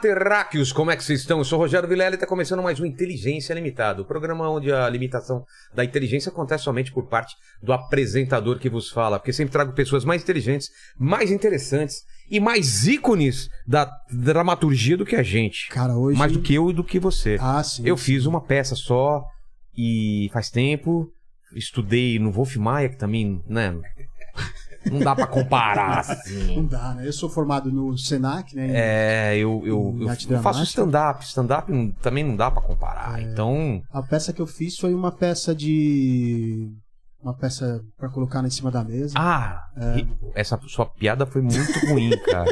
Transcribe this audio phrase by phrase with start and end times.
[0.00, 0.72] terráqueos!
[0.72, 1.38] Como é que vocês estão?
[1.38, 4.72] Eu sou o Rogério Vilela e está começando mais um Inteligência Limitada, o programa onde
[4.72, 9.52] a limitação da inteligência acontece somente por parte do apresentador que vos fala, porque sempre
[9.52, 15.68] trago pessoas mais inteligentes, mais interessantes e mais ícones da dramaturgia do que a gente.
[15.68, 16.18] Cara, hoje.
[16.18, 17.36] Mais do que eu e do que você.
[17.38, 17.82] Ah, sim.
[17.86, 19.22] eu fiz uma peça só
[19.76, 21.12] e faz tempo,
[21.54, 23.78] estudei no Wolf Maia, que também, né?
[24.90, 26.56] Não dá pra comparar, assim.
[26.56, 27.06] Não dá, né?
[27.06, 28.68] Eu sou formado no Senac, né?
[28.72, 31.24] É, eu, eu, Em eu, eu faço stand-up.
[31.24, 33.20] Stand-up também não dá pra comparar.
[33.22, 36.70] Então, A peça que eu fiz foi uma peça de.
[37.22, 39.12] Uma peça pra colocar em cima da mesa.
[39.14, 39.62] ah,
[39.94, 42.50] ri- essa sua piada foi muito ruim, cara.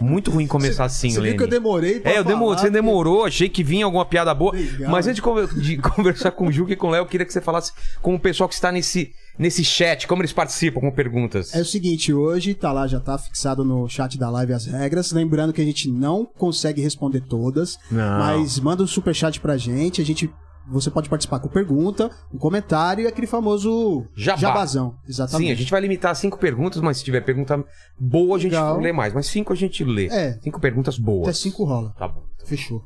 [0.00, 3.26] muito ruim começar assim, Você viu que eu demorei pra É, eu demorei, você demorou,
[3.26, 4.54] achei que vinha alguma piada boa.
[4.88, 5.22] Mas antes
[5.60, 8.14] de conversar com o Juca e com o Léo, eu queria que você falasse com
[8.14, 11.54] o pessoal que está nesse, nesse chat, como eles participam com perguntas.
[11.54, 15.12] É o seguinte, hoje tá lá, já tá fixado no chat da live as regras.
[15.12, 18.18] Lembrando que a gente não consegue responder todas, Não.
[18.18, 20.00] mas manda um superchat pra gente.
[20.00, 20.30] A gente.
[20.68, 24.36] Você pode participar com pergunta, um comentário e aquele famoso Jabá.
[24.36, 24.96] jabazão.
[25.08, 25.46] Exatamente.
[25.46, 27.64] Sim, a gente vai limitar a cinco perguntas, mas se tiver pergunta
[27.96, 28.80] boa, a gente Legal.
[28.80, 29.14] lê mais.
[29.14, 30.06] Mas cinco a gente lê.
[30.06, 30.36] É.
[30.42, 31.28] Cinco perguntas boas.
[31.28, 31.94] Até cinco rola.
[31.96, 32.24] Tá bom.
[32.44, 32.82] Fechou.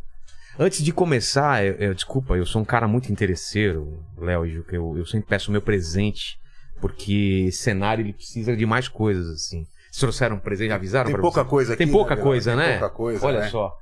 [0.59, 4.75] Antes de começar, eu, eu- desculpa, eu sou um cara muito interesseiro, Léo e Juca.
[4.77, 6.39] Eu, eu sempre peço o meu presente,
[6.81, 9.67] porque esse cenário ele precisa de mais coisas, assim.
[9.91, 11.49] Vocês trouxeram um presente, avisaram Tem pouca você?
[11.51, 11.85] coisa aqui.
[11.85, 12.79] Tem pouca né, coisa, Tem né?
[12.79, 13.49] pouca coisa, Olha né?
[13.49, 13.77] só.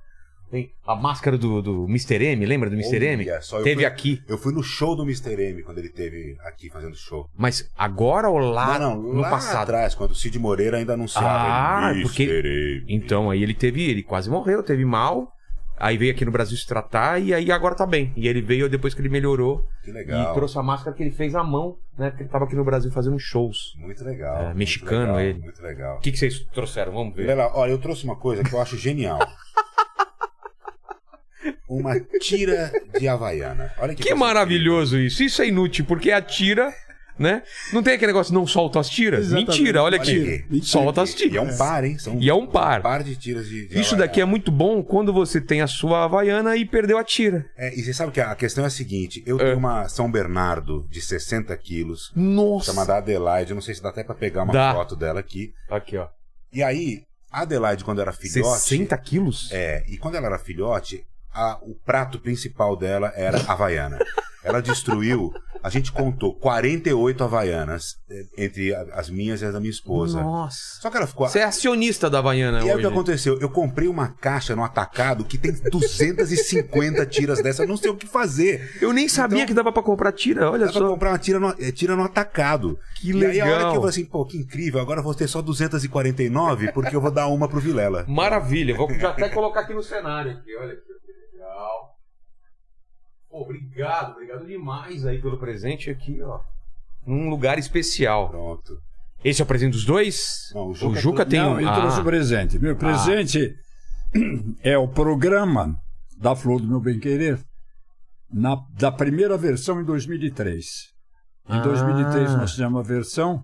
[0.50, 2.24] Tem a máscara do, do Mr.
[2.24, 3.04] M, lembra do Mr.
[3.04, 3.28] M?
[3.28, 4.22] Olha eu Teve fui- aqui.
[4.26, 5.34] Eu fui no show do Mr.
[5.50, 7.28] M quando ele teve aqui fazendo show.
[7.36, 9.64] Mas agora ou lá não, não, no lá passado?
[9.64, 11.26] atrás, quando o Cid Moreira ainda anunciava.
[11.28, 12.02] Ah, Mr.
[12.02, 12.84] porque- M.
[12.88, 15.30] Então, aí ele teve, ele quase morreu, teve mal.
[15.80, 18.12] Aí veio aqui no Brasil se tratar e aí agora tá bem.
[18.16, 20.34] E ele veio depois que ele melhorou Que e legal.
[20.34, 22.10] trouxe a máscara que ele fez à mão, né?
[22.10, 23.74] Porque ele tava aqui no Brasil fazendo shows.
[23.78, 24.36] Muito legal.
[24.38, 25.38] É, muito mexicano legal, ele.
[25.40, 25.96] Muito legal.
[25.96, 26.92] O que, que vocês trouxeram?
[26.92, 27.28] Vamos ver.
[27.38, 29.18] Olha, eu trouxe uma coisa que eu acho genial.
[31.68, 33.72] uma tira de Havaiana.
[33.78, 35.22] Olha que, Que maravilhoso isso.
[35.22, 36.72] Isso é inútil, porque a tira,
[37.18, 37.42] né?
[37.72, 39.26] Não tem aquele negócio, não solta as tiras?
[39.26, 39.48] Exatamente.
[39.58, 40.44] Mentira, olha aqui.
[40.48, 40.64] Mentira.
[40.66, 41.34] Solta as incrível.
[41.34, 41.54] E é tiras.
[41.54, 41.98] um par, hein?
[41.98, 42.80] São E é um par.
[42.80, 44.30] Um par de tiras de, de Isso daqui é Havaiana.
[44.30, 47.46] muito bom quando você tem a sua Havaiana e perdeu a tira.
[47.56, 50.86] É, e você sabe que a questão é a seguinte: eu tenho uma São Bernardo
[50.90, 52.66] de 60 quilos, Nossa.
[52.72, 53.50] chamada Adelaide.
[53.50, 54.72] Eu não sei se dá até pra pegar uma Dá.
[54.74, 55.52] foto dela aqui.
[55.70, 56.06] Aqui, ó.
[56.52, 58.60] E aí, a Adelaide, quando era filhote.
[58.60, 59.48] 60 quilos?
[59.52, 61.02] É, e quando ela era filhote,
[61.32, 63.98] a- o prato principal dela era Havaiana.
[64.44, 65.32] Ela destruiu,
[65.62, 70.22] a gente contou 48 Havaianas, eh, entre as minhas e as da minha esposa.
[70.22, 70.56] Nossa.
[70.81, 71.28] Só que ela ficou.
[71.28, 72.81] Você é acionista da Havaiana E aí o hoje.
[72.82, 73.38] que aconteceu?
[73.41, 77.97] Eu comprei uma caixa no atacado que tem 250 tiras dessa, eu não sei o
[77.97, 78.78] que fazer.
[78.81, 80.88] Eu nem sabia Então- que dava pra comprar tira, olha Dá pra só.
[80.88, 82.78] comprar uma tira no, eh, tira no atacado.
[83.00, 83.70] Que E aí a hora legal.
[83.72, 87.00] que eu falei assim, pô, que incrível, agora eu vou ter só 249, porque eu
[87.00, 88.05] vou dar uma pro Vilela.
[88.09, 90.31] Maravilha, vou já até colocar aqui no cenário.
[90.32, 91.97] Aqui, olha aqui, que legal.
[93.30, 96.40] Pô, obrigado, obrigado demais aí pelo presente aqui, ó.
[97.06, 98.30] Num lugar especial.
[98.30, 98.78] Pronto.
[99.24, 100.50] Esse é o presente dos dois?
[100.54, 101.60] Não, o o Juca Juca tem Não, um.
[101.60, 102.58] eu trouxe o Ah, presente.
[102.58, 103.54] Meu presente
[104.62, 105.76] é o programa
[106.16, 107.38] da Flor do Meu Bem Querer,
[108.30, 110.64] na, da primeira versão em 2003.
[111.48, 111.60] Em Ah.
[111.62, 113.42] 2003 nós fizemos a versão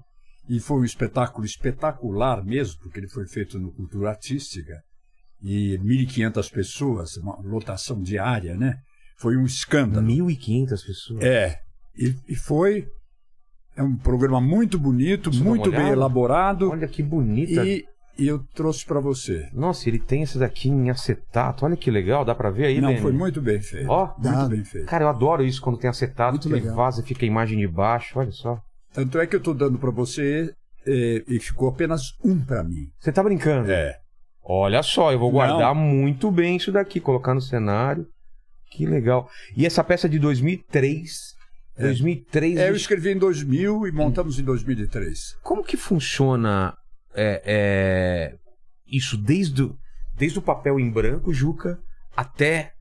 [0.49, 4.81] e foi um espetáculo espetacular mesmo, porque ele foi feito no Cultura Artística
[5.43, 8.77] e 1.500 pessoas, uma lotação diária, né?
[9.17, 10.07] Foi um escândalo.
[10.07, 11.23] 1.500 pessoas.
[11.23, 11.59] É,
[11.97, 12.87] e, e foi
[13.77, 17.65] é um programa muito bonito, Deixa muito bem elaborado Olha que bonita.
[17.65, 17.85] e,
[18.17, 19.49] e eu trouxe para você.
[19.53, 21.65] Nossa, ele tem esse daqui em acetato.
[21.65, 23.91] Olha que legal, dá pra ver aí, Não, foi muito bem feito.
[23.91, 24.49] Ó, muito Dá.
[24.49, 24.87] bem feito.
[24.87, 26.77] cara, eu adoro isso quando tem acetato, Muito que ele legal.
[26.77, 28.17] vaza e fica a imagem de baixo.
[28.19, 28.61] Olha só.
[28.93, 30.53] Tanto é que eu estou dando para você
[30.87, 32.87] eh, e ficou apenas um para mim.
[33.01, 33.69] Você tá brincando?
[33.73, 33.97] É.
[34.47, 35.39] Olha só, eu vou Não.
[35.39, 38.07] guardar muito bem isso daqui, colocar no cenário.
[38.75, 39.29] Que legal.
[39.57, 41.35] E essa peça é de 2003.
[41.77, 41.83] É.
[41.83, 42.57] 2003.
[42.59, 45.37] É, eu escrevi em 2000 e montamos em 2003.
[45.43, 46.75] Como que funciona
[47.15, 48.35] é, é,
[48.87, 49.77] isso desde, o-
[50.17, 51.79] desde o papel em branco, Juca,
[52.17, 52.73] até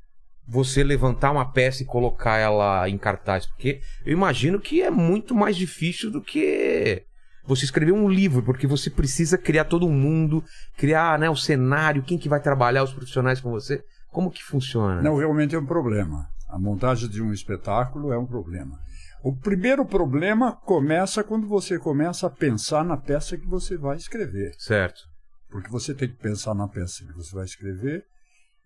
[0.48, 3.46] você levantar uma peça e colocar ela em cartaz?
[3.46, 7.04] Porque eu imagino que é muito mais difícil do que
[7.46, 10.44] você escrever um livro, porque você precisa criar todo mundo,
[10.78, 13.82] criar né, o cenário, quem que vai trabalhar, os profissionais com você.
[14.14, 15.02] Como que funciona?
[15.02, 16.30] Não, realmente é um problema.
[16.48, 18.80] A montagem de um espetáculo é um problema.
[19.24, 24.54] O primeiro problema começa quando você começa a pensar na peça que você vai escrever.
[24.60, 25.02] Certo.
[25.50, 28.06] Porque você tem que pensar na peça que você vai escrever,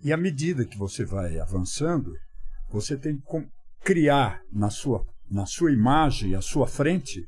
[0.03, 2.11] e à medida que você vai avançando,
[2.69, 3.47] você tem que
[3.85, 7.25] criar na sua, na sua imagem, à sua frente,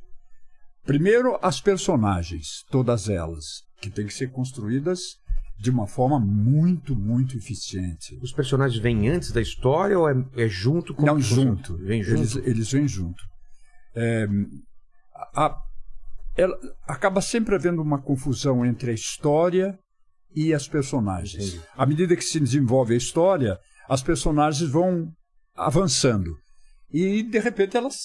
[0.84, 5.19] primeiro as personagens, todas elas, que têm que ser construídas
[5.60, 8.18] de uma forma muito, muito eficiente.
[8.22, 11.76] Os personagens vêm antes da história ou é, é junto com Não, junto.
[11.78, 12.20] Vem junto.
[12.22, 13.22] Eles, eles vêm junto.
[13.94, 14.26] É,
[15.36, 15.58] a-
[16.38, 16.58] ela-
[16.88, 19.78] acaba sempre havendo uma confusão entre a história
[20.34, 21.50] e as personagens.
[21.56, 21.62] Entendi.
[21.76, 23.58] À medida que se desenvolve a história,
[23.90, 25.12] as personagens vão
[25.56, 26.38] avançando.
[26.92, 27.96] E, de repente, elas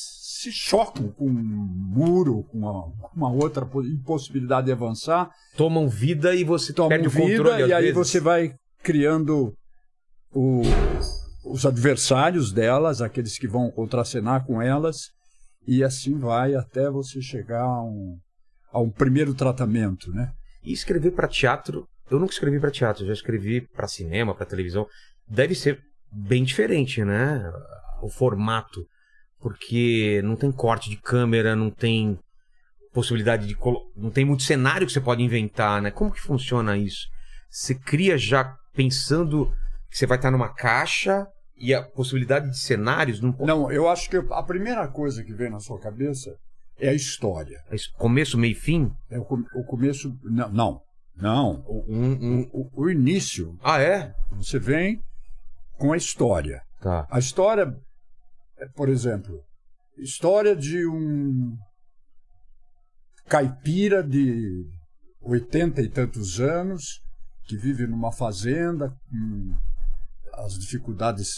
[0.44, 6.35] se chocam com um muro, com uma, uma outra po- impossibilidade de avançar, Tomam vida
[6.35, 7.96] e você tomam perde o vida, controle às e aí vezes.
[7.96, 9.55] você vai criando
[10.35, 10.62] o-
[11.44, 15.11] os adversários delas, aqueles que vão contracenar com elas,
[15.67, 18.19] e assim vai até você chegar a um,
[18.73, 20.31] a um primeiro tratamento, né?
[20.62, 24.87] E escrever para teatro, eu nunca escrevi para teatro, já escrevi para cinema, para televisão.
[25.29, 25.81] Deve ser
[26.12, 27.43] bem diferente, né?
[28.02, 28.85] O formato,
[29.44, 32.19] porque não tem corte de câmera, não tem
[32.94, 33.82] possibilidade de colo...
[33.94, 35.91] não tem muito cenário que você pode inventar, né?
[35.91, 37.06] Como que funciona isso?
[37.50, 39.52] Você cria já pensando
[39.91, 41.26] que você vai estar numa caixa
[41.58, 43.46] e a possibilidade de cenários não pode...
[43.46, 46.35] Não, eu acho que a primeira coisa que vem na sua cabeça
[46.81, 47.58] é a história.
[47.70, 48.91] É Começo, meio e fim?
[49.11, 50.11] É o, com- o começo.
[50.23, 50.81] Não, não.
[51.14, 51.64] não.
[51.87, 54.14] Um, um- O, o- o início, Ah, é?
[54.32, 54.99] você vem
[55.76, 56.62] com a história.
[56.81, 57.06] Tá.
[57.11, 57.75] A história,
[58.75, 59.38] por exemplo,
[59.99, 61.56] história de um
[63.28, 64.64] caipira de
[65.20, 67.00] oitenta e tantos anos
[67.46, 69.55] que vive numa fazenda com
[70.34, 71.31] as dificuldades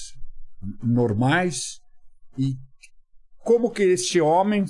[0.82, 1.78] normais
[2.38, 2.54] e
[3.38, 4.64] como que esse homem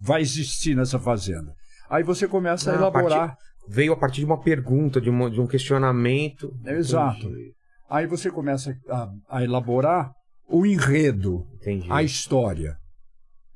[0.00, 1.52] vai existir nessa fazenda.
[1.90, 3.36] Aí você começa a Ah, a elaborar.
[3.68, 6.50] Veio a partir de uma pergunta, de, uma- de um questionamento.
[6.64, 7.26] Exato.
[7.26, 7.52] Entendi.
[7.88, 10.10] Aí você começa a, a elaborar
[10.52, 11.86] o enredo, Entendi.
[11.90, 12.76] a história.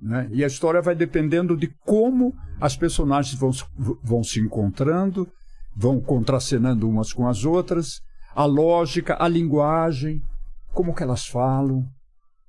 [0.00, 0.28] Né?
[0.32, 3.64] E a história vai dependendo de como as personagens vão, se-
[4.02, 5.28] vão se encontrando,
[5.76, 8.00] vão contracenando umas com as outras,
[8.34, 10.20] a lógica, a linguagem,
[10.72, 11.84] como que elas falam,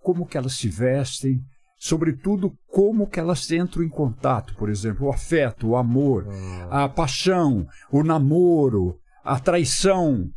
[0.02, 1.40] como que elas se vestem,
[1.80, 6.26] sobretudo como que elas entram em contato, por exemplo, o afeto, o amor,
[6.72, 10.30] Ah, a paixão, o namoro, a traição.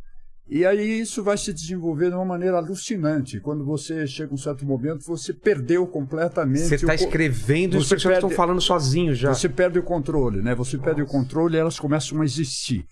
[0.53, 3.39] E aí isso vai se desenvolver de uma maneira alucinante.
[3.39, 6.67] Quando você chega a um certo momento, você perdeu completamente.
[6.67, 9.33] Você está escrevendo e os personagens estão falando sozinhos já.
[9.33, 10.53] Você perde o controle, né?
[10.53, 12.85] Você perde o controle e elas começam a existir.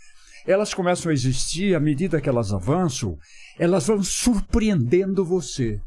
[0.47, 3.17] Elas começam a existir à medida que elas avançam,
[3.59, 5.81] elas vão surpreendendo você.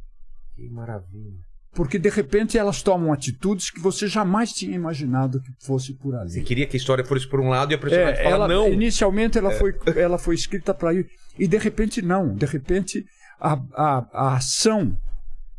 [0.54, 1.40] Que maravilha.
[1.74, 6.32] Porque de repente elas tomam atitudes que você jamais tinha imaginado que fosse por ali.
[6.32, 8.48] Você queria que a história fosse por um lado e a personagem É, fala ela,
[8.48, 8.70] não.
[8.70, 11.06] Inicialmente ela, foi, ela foi escrita para ir.
[11.38, 12.34] E de repente não.
[12.34, 13.05] De repente
[13.40, 14.96] a, a, a ação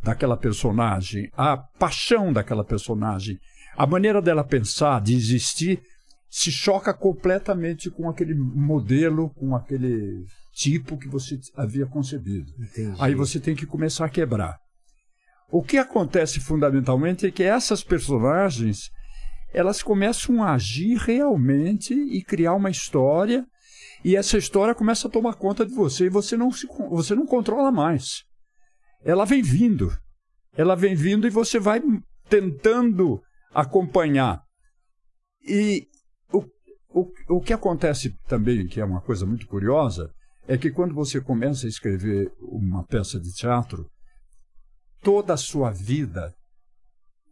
[0.01, 3.39] daquela personagem, a paixão daquela personagem,
[3.75, 5.81] a maneira dela pensar, de existir,
[6.29, 12.51] se choca completamente com aquele modelo, com aquele tipo que você havia concebido.
[12.59, 12.97] Entendi.
[12.99, 14.57] Aí você tem que começar a quebrar.
[15.49, 18.89] O que acontece fundamentalmente é que essas personagens
[19.53, 23.45] elas começam a agir realmente e criar uma história
[24.03, 27.25] e essa história começa a tomar conta de você e você não se, você não
[27.25, 28.23] controla mais.
[29.03, 29.91] Ela vem vindo.
[30.55, 31.81] Ela vem vindo e você vai
[32.29, 33.21] tentando
[33.53, 34.41] acompanhar.
[35.47, 35.87] E
[36.31, 36.43] o,
[36.89, 40.11] o, o que acontece também, que é uma coisa muito curiosa,
[40.47, 43.89] é que quando você começa a escrever uma peça de teatro,
[45.01, 46.33] toda a sua vida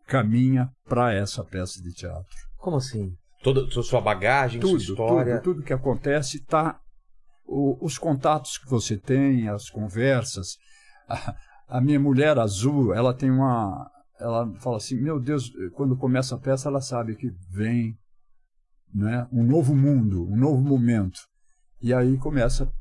[0.05, 2.35] caminha para essa peça de teatro.
[2.57, 3.13] Como assim?
[3.43, 5.39] Toda a sua bagagem, Tudo, sua história.
[5.39, 6.79] tudo, tudo que acontece está
[7.47, 10.57] os contatos que você tem, as conversas.
[11.09, 11.35] A,
[11.67, 16.37] a minha mulher azul, ela tem uma, ela fala assim, meu Deus, quando começa a
[16.37, 17.97] peça, ela sabe que vem,
[18.93, 21.19] né, um novo mundo, um novo momento.
[21.81, 22.71] E aí começa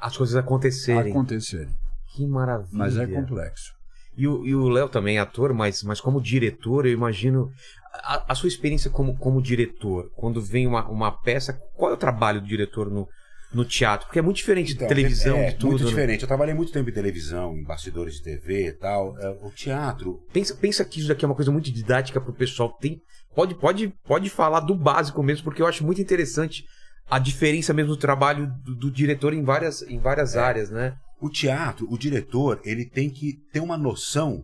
[0.00, 1.12] As coisas a acontecerem.
[1.12, 1.68] acontecer.
[2.14, 2.70] Que maravilha.
[2.72, 3.72] Mas é complexo.
[4.16, 7.50] E o e o Léo também é ator, mas, mas como diretor, eu imagino.
[7.92, 11.98] A, a sua experiência como, como diretor, quando vem uma, uma peça, qual é o
[11.98, 13.06] trabalho do diretor no,
[13.52, 14.06] no teatro?
[14.06, 15.70] Porque é muito diferente Então, de televisão, é, de tudo.
[15.72, 15.90] muito né?
[15.90, 16.22] diferente.
[16.22, 19.16] Eu trabalhei muito tempo em televisão, em bastidores de TV e tal.
[19.18, 22.72] É, O teatro, Pensa, pensa que isso daqui é uma coisa muito didática pro pessoal.
[22.80, 22.98] Tem,
[23.34, 26.64] pode, pode, pode falar do básico mesmo, porque eu acho muito interessante
[27.10, 30.40] a diferença mesmo do trabalho do, do diretor em várias, em várias É.
[30.40, 30.94] áreas, né?
[31.20, 34.42] o teatro, o diretor, ele tem que ter uma noção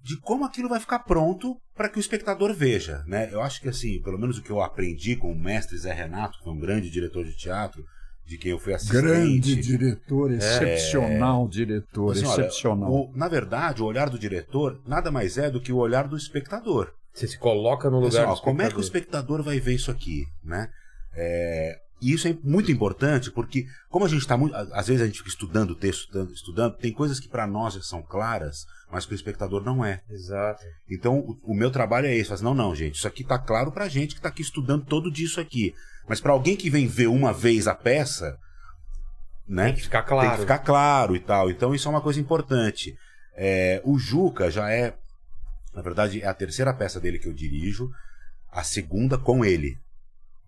[0.00, 3.28] de como aquilo vai ficar pronto para que o espectador veja, né?
[3.32, 6.38] Eu acho que assim, pelo menos o que eu aprendi com o mestre Zé Renato,
[6.38, 7.84] que foi um grande diretor de teatro,
[8.24, 9.00] de quem eu fui assistente.
[9.02, 12.90] Grande diretor, excepcional diretor, Assim, olha, excepcional.
[12.92, 16.16] o- na verdade, o olhar do diretor nada mais é do que o olhar do
[16.16, 16.92] espectador.
[17.12, 19.34] Você se coloca no Assim, lugar ó, do como é que o espectador.
[19.38, 20.68] espectador vai ver isso aqui, né?
[21.16, 24.54] É, e isso é muito importante porque, como a gente está muito.
[24.54, 27.74] Às vezes a gente fica estudando o texto, estudando, estudando, tem coisas que para nós
[27.74, 30.00] já são claras, mas para o espectador não é.
[30.08, 30.62] Exato.
[30.88, 32.42] Então, o, o meu trabalho é esse.
[32.42, 35.26] Não, não, gente, isso aqui tá claro pra gente que tá aqui estudando todo dia
[35.26, 35.74] isso aqui.
[36.08, 38.38] Mas para alguém que vem ver uma vez a peça,
[39.46, 39.66] né?
[39.66, 40.28] Tem que ficar claro.
[40.28, 41.50] Tem que ficar claro e tal.
[41.50, 42.96] Então, isso é uma coisa importante.
[43.34, 44.94] É, o Juca já é,
[45.74, 47.90] na verdade, é a terceira peça dele que eu dirijo,
[48.52, 49.78] a segunda com ele,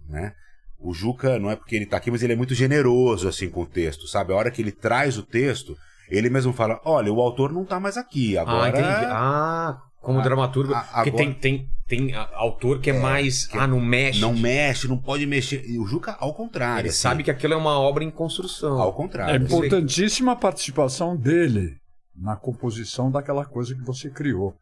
[0.08, 0.34] né?
[0.80, 3.62] O Juca, não é porque ele tá aqui, mas ele é muito generoso, assim, com
[3.62, 4.32] o texto, sabe?
[4.32, 5.76] A hora que ele traz o texto,
[6.08, 8.68] ele mesmo fala, olha, o autor não tá mais aqui, Ah, agora...
[8.70, 9.04] entendi.
[9.10, 10.72] Ah, como Ah, dramaturgo.
[10.74, 13.46] a- Porque agora- tem, tem, tem a- autor que é, mais.
[13.46, 14.20] que ah, não mexe.
[14.20, 15.62] Não mexe, não pode mexer.
[15.68, 16.80] E o Juca, ao contrário.
[16.82, 18.80] Ele assim, sabe que aquilo é uma obra em construção.
[18.80, 19.36] Ao É contrário.
[19.36, 19.44] assim.
[19.56, 21.76] importantíssima a participação dele
[22.16, 24.54] na composição daquela coisa que você criou.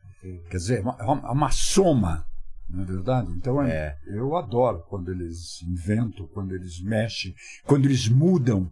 [0.51, 2.25] Quer dizer, é uma, é uma- uma soma,
[2.69, 3.31] não é verdade?
[3.37, 7.35] Então é- eu adoro quando eles inventam, quando eles mexem,
[7.65, 8.71] quando eles mudam,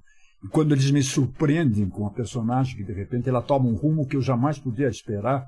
[0.50, 4.16] quando eles me surpreendem com a personagem que de repente ela toma um rumo que
[4.16, 5.46] eu jamais podia esperar.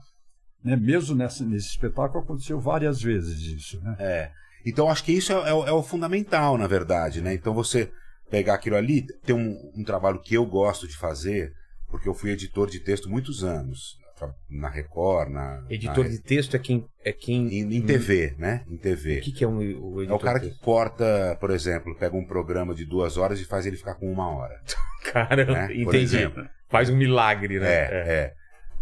[0.65, 0.75] Né?
[0.77, 3.81] Mesmo nessa, nesse espetáculo aconteceu várias vezes isso.
[3.81, 3.97] Né?
[3.99, 4.31] É.
[4.67, 7.33] Então acho que isso é, é o- é o fundamental, na verdade, né?
[7.33, 7.93] Então você
[8.29, 11.53] pegar aquilo ali, tem um, um trabalho que eu gosto de fazer,
[11.89, 13.97] porque eu fui editor de texto muitos anos,
[14.49, 15.65] na Record, na.
[15.69, 16.85] Editor na, de texto é quem.
[17.05, 18.65] É quem em, em TV, né?
[18.69, 19.19] Em TV.
[19.19, 22.17] O que, que é um, o editor É o cara que corta, por exemplo, pega
[22.17, 24.61] um programa de duas horas e faz ele ficar com uma hora.
[25.13, 25.67] Cara, né?
[25.67, 25.99] Por entendi.
[25.99, 26.49] exemplo.
[26.69, 27.69] Faz um milagre, né?
[27.69, 28.35] É, é.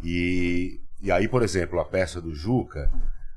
[0.03, 2.91] E, e aí, por exemplo, a peça do Juca,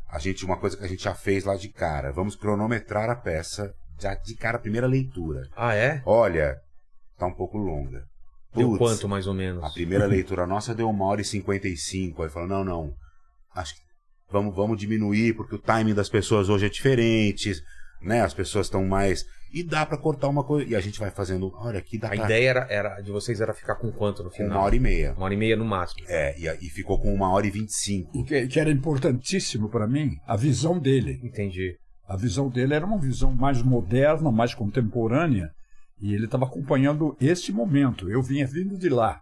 [0.09, 3.15] a gente, uma coisa que a gente já fez lá de cara, vamos cronometrar a
[3.15, 5.47] peça já de cara, a primeira leitura.
[5.55, 6.01] Ah, é?
[6.05, 6.57] Olha,
[7.17, 8.03] tá um pouco longa.
[8.55, 9.63] Deu quanto, mais ou menos?
[9.63, 12.23] A primeira leitura nossa deu uma hora e cinquenta e cinco.
[12.23, 12.93] Aí falou, não, não,
[13.55, 13.81] acho que
[14.31, 17.53] vamos, vamos diminuir, porque o timing das pessoas hoje é diferente,
[18.01, 18.21] né?
[18.21, 19.23] As pessoas estão mais...
[19.51, 20.69] E dá pra cortar uma coisa...
[20.69, 21.51] E a gente vai fazendo...
[21.55, 22.25] Olha, aqui dá A pra...
[22.25, 24.51] ideia era, era, de vocês era ficar com quanto no final?
[24.57, 25.13] uma hora e meia.
[25.13, 26.05] Uma hora e meia no máximo.
[26.07, 28.19] É, e, a- e ficou com uma hora e vinte e cinco.
[28.19, 31.19] O que, que era importantíssimo para mim, a visão dele.
[31.23, 31.75] Entendi.
[32.07, 35.49] A visão dele era uma visão mais moderna, mais contemporânea,
[36.01, 38.09] e ele estava acompanhando esse momento.
[38.09, 39.21] Eu vinha vindo de lá.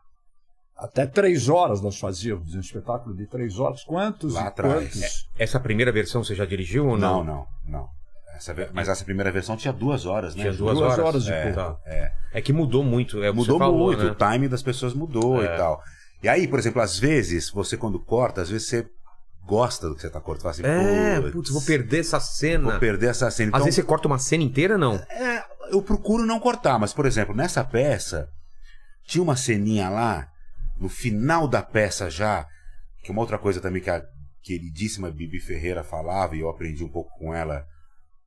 [0.75, 3.83] Até três horas nós fazíamos um espetáculo de três horas.
[3.83, 4.93] Quantos Lá atrás.
[4.93, 5.29] quantos?
[5.37, 7.23] Essa primeira versão você já dirigiu ou não?
[7.23, 7.47] Não, não,
[7.81, 7.89] não.
[8.35, 10.41] Essa mas essa primeira versão tinha duas horas, né?
[10.43, 11.05] Tinha duas, Duas horas.
[11.05, 11.75] horas e é, tá.
[11.87, 12.11] É.
[12.33, 13.23] É que mudou muito.
[13.23, 14.11] É Mudou falou, muito, né?
[14.11, 15.45] o timing das pessoas mudou É.
[15.55, 15.81] e tal.
[16.21, 18.87] E aí, por exemplo, às vezes, você quando corta, às vezes você
[19.47, 20.53] gosta do que você tá cortando.
[20.53, 22.71] Você fala É, assim, putz, vou perder essa cena.
[22.71, 23.49] Vou perder essa cena.
[23.49, 24.95] Às Então, vezes você corta uma cena inteira, não?
[25.09, 28.29] é, eu procuro não cortar, mas, por exemplo, nessa peça,
[29.05, 30.27] tinha uma ceninha lá,
[30.79, 32.45] no final da peça já,
[33.03, 34.03] que uma outra coisa também que a
[34.43, 37.65] queridíssima Bibi Ferreira falava, e eu aprendi um pouco com ela,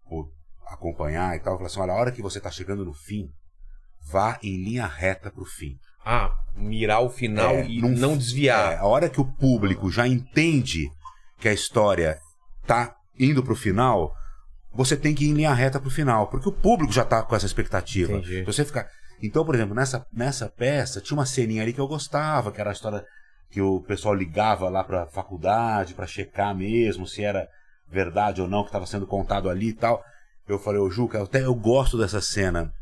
[0.09, 0.29] por
[0.69, 3.29] acompanhar e tal, falou assim, olha, a hora que você tá chegando no fim,
[4.11, 5.77] vá em linha reta pro fim.
[6.05, 8.79] Ah, mirar o final É, e não- não, É, desviar.
[8.79, 10.91] a hora que o público já entende
[11.40, 12.18] que a história
[12.66, 14.14] tá indo pro final,
[14.73, 17.35] você tem que ir em linha reta pro final, porque o público já tá com
[17.35, 18.12] essa expectativa.
[18.12, 18.40] Entendi.
[18.40, 18.88] Se você ficar.
[19.23, 22.70] Então, por exemplo, nessa, nessa peça tinha uma ceninha ali que eu gostava, que era
[22.70, 23.04] a história
[23.50, 27.49] que o pessoal ligava lá pra faculdade pra checar mesmo se era
[27.88, 30.02] verdade ou não que estava sendo contado ali e tal.
[30.49, 32.73] Eu falei, ô Juca, até eu gosto dessa cena,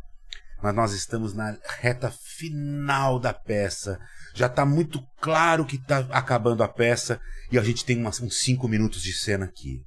[0.63, 3.99] mas nós estamos na reta final da peça.
[4.35, 7.21] Já tá muito claro que tá acabando a peça
[7.51, 9.83] e a gente tem umas, uns cinco minutos de cena aqui.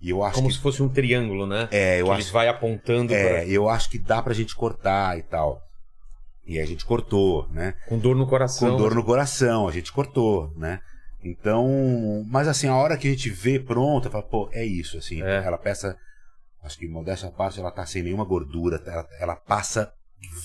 [0.00, 1.68] E eu acho Como que se fosse um triângulo, né?
[1.70, 5.16] é, eu que acho eles vai apontando é, eu acho que dá pra gente cortar
[5.18, 5.60] e tal.
[6.44, 7.72] E a gente cortou, né?
[7.72, 8.70] pra- com dor no coração.
[8.70, 10.80] Com dor no coração, a gente cortou, né?
[11.24, 15.22] Então, mas assim, a hora que a gente vê pronta, fala, pô, é isso, assim.
[15.22, 15.44] É.
[15.44, 15.96] Ela peça,
[16.64, 19.92] acho que modéstia à parte, ela tá sem nenhuma gordura, ela, ela passa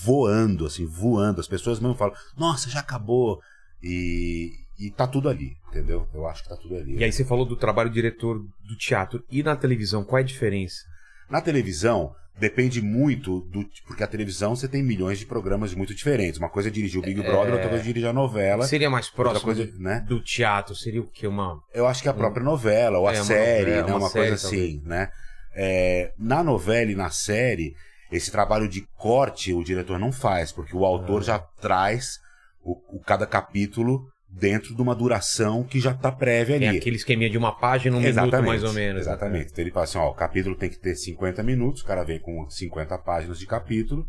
[0.02, 1.40] voando, assim, voando.
[1.40, 3.40] As pessoas mesmo falam, nossa, já acabou.
[3.82, 6.06] E, e tá tudo ali, entendeu?
[6.12, 6.96] Eu acho que tá tudo ali.
[6.96, 9.22] E aí você falou do trabalho diretor do teatro.
[9.30, 10.82] E na televisão, qual é a diferença?
[11.30, 13.64] Na televisão, depende muito do.
[13.86, 16.38] Porque a televisão você tem milhões de programas muito diferentes.
[16.38, 18.66] Uma coisa é dirigir o Big Brother, outra coisa é dirigir a novela.
[18.66, 20.04] Seria mais próximo coisa, do, né?
[20.08, 20.74] do teatro?
[20.74, 21.26] Seria o quê?
[21.26, 21.60] Uma...
[21.72, 23.92] Eu acho que a própria novela, ou a É, uma série, novela, né?
[23.92, 25.10] uma Uma, série, coisa assim, né?
[25.54, 27.74] É, na novela e na série,
[28.10, 32.18] esse trabalho de corte o diretor não faz, porque o autor já traz
[32.62, 36.64] o, o- cada capítulo dentro de uma duração que já está prévia ali.
[36.66, 38.94] É aquele esqueminha de uma página, um Exatamente, minuto mais ou menos.
[38.94, 39.00] né?
[39.12, 39.50] Exatamente.
[39.52, 42.20] Então ele fala assim, ó, o capítulo tem que ter 50 minutos, o cara vem
[42.20, 44.06] com 50 páginas de capítulo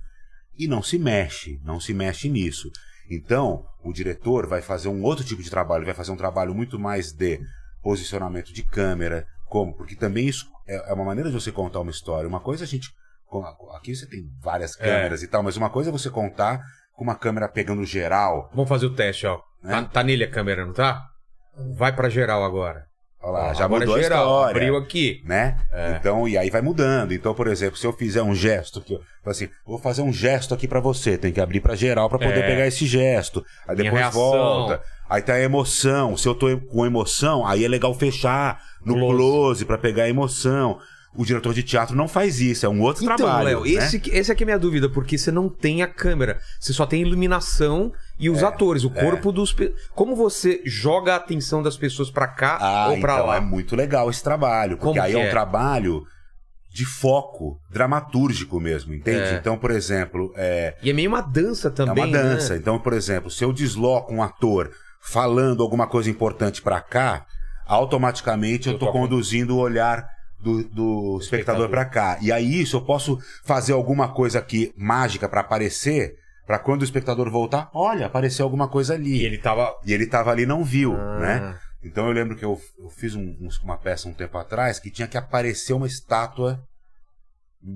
[0.58, 2.70] e não se mexe, não se mexe nisso.
[3.10, 6.78] Então, o diretor vai fazer um outro tipo de trabalho, vai fazer um trabalho muito
[6.78, 7.40] mais de
[7.82, 11.90] posicionamento de câmera, como, porque também isso é é uma maneira de você contar uma
[11.92, 12.28] história.
[12.28, 12.90] Uma coisa é a gente
[13.76, 14.84] aqui você tem várias É.
[14.84, 16.62] câmeras e tal, mas uma coisa é você contar
[16.96, 19.40] com uma câmera pegando geral, Vamos fazer o teste, ó.
[19.64, 19.70] É.
[19.70, 21.02] Tá, tá nele a câmera, não tá?
[21.78, 22.86] Vai pra geral agora.
[23.22, 24.20] Olha lá, já agora mudou é geral.
[24.22, 24.62] a história.
[24.62, 25.22] Abriu aqui.
[25.26, 25.58] né?
[25.74, 25.92] É.
[26.00, 27.14] Então, e aí vai mudando.
[27.14, 30.54] Então, por exemplo, se eu fizer um gesto que eu assim, vou fazer um gesto
[30.54, 32.48] aqui pra você, tem que abrir pra geral pra poder É.
[32.48, 33.44] pegar esse gesto.
[33.68, 34.82] Aí depois volta.
[35.10, 36.16] Aí tá a emoção.
[36.16, 39.16] Se eu tô com emoção, aí é legal fechar no Close.
[39.18, 40.80] close, pra pegar a emoção.
[41.22, 43.46] O diretor de teatro não faz isso, é um outro Então, trabalho.
[43.46, 43.70] Léo, né?
[43.72, 46.40] esse, que- esse aqui é a minha dúvida, porque você não tem a câmera.
[46.60, 49.52] Você só tem a iluminação e os atores, o corpo dos.
[49.52, 53.36] pe- Como você joga a atenção das pessoas pra cá Ah, ou pra então lá?
[53.36, 55.30] é muito legal esse trabalho, porque Como aí que é um é?
[55.30, 56.04] trabalho
[56.72, 59.30] de foco dramatúrgico mesmo, entende?
[59.30, 59.34] É.
[59.34, 62.04] Então, por exemplo, é, E é meio uma dança também.
[62.04, 62.54] é uma dança.
[62.54, 62.60] Né?
[62.62, 64.72] Então, por exemplo, se eu desloco um ator
[65.02, 67.26] falando alguma coisa importante pra cá,
[67.68, 70.08] automaticamente eu, Eu tô tô conduzindo o olhar
[70.42, 71.70] do, do espectador Espectador.
[71.70, 72.18] pra cá.
[72.22, 76.16] E aí, isso eu posso fazer alguma coisa aqui mágica pra aparecer,
[76.48, 79.18] pra quando o espectador voltar, olha, apareceu alguma coisa ali.
[79.22, 79.76] E ele tava.
[79.86, 81.20] E ele tava ali e não viu, Ah.
[81.20, 81.60] né?
[81.84, 85.08] Então eu lembro que eu, eu fiz um- uma peça um tempo atrás que tinha
[85.08, 86.62] que aparecer uma estátua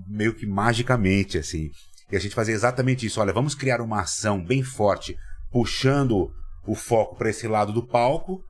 [0.08, 1.70] meio que magicamente, assim.
[2.12, 3.20] E a gente fazia exatamente isso.
[3.22, 5.16] Olha, vamos criar uma ação bem forte,
[5.52, 6.32] puxando
[6.66, 8.42] o foco para esse lado do palco.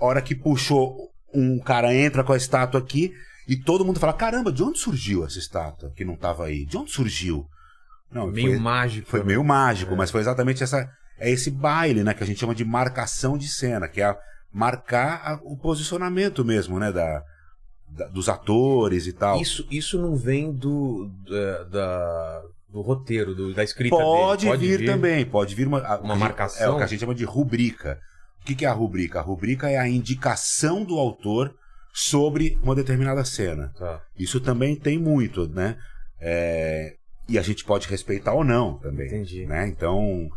[0.00, 0.96] Hora que puxou,
[1.34, 3.12] um cara entra com a estátua aqui
[3.48, 6.64] e todo mundo fala: caramba, de onde surgiu essa estátua que não estava aí?
[6.64, 7.46] De onde surgiu?
[8.10, 9.08] Não, meio foi- mágico.
[9.10, 9.26] foi né?
[9.26, 10.88] meio mágico, mas foi exatamente essa.
[11.18, 12.12] É esse baile, né?
[12.14, 14.18] Que a gente chama de marcação de cena, que é a-
[14.52, 16.92] marcar a- o posicionamento mesmo, né?
[16.92, 17.22] Da,
[17.88, 19.40] da- dos atores e tal.
[19.40, 21.10] Isso, isso não vem do.
[21.28, 24.78] da, da- do roteiro, do- da escrita pode, dele.
[24.78, 26.66] vir, também, pode vir uma, a- Uma marcação?
[26.66, 27.98] É o que a gente chama de rubrica.
[28.40, 29.20] O que, que é a rubrica?
[29.20, 31.54] A rubrica é a indicação do autor
[31.92, 33.72] sobre uma determinada cena.
[33.78, 34.00] Tá.
[34.18, 35.76] Isso também tem muito, né?
[36.20, 36.94] É,
[37.28, 39.06] E a gente pode respeitar ou não também.
[39.06, 39.46] Entendi.
[39.46, 39.68] Né?
[39.68, 40.28] Então,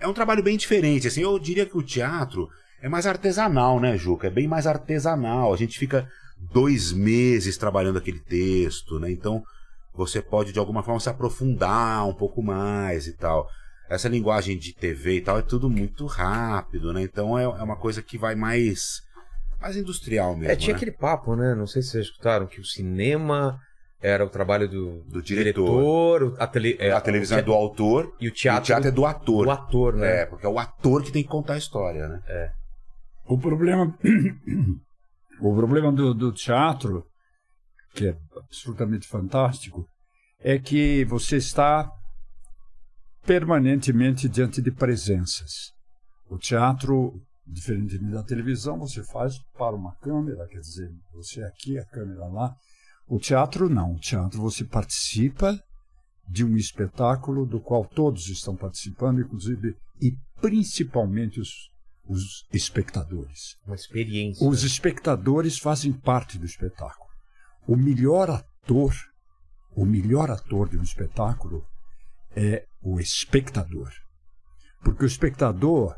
[0.00, 1.06] é um trabalho bem diferente.
[1.06, 2.48] Assim, eu diria que o teatro
[2.80, 4.26] é mais artesanal, né, Juca?
[4.26, 5.52] É bem mais artesanal.
[5.52, 6.08] A gente fica
[6.52, 9.10] dois meses trabalhando aquele texto, né?
[9.10, 9.42] Então,
[9.94, 13.46] você pode, de alguma forma, se aprofundar um pouco mais e tal.
[13.88, 17.02] Essa linguagem de TV e tal é tudo muito rápido, né?
[17.02, 19.02] Então, é, é uma coisa que vai mais...
[19.62, 20.76] Mais industrial mesmo, É, tinha né?
[20.76, 21.54] aquele papo, né?
[21.54, 23.58] Não sei se vocês escutaram, que o cinema
[24.00, 25.64] era o trabalho do, Do diretor.
[25.64, 28.66] diretor, a, tele, é, a televisão é o do autor e o e teatro, o
[28.66, 29.44] teatro é do ator.
[29.44, 30.22] do ator, né?
[30.22, 32.20] É, porque é o ator que tem que contar a história, né?
[33.26, 33.96] O problema,
[35.40, 37.04] o problema do, do teatro,
[37.94, 39.86] que é absolutamente fantástico,
[40.40, 41.88] é que você está
[43.24, 45.70] permanentemente diante de presenças.
[46.28, 47.12] O teatro,
[47.46, 52.54] diferentemente da televisão, você faz para uma câmera, quer dizer, você aqui, a câmera lá.
[53.06, 53.94] O teatro não.
[53.94, 55.58] O teatro você participa
[56.28, 61.70] de um espetáculo do qual todos estão participando, inclusive e principalmente os,
[62.08, 63.56] os espectadores.
[63.66, 64.46] Uma experiência.
[64.46, 67.10] Os espectadores fazem parte do espetáculo.
[67.66, 68.94] O melhor ator,
[69.74, 71.64] o melhor ator de um espetáculo
[72.34, 73.90] é o espectador.
[74.82, 75.94] Porque o espectador,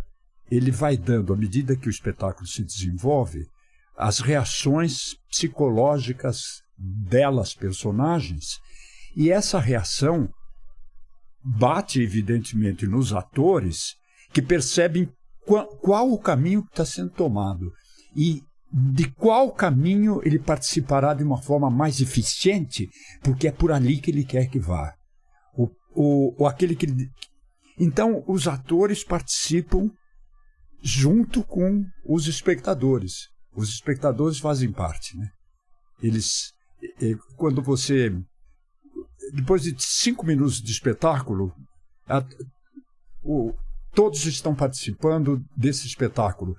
[0.51, 3.47] ele vai dando, à medida que o espetáculo se desenvolve,
[3.97, 8.59] as reações psicológicas delas, personagens,
[9.17, 10.29] e essa reação
[11.43, 13.95] bate, evidentemente, nos atores
[14.33, 15.09] que percebem
[15.47, 17.71] qual, qual o caminho que está sendo tomado
[18.17, 22.89] e de qual caminho ele participará de uma forma mais eficiente,
[23.23, 24.93] porque é por ali que ele quer que vá.
[25.57, 26.89] O, o, aquele que.
[27.79, 29.91] Então, os atores participam
[30.85, 33.29] junto com os espectadores.
[33.57, 35.29] Os espectadores fazem parte, né?
[36.03, 36.53] Eles,
[37.37, 38.13] quando você
[39.33, 41.51] depois de cinco minutos de espetáculo,
[42.07, 42.23] a-
[43.23, 43.55] o-
[43.95, 46.55] todos estão participando desse espetáculo.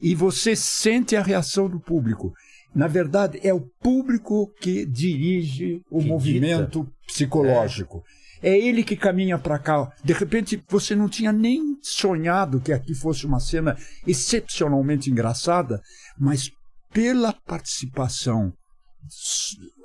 [0.00, 2.32] E você sente a reação do público.
[2.74, 7.98] Na verdade, é o público que dirige o Que movimento psicológico.
[7.98, 8.25] É.
[8.42, 9.90] ele que caminha para cá.
[10.04, 15.80] De repente, você não tinha nem sonhado que aqui fosse uma cena excepcionalmente engraçada,
[16.18, 16.50] mas
[16.92, 18.52] pela participação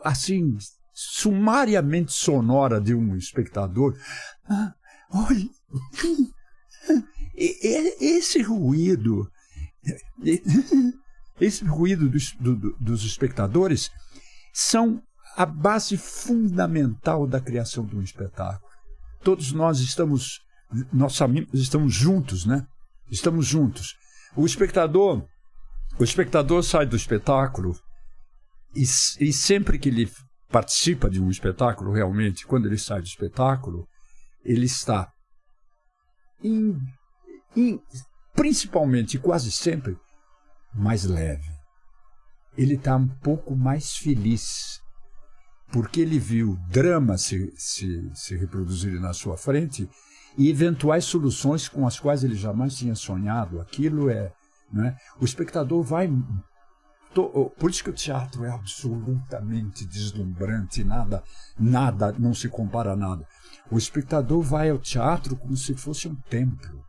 [0.04, 0.58] assim
[0.94, 3.98] sumariamente sonora de um espectador.
[4.50, 4.74] Ah,
[5.14, 5.48] olha,
[7.36, 9.30] esse ruído
[11.40, 13.90] Esse ruído dos, do- do- dos espectadores
[14.54, 15.02] são
[15.36, 18.70] a base fundamental da criação de um espetáculo.
[19.24, 20.40] Todos nós estamos,
[20.92, 21.20] nós
[21.54, 22.66] estamos juntos, né?
[23.10, 23.96] Estamos juntos.
[24.36, 25.26] O espectador,
[26.00, 27.78] o espectador sai do espetáculo
[28.76, 30.12] e, e sempre que ele
[30.50, 33.88] participa de um espetáculo, realmente, quando ele sai do espetáculo,
[34.44, 35.10] ele está
[36.44, 36.78] em-
[37.56, 37.80] em-
[38.34, 39.96] principalmente, quase sempre,
[40.74, 41.50] mais leve.
[42.58, 44.81] Ele está um pouco mais feliz,
[45.72, 49.90] porque ele viu dramas se, se, se reproduzirem na sua frente
[50.38, 53.60] e eventuais soluções com as quais ele jamais tinha sonhado.
[53.60, 54.32] Aquilo é.
[54.72, 54.96] Né?
[55.20, 56.10] O espectador vai.
[57.14, 61.22] Por isso que o teatro é absolutamente deslumbrante, nada,
[61.60, 63.28] nada, não se compara a nada.
[63.70, 66.82] O espectador vai ao teatro como se fosse um templo.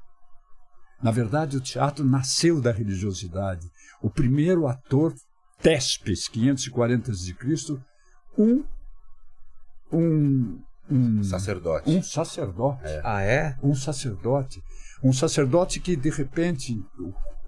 [1.03, 3.69] Na verdade, o teatro nasceu da religiosidade.
[4.01, 5.13] O primeiro ator,
[5.61, 7.35] Tespes, 540 a.C.,
[8.39, 8.65] um,
[9.93, 11.91] um, um, Sacerdote.
[11.91, 12.83] um sacerdote.
[13.05, 13.57] Ah, é?
[13.63, 14.63] Um sacerdote.
[15.03, 16.81] Um sacerdote que, de repente,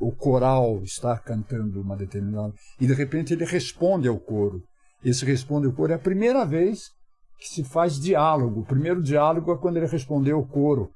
[0.01, 2.53] o, o coral está cantando uma determinada.
[2.81, 4.63] E, de repente, ele responde ao coro.
[5.05, 6.91] Esse responde ao coro é a primeira vez
[7.39, 8.61] que se faz diálogo.
[8.61, 10.91] O primeiro diálogo é quando ele respondeu ao coro.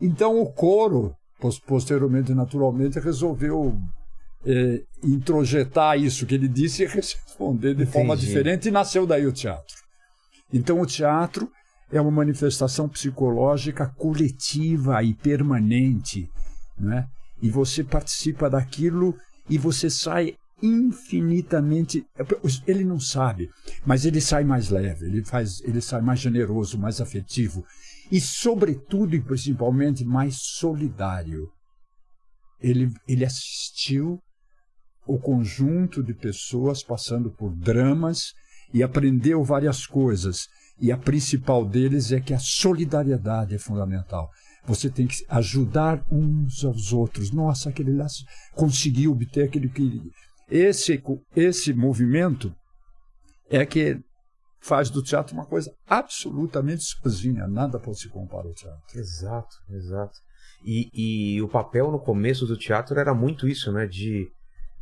[0.00, 3.76] Então, o coro, pos- posteriormente, naturalmente, resolveu
[4.46, 8.26] eh, introjetar isso que ele disse e responder de forma Entendi.
[8.26, 9.76] diferente, e nasceu daí o teatro.
[10.52, 11.50] Então, o teatro
[11.90, 16.28] é uma manifestação psicológica coletiva e permanente,
[16.78, 17.06] né?
[17.40, 19.16] E você participa daquilo
[19.48, 22.06] e você sai infinitamente.
[22.66, 23.50] Ele não sabe,
[23.84, 27.64] mas ele sai mais leve, ele faz, ele sai mais generoso, mais afetivo
[28.10, 31.50] e, sobretudo e principalmente, mais solidário.
[32.60, 34.20] Ele, ele assistiu
[35.06, 38.32] o conjunto de pessoas passando por dramas
[38.72, 40.46] e aprendeu várias coisas.
[40.80, 44.30] E a principal deles é que a solidariedade é fundamental.
[44.64, 47.32] Você tem que ajudar uns aos outros.
[47.32, 48.06] Nossa, aquele lá
[48.54, 50.00] conseguiu obter aquele que.
[50.48, 51.02] Esse,
[51.34, 52.54] esse movimento
[53.48, 53.98] é que
[54.60, 57.46] faz do teatro uma coisa absolutamente sozinha.
[57.48, 58.98] Nada pode se comparar ao teatro.
[58.98, 60.18] Exato, exato.
[60.64, 60.88] E,
[61.34, 63.86] e o papel no começo do teatro era muito isso, né?
[63.86, 64.30] De,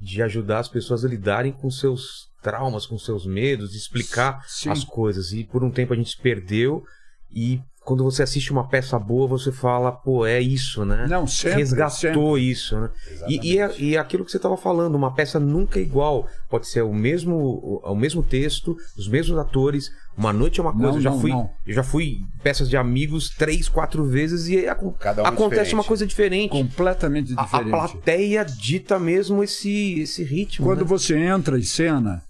[0.01, 4.71] de ajudar as pessoas a lidarem com seus traumas, com seus medos, de explicar Sim.
[4.71, 5.33] as coisas.
[5.33, 6.83] E por um tempo a gente se perdeu.
[7.31, 7.61] E
[7.91, 11.09] quando você assiste uma peça boa, você fala, pô, é isso, né?
[11.09, 11.59] Não, sempre.
[11.59, 12.89] Resgatou isso, né?
[13.27, 16.29] E, e, é, e é aquilo que você estava falando, uma peça nunca é igual.
[16.49, 19.91] Pode ser o mesmo, o, o mesmo texto, os mesmos atores.
[20.17, 20.87] Uma noite é uma coisa.
[20.87, 21.51] Não, eu já não, fui, não.
[21.67, 24.63] eu já fui peças de amigos três, quatro vezes e
[25.01, 25.75] Cada um acontece diferente.
[25.75, 26.51] uma coisa diferente.
[26.53, 27.71] Completamente A, a diferente.
[27.71, 30.65] plateia dita mesmo esse, esse ritmo.
[30.65, 30.87] Quando né?
[30.87, 32.23] você entra em cena,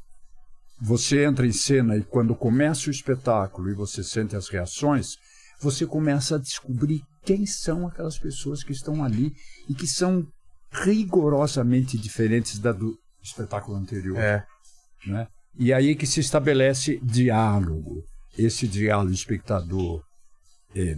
[0.81, 5.17] você entra em cena e quando começa o espetáculo e você sente as reações,
[5.61, 9.33] você começa a descobrir quem são aquelas pessoas que estão ali
[9.69, 10.27] e que são
[10.73, 14.19] rigorosamente diferentes da do espetáculo anterior.
[14.19, 14.45] É.
[15.07, 15.27] né?
[15.59, 18.03] E aí que se estabelece diálogo.
[18.39, 20.03] Esse diálogo espectador
[20.75, 20.97] eh,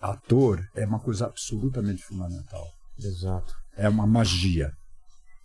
[0.00, 2.66] ator é uma coisa absolutamente fundamental.
[2.98, 3.54] Exato.
[3.76, 4.72] É uma magia.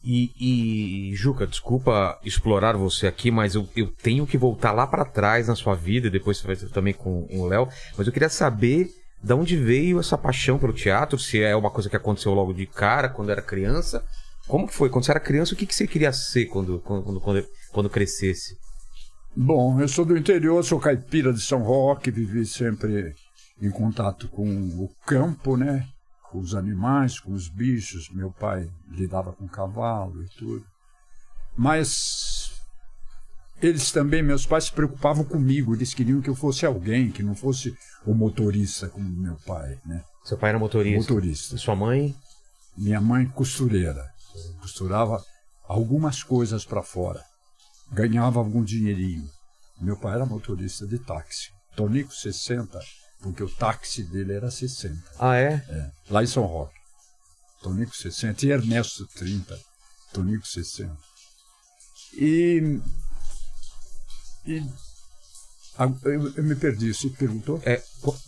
[0.03, 5.05] E, e, Juca, desculpa explorar você aqui, mas eu, eu tenho que voltar lá pra
[5.05, 7.69] trás na sua vida, e depois você vai também com o Léo.
[7.97, 8.89] Mas eu queria saber
[9.23, 12.67] de onde veio essa paixão pelo teatro, se é uma coisa que aconteceu logo de
[12.67, 14.03] cara, quando era criança.
[14.45, 14.89] Como que foi?
[14.89, 18.57] Quando você era criança, o que, que você queria ser quando, quando, quando, quando crescesse?
[19.33, 23.15] Bom, eu sou do interior, sou caipira de São Roque, vivi sempre
[23.61, 25.87] em contato com o campo, né?
[26.33, 28.09] Com os animais, com os bichos.
[28.09, 30.65] Meu pai lidava com cavalo e tudo.
[31.55, 32.51] Mas
[33.61, 35.75] eles também, meus pais, se preocupavam comigo.
[35.75, 40.03] Eles queriam que eu fosse alguém, que não fosse o motorista como meu pai, né?
[40.23, 41.13] Seu pai era motorista.
[41.13, 41.55] Motorista.
[41.55, 42.15] E sua mãe?
[42.75, 44.11] Minha mãe costureira.
[44.59, 45.23] Costurava
[45.67, 47.23] algumas coisas para fora.
[47.91, 49.29] Ganhava algum dinheirinho.
[49.79, 51.51] Meu pai era motorista de táxi.
[51.75, 52.79] Tonico 60,
[53.23, 54.95] porque o táxi dele era 60.
[55.17, 55.53] Ah, é?
[55.69, 56.75] É, lá em São Roque.
[57.63, 59.57] Tonico 60 e Ernesto 30.
[60.11, 60.95] Tonico 60.
[62.15, 62.79] E.
[64.45, 64.61] e
[66.03, 66.93] eu, eu me perdi.
[66.93, 67.59] Você perguntou?
[67.65, 67.81] é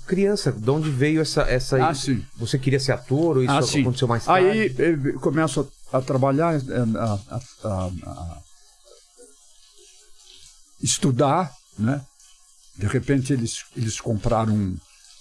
[0.08, 1.42] criança, de onde veio essa.
[1.44, 2.26] essa Ah, sim.
[2.38, 3.82] Você queria ser ator ou isso Ah, sim.
[3.82, 4.48] aconteceu mais tarde?
[4.50, 6.62] Aí eu começo a, a trabalhar, eh,
[6.98, 8.42] a, a- a- a
[10.82, 12.02] estudar, né?
[12.78, 14.78] De repente eles, eles compraram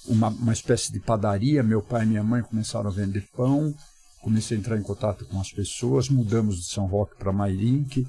[0.07, 3.75] uma, uma espécie de padaria, meu pai e minha mãe começaram a vender pão,
[4.21, 8.07] comecei a entrar em contato com as pessoas, mudamos de São Roque para Mairink,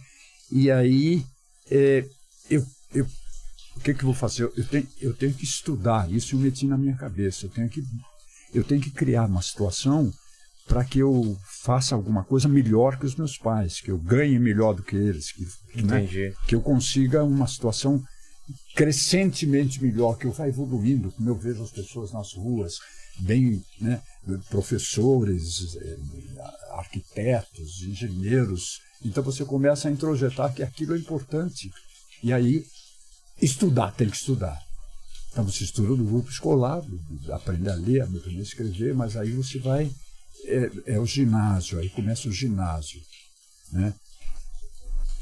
[0.51, 1.25] e aí
[1.69, 2.05] é,
[2.49, 3.05] eu, eu,
[3.75, 4.43] o que, que eu vou fazer?
[4.43, 7.69] Eu, eu, tenho, eu tenho que estudar, isso eu meti na minha cabeça, eu tenho
[7.69, 7.83] que,
[8.53, 10.11] eu tenho que criar uma situação
[10.67, 14.73] para que eu faça alguma coisa melhor que os meus pais, que eu ganhe melhor
[14.73, 16.07] do que eles, que, né,
[16.47, 18.01] que eu consiga uma situação
[18.75, 22.79] crescentemente melhor, que vá evoluindo, como eu vejo as pessoas nas ruas,
[23.19, 24.01] bem, né,
[24.49, 25.97] professores, eh,
[26.71, 28.81] arquitetos, engenheiros.
[29.03, 31.71] Então você começa a introjetar que aquilo é importante.
[32.21, 32.65] E aí,
[33.41, 34.59] estudar, tem que estudar.
[35.31, 36.81] Então você estuda no grupo escolar,
[37.31, 39.91] aprende a ler, aprende a escrever, mas aí você vai.
[40.45, 43.01] É, é o ginásio, aí começa o ginásio.
[43.71, 43.93] Né?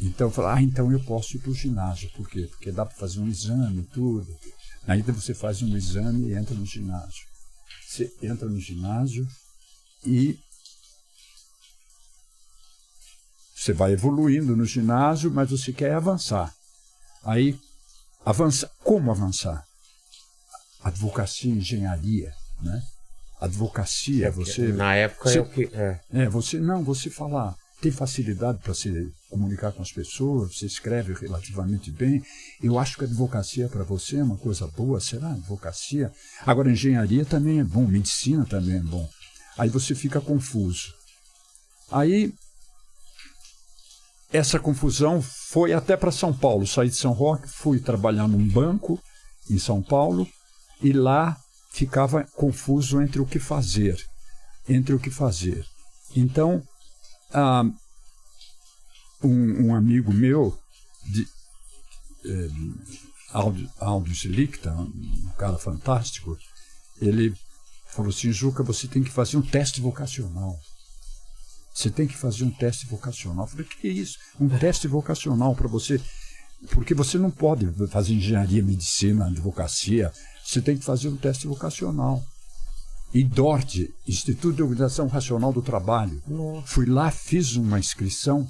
[0.05, 2.11] Então, fala, ah, então eu posso ir para o ginásio.
[2.11, 2.45] Por quê?
[2.49, 4.27] Porque dá para fazer um exame e tudo.
[4.85, 7.25] Ainda você faz um exame e entra no ginásio.
[7.87, 9.25] Você entra no ginásio
[10.05, 10.37] e
[13.55, 16.53] você vai evoluindo no ginásio, mas você quer avançar.
[17.23, 17.57] Aí,
[18.25, 19.63] avança, como avançar?
[20.81, 22.83] Advocacia, engenharia, né?
[23.39, 24.73] Advocacia, é, você.
[24.73, 25.69] Na época você, é o que.
[25.71, 26.01] É.
[26.11, 31.13] é, você não, você falar tem facilidade para se comunicar com as pessoas, você escreve
[31.13, 32.21] relativamente bem.
[32.61, 35.31] Eu acho que a advocacia para você é uma coisa boa, será?
[35.31, 36.11] Advocacia.
[36.45, 39.09] Agora, engenharia também é bom, medicina também é bom.
[39.57, 40.93] Aí você fica confuso.
[41.91, 42.33] Aí,
[44.31, 46.67] essa confusão foi até para São Paulo.
[46.67, 49.01] Saí de São Roque, fui trabalhar num banco
[49.49, 50.27] em São Paulo
[50.81, 51.37] e lá
[51.71, 53.97] ficava confuso entre o que fazer.
[54.69, 55.65] Entre o que fazer.
[56.15, 56.63] Então,
[57.33, 57.63] ah,
[59.23, 60.57] um, um, amigo meu,
[61.05, 61.27] de,
[62.25, 62.49] eh,
[63.31, 66.37] Aldo, Aldo um cara fantástico,
[67.01, 67.35] ele
[67.87, 70.59] falou assim, Juca, você tem que fazer um teste vocacional.
[71.73, 73.45] Você tem que fazer um teste vocacional.
[73.45, 74.19] Eu falei, o que é isso?
[74.39, 75.99] Um teste vocacional para você.
[76.71, 80.11] Porque você não pode fazer engenharia, medicina, advocacia.
[80.45, 82.23] Você tem que fazer um teste vocacional.
[83.13, 86.21] IDORT, Instituto de Organização Racional do Trabalho.
[86.27, 86.67] Nossa.
[86.67, 88.47] Fui lá, fiz uma inscrição.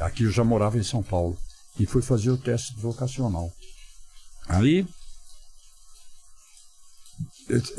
[0.00, 1.36] Aqui eu já morava em São Paulo.
[1.78, 3.50] E fui fazer o teste vocacional.
[4.48, 4.86] Aí,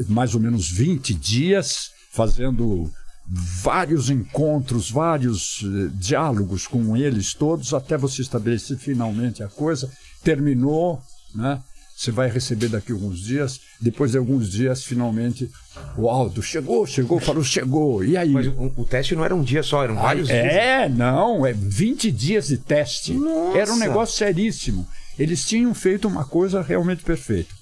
[0.08, 2.92] mais ou menos 20 dias, fazendo
[3.28, 9.92] vários encontros, vários eh, diálogos com eles todos, até você estabelecer finalmente a coisa.
[10.24, 11.02] Terminou,
[11.34, 11.62] né?
[12.04, 13.62] Você vai receber daqui a alguns dias.
[13.80, 15.50] Depois de alguns dias, finalmente,
[15.98, 18.04] o Aldo chegou, chegou, falou, chegou.
[18.04, 18.30] E aí?
[18.30, 20.54] Mas o, o teste não era um dia só, eram vários é, dias.
[20.54, 23.13] É, não, é 20 dias de teste.
[23.13, 23.58] Nossa.
[23.58, 24.86] Era um negócio seríssimo.
[25.18, 27.54] Eles tinham feito uma coisa realmente perfeita.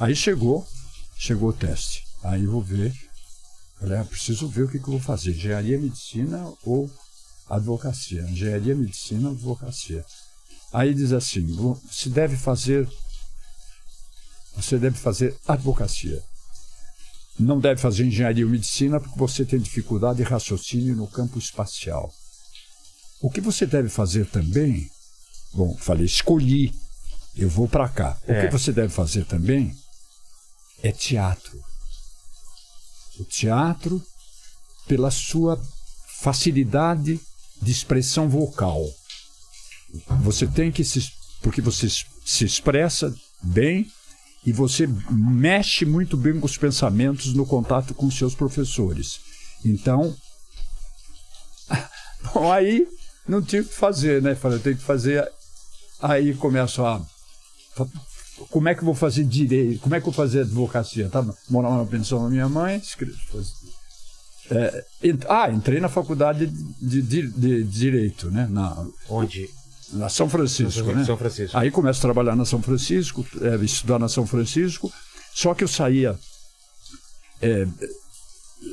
[0.00, 0.66] Aí chegou,
[1.18, 2.02] chegou o teste.
[2.24, 2.94] Aí eu vou ver.
[3.78, 6.90] Falei, ah, preciso ver o que, que eu vou fazer: engenharia, medicina ou
[7.46, 8.22] advocacia.
[8.22, 10.02] Engenharia, medicina, advocacia.
[10.72, 11.46] Aí diz assim:
[11.90, 12.88] se deve fazer
[14.54, 16.22] você deve fazer advocacia.
[17.38, 22.12] Não deve fazer engenharia ou medicina porque você tem dificuldade de raciocínio no campo espacial.
[23.20, 24.90] O que você deve fazer também,
[25.54, 26.74] bom, falei, escolhi,
[27.36, 28.18] eu vou para cá.
[28.26, 28.46] O é.
[28.46, 29.74] que você deve fazer também
[30.82, 31.58] é teatro.
[33.18, 34.02] O teatro,
[34.86, 35.60] pela sua
[36.20, 37.20] facilidade
[37.60, 38.84] de expressão vocal.
[40.22, 41.10] Você tem que se.
[41.42, 43.90] porque você se expressa bem
[44.44, 49.20] e você mexe muito bem com os pensamentos no contato com seus professores.
[49.64, 50.14] Então,
[52.34, 52.86] bom, aí
[53.26, 54.34] não tinha o que fazer, né?
[54.34, 55.30] Falei, eu tenho que fazer.
[56.00, 57.00] Aí começo a.
[58.50, 59.80] Como é que eu vou fazer direito?
[59.80, 61.08] Como é que eu vou fazer advocacia?
[61.08, 61.24] Tá?
[61.48, 62.78] Morava na pensão da minha mãe.
[62.78, 63.14] Escrevi,
[64.50, 68.46] é, ent, ah, entrei na faculdade de, de, de, de Direito, né?
[68.50, 69.48] Na, Onde?
[69.92, 71.04] Na São Francisco, né?
[71.04, 71.56] São Francisco.
[71.56, 74.92] Aí começo a trabalhar na São Francisco, é, estudar na São Francisco,
[75.34, 76.18] só que eu saía,
[77.40, 77.66] é,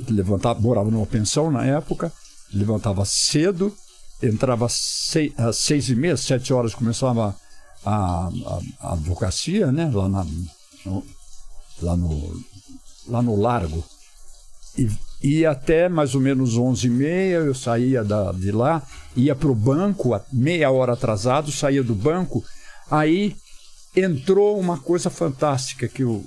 [0.09, 2.11] levantava, morava numa pensão na época,
[2.53, 3.75] levantava cedo,
[4.21, 7.35] entrava seis, às seis e meia, sete horas começava
[7.85, 9.89] a, a, a advocacia, né?
[9.93, 10.25] Lá, na,
[10.85, 11.03] no,
[11.81, 12.43] lá, no,
[13.07, 13.83] lá no Largo.
[14.77, 14.89] E
[15.21, 18.81] e até mais ou menos 11h30 eu saía da, de lá,
[19.15, 22.43] ia para o banco, meia hora atrasado, saía do banco.
[22.89, 23.35] Aí
[23.95, 26.25] entrou uma coisa fantástica que eu.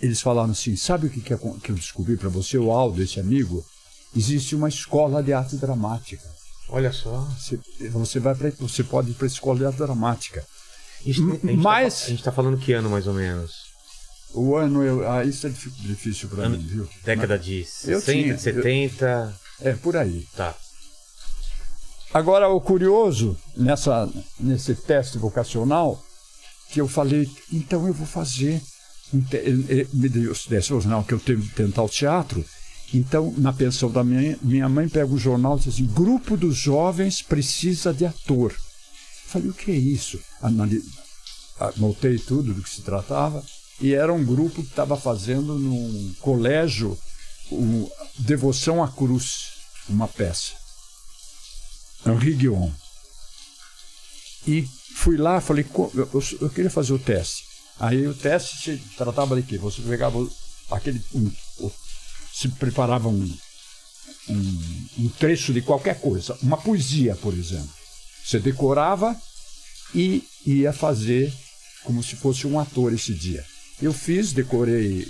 [0.00, 3.20] Eles falaram assim: sabe o que, que, que eu descobri para você, o Aldo, esse
[3.20, 3.64] amigo?
[4.16, 6.26] Existe uma escola de arte dramática.
[6.70, 7.20] Olha só.
[7.38, 10.42] Você, você, vai pra, você pode ir para a escola de arte dramática.
[11.04, 12.00] Isso, a gente tá Mas.
[12.00, 13.67] Tá, a gente está falando que ano mais ou menos?
[14.34, 16.88] O ano, eu, ah, isso é difí- difícil para mim, viu?
[17.04, 19.34] Década de Eu 60, tinha, eu- 70.
[19.60, 20.26] É, por aí.
[20.36, 20.54] Tá.
[22.12, 26.02] Agora, o curioso nessa, nesse teste vocacional,
[26.70, 28.60] que eu falei, então eu vou fazer.
[29.12, 32.44] Me deu teste vocacional que eu tenho que tentar o teatro.
[32.92, 36.56] Então, na pensão da minha, minha mãe pega um jornal e diz assim: Grupo dos
[36.56, 38.52] Jovens precisa de ator.
[38.52, 38.58] Eu
[39.32, 40.18] falei, o que é isso?
[40.40, 40.82] Anali...
[41.60, 43.42] Anotei tudo do que se tratava.
[43.80, 46.98] E era um grupo que estava fazendo num colégio
[47.50, 47.88] um
[48.18, 49.52] Devoção à Cruz,
[49.88, 50.52] uma peça.
[52.04, 52.70] Henri Guion.
[54.46, 57.44] E fui lá, falei, "Co- eu, queria fazer o teste.
[57.78, 59.56] Aí o teste se tratava de quê?
[59.58, 60.30] Você pegava o-
[60.70, 61.00] aquele.
[61.14, 61.72] um- o-
[62.34, 63.36] se preparava um,
[64.28, 67.70] um, um trecho de qualquer coisa, uma poesia, por exemplo.
[68.24, 69.16] Você decorava
[69.94, 71.32] e ia fazer
[71.84, 73.44] como se fosse um ator esse dia.
[73.80, 75.06] Eu fiz, decorei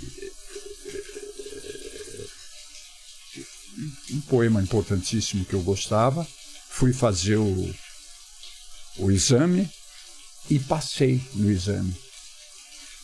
[4.11, 6.27] um poema importantíssimo que eu gostava,
[6.69, 7.75] fui fazer o,
[8.97, 9.69] o exame
[10.49, 11.95] e passei no exame.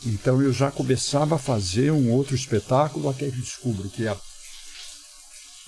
[0.05, 4.15] Então eu já começava a fazer um outro espetáculo até que descubro que a,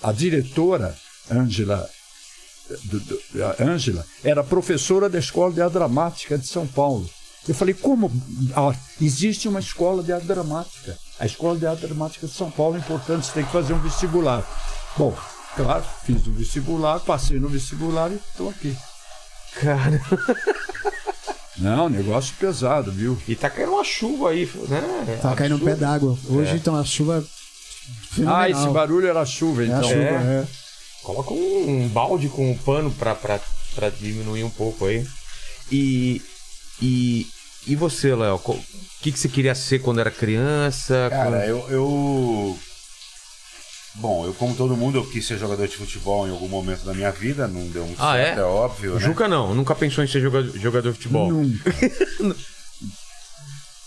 [0.02, 0.96] a diretora,
[1.30, 1.90] Ângela,
[3.60, 7.08] Ângela, era professora da Escola de Dramática de São Paulo.
[7.46, 8.10] Eu falei, como?
[8.54, 10.96] Ah, existe uma escola de arte dramática.
[11.20, 13.80] A Escola de Arte Dramática de São Paulo é importante, você tem que fazer um
[13.80, 14.46] vestibular.
[14.96, 15.12] Bom,
[15.56, 18.76] claro, fiz o vestibular, passei no vestibular e estou aqui.
[19.60, 20.00] Cara.
[21.58, 23.20] Não, negócio pesado, viu?
[23.26, 25.18] E tá caindo uma chuva aí, né?
[25.20, 26.16] Tá caindo um pé d'água.
[26.28, 27.24] Hoje, então, a chuva.
[28.12, 28.40] Fenomenal.
[28.40, 29.82] Ah, esse barulho era chuva, É a então.
[29.88, 30.44] chuva, É.
[30.44, 30.46] é.
[31.02, 33.40] Coloca um, um balde com um pano pra, pra,
[33.74, 35.04] pra diminuir um pouco aí.
[35.72, 36.22] E.
[36.80, 37.26] E.
[37.66, 38.36] E você, Léo?
[38.36, 38.64] O
[39.02, 41.08] que, que você queria ser quando era criança?
[41.10, 42.58] Cara, Quando- eu, eu.
[43.96, 46.94] Bom, eu, como todo mundo, eu quis ser jogador de futebol em algum momento da
[46.94, 48.26] minha vida, não deu muito Ah, é?
[48.26, 48.94] certo, é, óbvio.
[48.94, 49.00] né?
[49.00, 51.30] Juca não, nunca pensou em ser jogador, jogador de futebol.
[51.32, 51.70] Nunca.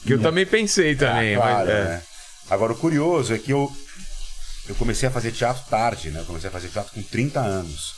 [0.05, 1.69] Que eu também pensei também, Ah, claro, mas.
[1.69, 1.83] é.
[1.85, 2.03] né?
[2.49, 3.71] Agora, o curioso é que eu,
[4.67, 6.21] eu comecei a fazer teatro tarde, né?
[6.21, 7.93] Eu comecei a fazer teatro com 30 anos.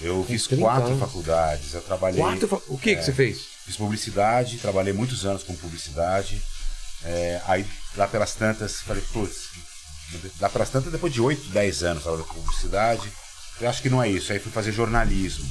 [0.00, 1.00] Eu fiz 30 quatro anos.
[1.00, 2.20] faculdades, eu trabalhei.
[2.20, 3.38] Quatro fa- O que, que você fez?
[3.66, 6.42] Fiz publicidade, trabalhei muitos anos com publicidade.
[7.04, 9.48] É, aí, lá pelas tantas, falei, putz,
[10.40, 13.12] lá pelas tantas, depois de 8, 10 anos trabalhando com publicidade,
[13.60, 14.32] eu acho que não é isso.
[14.32, 15.46] Aí fui fazer jornalismo.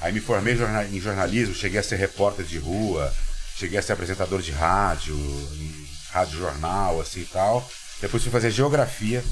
[0.00, 0.54] Aí me formei
[0.92, 3.14] em jornalismo, cheguei a ser repórter de rua,
[3.56, 7.66] cheguei a ser apresentador de rádio, em rádio jornal, assim e tal.
[8.00, 9.24] Depois fui fazer geografia.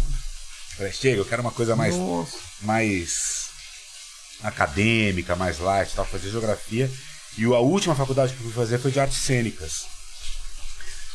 [0.77, 2.39] Falei, chega, eu quero uma coisa mais Nossa.
[2.63, 3.42] mais
[4.43, 6.91] acadêmica, mais light, tal, fazer geografia.
[7.39, 9.87] E a última faculdade que eu fui fazer foi de artes cênicas.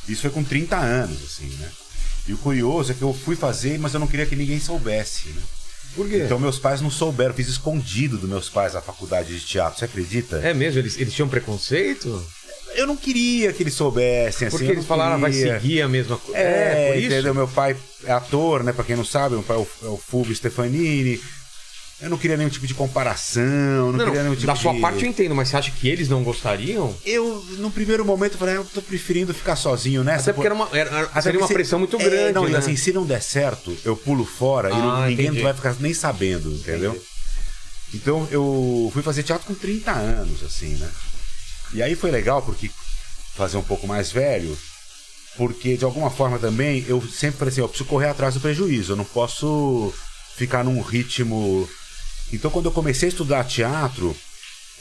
[0.08, 1.70] Isso foi com 30 anos, assim, né?
[2.28, 5.30] E o curioso é que eu fui fazer, mas eu não queria que ninguém soubesse,
[5.30, 5.42] né?
[5.96, 6.24] Por quê?
[6.26, 9.80] Então meus pais não souberam, eu fiz escondido dos meus pais a faculdade de teatro,
[9.80, 10.38] você acredita?
[10.38, 10.80] É mesmo?
[10.80, 12.24] Eles, eles tinham preconceito?
[12.76, 14.58] Eu não queria que eles soubessem, assim.
[14.58, 16.38] Porque eles falaram, ah, vai seguir a mesma coisa.
[16.38, 17.08] É, por isso.
[17.08, 17.34] entendeu?
[17.34, 18.72] Meu pai é ator, né?
[18.72, 21.20] Pra quem não sabe, meu pai é o, é o Fulvio Stefanini.
[22.00, 24.62] Eu não queria nenhum tipo de comparação, não, Não, queria nenhum tipo da de...
[24.62, 26.96] sua parte eu entendo, mas você acha que eles não gostariam?
[27.04, 30.30] Eu, no primeiro momento, eu falei, ah, eu tô preferindo ficar sozinho nessa.
[30.30, 32.52] Até porque era uma, era, era- seria uma se- pressão muito É, grande, não, e
[32.52, 32.60] né?
[32.60, 35.42] assim, se não der certo, eu pulo fora e não- Ah, ninguém entendi.
[35.42, 36.92] vai ficar nem sabendo, entendeu?
[36.92, 37.06] Entendi.
[37.96, 40.90] Então eu fui fazer teatro com 30 anos, assim, né?
[41.74, 42.70] E aí foi legal porque
[43.36, 44.56] fazer um pouco mais velho,
[45.36, 48.92] porque de alguma forma também eu sempre falei assim, eu preciso correr atrás do prejuízo,
[48.92, 49.92] eu não posso
[50.36, 51.68] ficar num ritmo.
[52.32, 54.16] Então quando eu comecei a estudar teatro,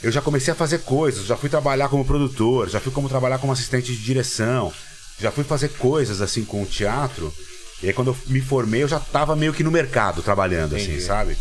[0.03, 3.39] eu já comecei a fazer coisas, já fui trabalhar como produtor, já fui como trabalhar
[3.39, 4.71] como assistente de direção,
[5.19, 7.33] já fui fazer coisas assim com o teatro.
[7.81, 10.85] E aí quando eu me formei, eu já tava meio que no mercado trabalhando, assim,
[10.91, 11.01] Entendi.
[11.03, 11.37] sabe?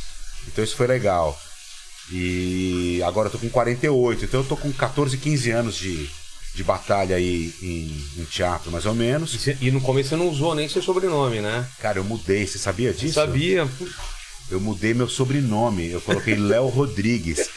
[0.48, 1.38] Então isso foi legal.
[2.12, 6.08] E agora eu tô com 48, então eu tô com 14, 15 anos de,
[6.54, 9.32] de batalha aí em, em teatro, mais ou E, menos.
[9.34, 11.66] você- e no começo você não usou nem seu sobrenome, né?
[11.80, 13.14] Cara, eu mudei, você sabia disso?
[13.14, 13.68] sabia.
[14.50, 17.48] Eu mudei meu sobrenome, eu coloquei Léo Rodrigues.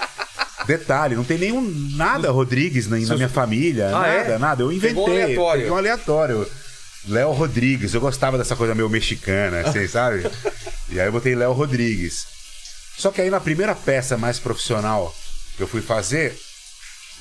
[0.65, 1.61] Detalhe, não tem nenhum
[1.95, 4.37] nada Rodrigues na, na minha família, Ah, nada, é?
[4.37, 4.63] nada.
[4.63, 4.89] Eu inventei.
[4.89, 5.73] Pegou um aleatório.
[5.73, 6.51] Um aleatório.
[7.07, 10.29] Léo Rodrigues, eu gostava dessa coisa meio mexicana, assim, sabe?
[10.89, 12.25] E aí eu botei Léo Rodrigues.
[12.97, 15.15] Só que aí na primeira peça mais profissional
[15.55, 16.37] que eu fui fazer,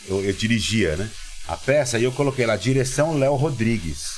[0.08, 1.08] eu, eu dirigia, né?
[1.46, 4.08] A peça e eu coloquei lá, direção Léo Rodrigues.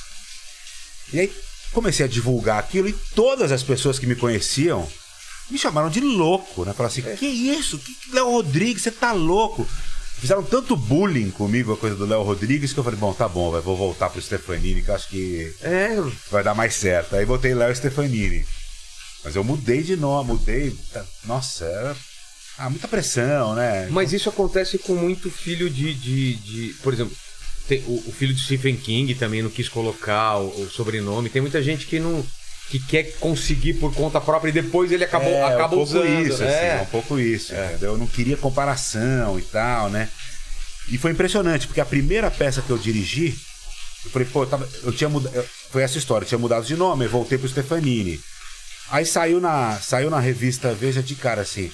[1.13, 1.31] E aí
[1.71, 4.85] comecei a divulgar aquilo e todas as pessoas que me conheciam
[5.51, 6.73] me chamaram de louco, né?
[6.73, 7.77] Falaram assim, que isso?
[7.77, 9.67] Que que Léo Rodrigues, você tá louco?
[10.19, 13.49] fizeram tanto bullying comigo, a coisa do Léo Rodrigues, que eu falei, bom, tá bom,
[13.49, 15.95] vai, vou voltar pro Stefanini, que eu acho que É,
[16.29, 17.15] vai dar mais certo.
[17.15, 18.45] Aí botei Léo Stefanini.
[19.23, 20.75] Mas eu mudei de nome, mudei.
[20.93, 21.97] tá- Nossa, era.
[22.57, 23.87] Ah, muita pressão, né?
[23.89, 25.91] mas isso acontece com muito filho de.
[25.95, 27.15] de, de- por exemplo,
[27.67, 31.29] tem- o, o filho de Stephen King também não quis colocar o, o sobrenome.
[31.31, 32.23] Tem muita gente que não.
[32.71, 36.25] Que quer conseguir por conta própria e depois ele acabou, é, acaba um pouco usando.
[36.25, 36.77] isso, assim, é.
[36.77, 37.91] é um pouco isso, entendeu?
[37.91, 40.07] Eu não queria comparação e tal, né?
[40.89, 43.37] E foi impressionante, porque a primeira peça que eu dirigi,
[44.05, 45.43] eu falei, pô, eu, tava- eu tinha mudado.
[45.69, 48.19] Foi essa história, eu tinha mudado de nome, eu voltei pro Stefanini.
[48.89, 51.69] Aí saiu na, saiu na revista Veja de cara assim.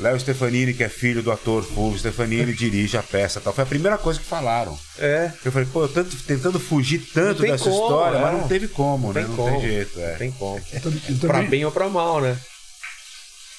[0.00, 3.52] Léo Stefanini, que é filho do ator Fulvio Stefanini, dirige a peça tal.
[3.52, 4.78] Foi a primeira coisa que falaram.
[4.98, 5.30] É.
[5.44, 8.20] Eu falei, pô, eu tanto, tentando fugir tanto dessa como, história, é.
[8.20, 9.20] mas não teve como, Não né?
[9.20, 9.60] tem Não como.
[9.60, 10.10] tem jeito, é.
[10.12, 10.62] Não tem como.
[10.72, 12.38] Eu Pra bem ou pra mal, né?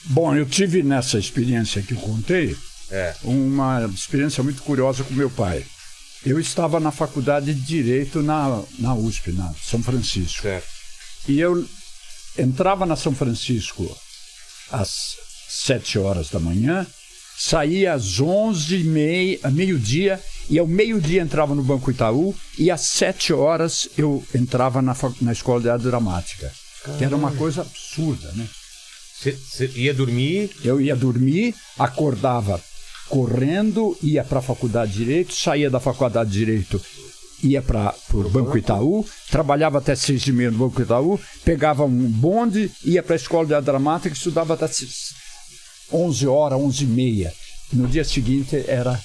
[0.05, 2.57] Bom, eu tive nessa experiência que eu contei
[2.89, 3.13] É.
[3.23, 5.63] uma experiência muito curiosa com meu pai.
[6.25, 10.41] Eu estava na faculdade de Direito na, na USP, na São Francisco.
[10.41, 10.67] Certo.
[11.27, 11.63] E eu
[12.37, 13.95] entrava na São Francisco
[14.71, 15.15] às
[15.51, 16.87] sete horas da manhã,
[17.37, 22.81] saía às onze e meia, meio-dia, e ao meio-dia entrava no Banco Itaú, e às
[22.81, 26.51] sete horas eu entrava na, na Escola de Arte Dramática.
[26.97, 28.47] Que era uma coisa absurda, né?
[29.21, 30.49] Você ia dormir.
[30.63, 32.59] Eu ia dormir, acordava
[33.07, 36.81] correndo, ia para a faculdade de Direito, saía da faculdade de Direito,
[37.43, 42.09] ia para o Banco Itaú, trabalhava até seis e meia no Banco Itaú, pegava um
[42.09, 44.67] bonde, ia para a Escola de Arte Dramática, estudava até
[45.91, 47.33] 11 horas, 11 e meia.
[47.73, 49.01] No dia seguinte era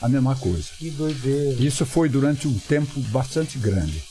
[0.00, 0.68] a mesma coisa.
[0.78, 1.62] Que doideira.
[1.62, 4.02] Isso foi durante um tempo bastante grande.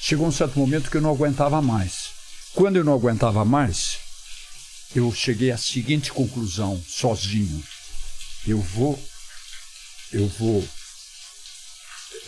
[0.00, 2.10] Chegou um certo momento que eu não aguentava mais.
[2.54, 3.98] Quando eu não aguentava mais,
[4.94, 7.62] eu cheguei à seguinte conclusão, sozinho.
[8.46, 8.98] Eu vou.
[10.12, 10.66] Eu vou.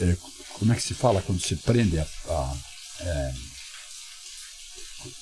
[0.01, 0.17] é,
[0.55, 2.07] como é que se fala quando se prende a.
[2.29, 2.57] a-
[3.01, 3.33] é,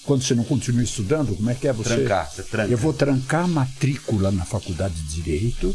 [0.05, 1.97] quando você não continua estudando, como é que é você?
[1.97, 2.70] Trancar, você tranca.
[2.72, 5.74] Eu vou trancar a matrícula na faculdade de Direito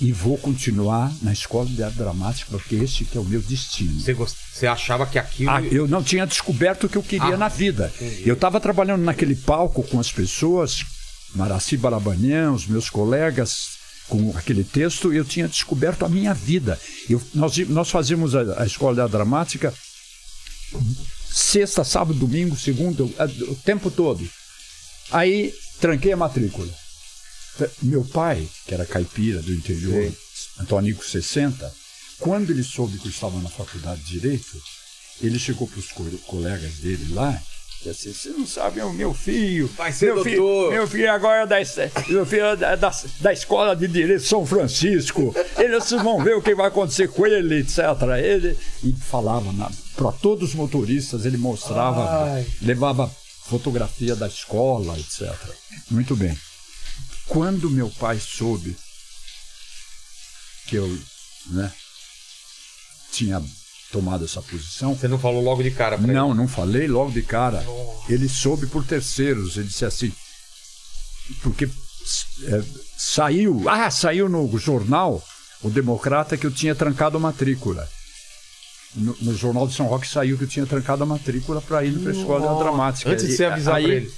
[0.00, 4.00] e vou continuar na escola de arte dramática, porque esse que é o meu destino.
[4.00, 4.36] Você gost...
[4.52, 5.50] você achava que aquilo.
[5.50, 7.92] Ah, eu não tinha descoberto o que eu queria Ah, na vida.
[8.24, 10.84] Eu estava trabalhando naquele palco com as pessoas,
[11.34, 13.74] Maraci Balabanian, os meus colegas,
[14.08, 16.78] com aquele texto, eu tinha descoberto a minha vida.
[17.08, 19.72] Eu- nós, nós fazíamos a, a escola de arte dramática
[21.34, 24.26] sexta, sábado, domingo, segunda, o tempo todo.
[25.10, 26.72] Aí tranquei a matrícula.
[27.82, 30.12] Meu pai, que era caipira do interior,
[30.60, 31.72] Antônico 60,
[32.20, 34.62] quando ele soube que eu estava na faculdade de Direito,
[35.20, 35.88] ele chegou para os
[36.26, 37.40] colegas dele lá
[37.88, 39.68] assim, você não sabe, é o meu filho.
[39.76, 41.56] Vai ser meu filho, doutor." meu filho agora é da,
[42.08, 45.34] meu filho é da, da, da Escola de Direito São Francisco.
[45.58, 47.78] Eles vão ver o que vai acontecer com ele, etc.
[48.22, 49.52] Ele e falava
[49.96, 52.46] para todos os motoristas, ele mostrava, Ai.
[52.62, 53.10] levava
[53.44, 55.32] fotografia da escola, etc.
[55.90, 56.36] Muito bem.
[57.26, 58.76] Quando meu pai soube
[60.66, 60.98] que eu
[61.50, 61.72] né,
[63.12, 63.42] tinha
[63.94, 67.22] tomado essa posição, Você não falou logo de cara pra não, não falei logo de
[67.22, 67.64] cara.
[68.08, 69.56] Ele soube por terceiros.
[69.56, 70.12] Ele disse assim,
[71.40, 72.62] porque é,
[72.98, 75.22] saiu, ah, saiu no jornal
[75.62, 77.88] o Democrata que eu tinha trancado a matrícula.
[78.96, 81.96] No, no jornal de São Roque saiu que eu tinha trancado a matrícula para ir
[82.00, 83.10] para a escola dramática.
[83.10, 84.10] Antes de você avisar aí, ele.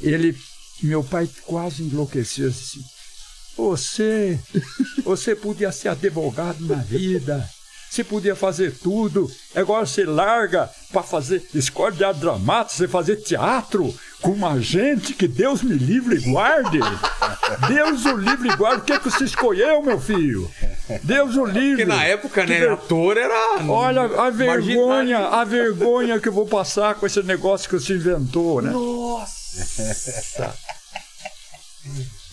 [0.00, 0.38] ele,
[0.82, 2.80] meu pai quase enlouqueceu assim.
[3.58, 4.40] Você,
[5.04, 7.46] você podia ser advogado na vida.
[7.92, 9.30] Você podia fazer tudo.
[9.54, 15.12] Agora você larga para fazer escola de arte dramática, você fazer teatro com uma gente
[15.12, 16.78] que Deus me livre e guarde.
[17.68, 18.80] Deus o livre e guarde.
[18.80, 20.50] O que, é que você escolheu, meu filho?
[21.02, 21.84] Deus o livre.
[21.84, 23.62] Porque na época, Que né, ver- ator era.
[23.68, 25.34] Olha a vergonha, marginal.
[25.34, 28.70] a vergonha que eu vou passar com esse negócio que você inventou, né?
[28.70, 30.54] Nossa!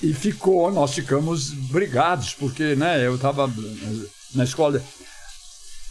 [0.02, 3.52] E ficou, nós ficamos brigados, porque né, eu estava
[4.34, 4.82] na escola.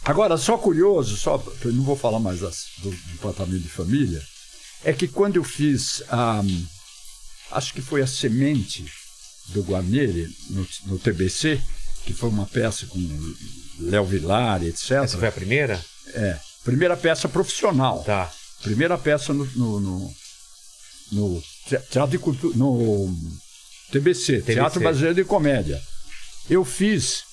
[0.09, 4.19] Agora, só curioso, só, eu não vou falar mais das- do departamento de família,
[4.83, 6.41] é que quando eu fiz, a,
[7.51, 8.85] acho que foi a semente
[9.49, 11.61] do Guarneri no, no TBC,
[12.05, 12.99] que foi uma peça com
[13.81, 14.91] Léo Vilar, etc.
[15.03, 15.83] Essa foi a primeira?
[16.13, 18.01] É, primeira peça profissional.
[18.03, 18.31] Tá.
[18.63, 20.13] Primeira peça no, no, no,
[21.11, 22.57] no te- Teatro de Cultura.
[22.57, 23.15] No
[23.91, 25.79] TBC, Teatro Brasileiro de Comédia.
[26.49, 27.23] Eu fiz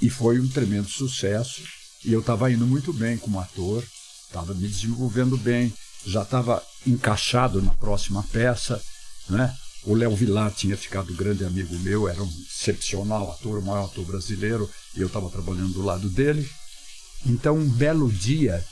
[0.00, 1.62] e foi um tremendo sucesso.
[2.04, 3.84] E eu estava indo muito bem como ator,
[4.26, 5.72] estava me desenvolvendo bem,
[6.06, 8.82] já estava encaixado na próxima peça,
[9.28, 9.54] né?
[9.84, 14.04] O Léo Vilar tinha ficado grande amigo meu, era um excepcional ator, o maior ator
[14.04, 16.48] brasileiro, e eu estava trabalhando do lado dele.
[17.24, 18.64] Então, um belo dia,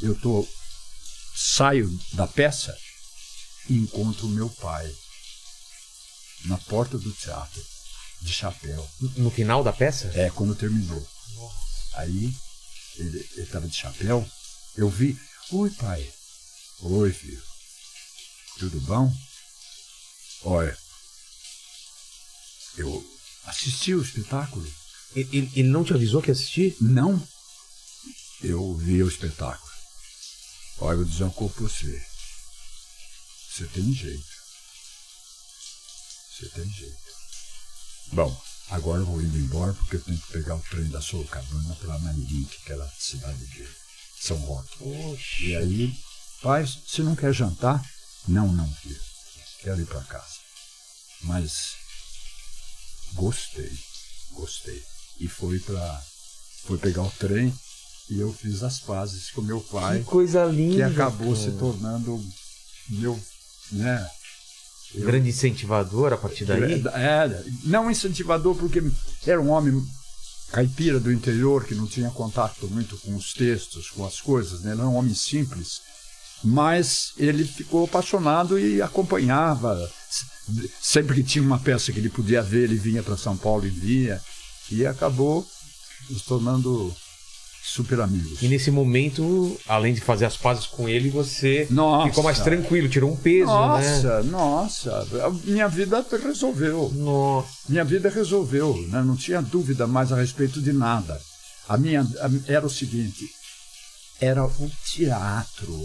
[0.00, 0.46] eu tô,
[1.38, 2.76] saio da peça
[3.68, 4.92] e encontro meu pai
[6.46, 7.62] na porta do teatro,
[8.22, 8.88] de chapéu.
[9.16, 10.10] No final da peça?
[10.14, 11.06] É, quando terminou.
[11.94, 12.34] Aí,
[12.98, 14.28] ele estava de chapéu,
[14.76, 15.18] eu vi,
[15.52, 16.12] oi pai,
[16.80, 17.42] oi filho,
[18.58, 19.12] tudo bom?
[20.42, 20.76] Olha,
[22.76, 24.66] eu assisti o espetáculo.
[25.14, 26.76] Ele, ele não te avisou que ia assistir?
[26.80, 27.20] Não.
[28.42, 29.72] Eu vi o espetáculo.
[30.78, 32.06] Olha, eu vou dizer uma coisa pra você.
[33.50, 34.24] Você tem jeito.
[36.30, 36.96] Você tem jeito.
[38.12, 41.98] Bom, agora vou indo embora porque eu tenho que pegar o trem da Sorocabana para
[42.00, 43.66] Manirique, que era a cidade de
[44.20, 44.76] São Roque.
[44.82, 45.46] Oxe.
[45.46, 45.98] E aí,
[46.42, 47.84] pai, você não quer jantar?
[48.26, 49.00] Não, não, filho.
[49.62, 50.36] Quero ir para casa.
[51.22, 51.72] Mas
[53.14, 53.72] gostei,
[54.32, 54.82] gostei.
[55.20, 56.02] E foi para
[56.64, 57.52] foi pegar o trem
[58.10, 60.76] e eu fiz as pazes com meu pai, Que coisa linda.
[60.76, 61.44] que acabou cara.
[61.50, 62.24] se tornando
[62.88, 63.18] meu,
[63.72, 64.10] né?
[64.94, 66.82] Eu- Grande incentivador a partir daí.
[66.94, 68.82] é, não incentivador porque
[69.26, 69.82] era um homem
[70.52, 74.72] caipira do interior que não tinha contato muito com os textos, com as coisas, né?
[74.72, 75.80] Ele era um homem simples,
[76.42, 79.90] mas ele ficou apaixonado e acompanhava.
[80.80, 83.70] Sempre que tinha uma peça que ele podia ver, ele vinha para São Paulo e
[83.70, 84.20] via
[84.70, 85.46] e acabou
[86.08, 86.94] nos tornando
[87.68, 88.40] super amigos.
[88.42, 92.08] E nesse momento, além de fazer as pazes com ele, você Nossa.
[92.08, 93.52] ficou mais tranquilo, tirou um peso, né?
[93.52, 95.06] Nossa, nossa,
[95.44, 96.90] minha vida resolveu.
[96.94, 97.48] Nossa.
[97.68, 99.02] Minha vida resolveu, né?
[99.02, 101.20] não tinha dúvida mais a respeito de nada.
[101.68, 103.24] A minha a- era o seguinte:
[104.20, 105.78] era o teatro.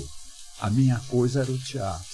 [0.61, 2.13] A minha coisa era o teatro.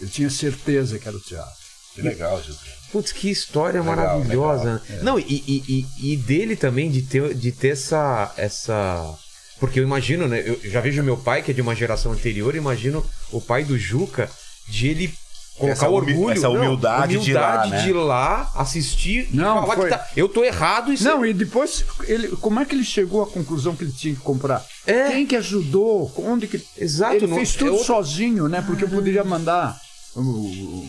[0.00, 1.64] Eu tinha certeza que era o teatro.
[1.94, 2.60] Que legal, Gilson.
[2.94, 4.64] Putz, que história Legal, maravilhosa.
[4.88, 5.02] legal, é.
[5.02, 9.12] Não, e, e, e, e dele também, de ter, de ter essa, essa.
[9.58, 10.42] Porque eu imagino, né?
[10.46, 13.76] Eu já vejo meu pai, que é de uma geração anterior, imagino o pai do
[13.76, 14.30] Juca,
[14.68, 15.12] de ele
[15.58, 16.30] colocar Essa orgulho.
[16.30, 17.82] essa não, humildade de ir lá, humildade né?
[17.82, 21.24] de ir lá, assistir e Não, falar foi- que tá, eu tô errado e Não,
[21.26, 24.64] e depois, ele, como é que ele chegou à conclusão que ele tinha que comprar?
[24.86, 25.08] É.
[25.10, 26.12] Quem que ajudou?
[26.18, 26.60] Onde que.
[26.78, 28.62] Exato, Ele não- fez tudo é outra- sozinho, né?
[28.66, 29.76] Porque eu poderia mandar
[30.16, 30.84] o-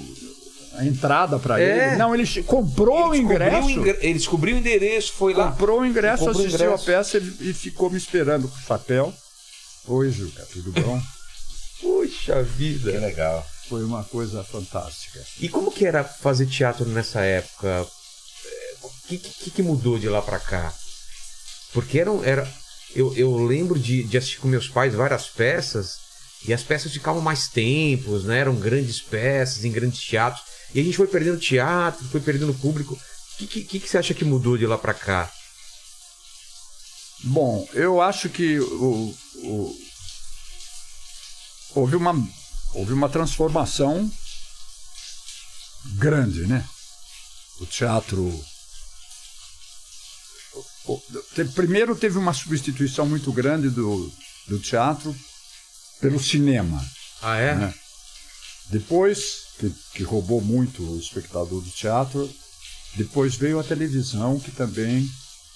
[0.78, 1.90] a entrada para É.
[1.90, 1.96] ele.
[1.98, 3.68] Não, ele comprou o ele descobriu ingresso.
[3.68, 5.52] o ingre- Ele descobriu o endereço, foi lá.
[5.52, 6.84] Comprou o ingresso, Comprou o assistiu ingresso.
[6.84, 9.14] a peça e, e ficou me esperando com o chapéu.
[9.88, 11.02] Oi, Juca, tudo bom?
[11.82, 12.92] Puxa vida.
[12.92, 13.46] Que legal.
[13.70, 15.20] Foi uma coisa fantástica.
[15.40, 17.86] E como que era fazer teatro nessa época?
[18.84, 20.74] O que, que, que mudou de lá pra cá?
[21.74, 22.48] Porque era, era
[22.96, 25.98] eu, eu lembro de, de assistir com meus pais várias peças
[26.48, 28.40] e as peças ficavam mais tempos, né?
[28.40, 30.44] Eram grandes peças em grandes teatros.
[30.74, 32.94] E a gente foi perdendo teatro, foi perdendo público.
[32.96, 35.32] O que, que, que você acha que mudou de lá pra cá?
[37.24, 39.78] Bom, eu acho que o, o-
[41.76, 42.14] houve, uma,
[42.74, 44.10] houve uma transformação
[45.96, 46.68] grande, né?
[47.60, 48.22] O teatro.
[50.54, 51.02] o- o-
[51.34, 54.12] te- primeiro teve uma substituição muito grande do,
[54.48, 55.16] do teatro
[56.02, 56.86] pelo cinema.
[57.22, 57.56] Ah, é?
[57.56, 57.74] né?
[58.70, 62.30] Depois, que, que roubou muito o espectador do teatro,
[62.96, 65.10] depois veio a televisão, que também.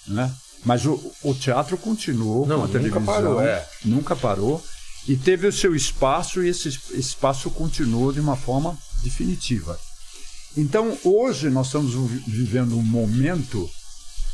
[0.07, 0.33] Né?
[0.65, 3.05] Mas o, o teatro continuou Não, com a nunca televisão.
[3.05, 3.69] parou, é.
[3.85, 4.63] Nunca parou.
[5.07, 9.79] E teve o seu espaço, e esse es- espaço continuou de uma forma definitiva.
[10.57, 13.69] Então, hoje, nós estamos vi- vivendo um momento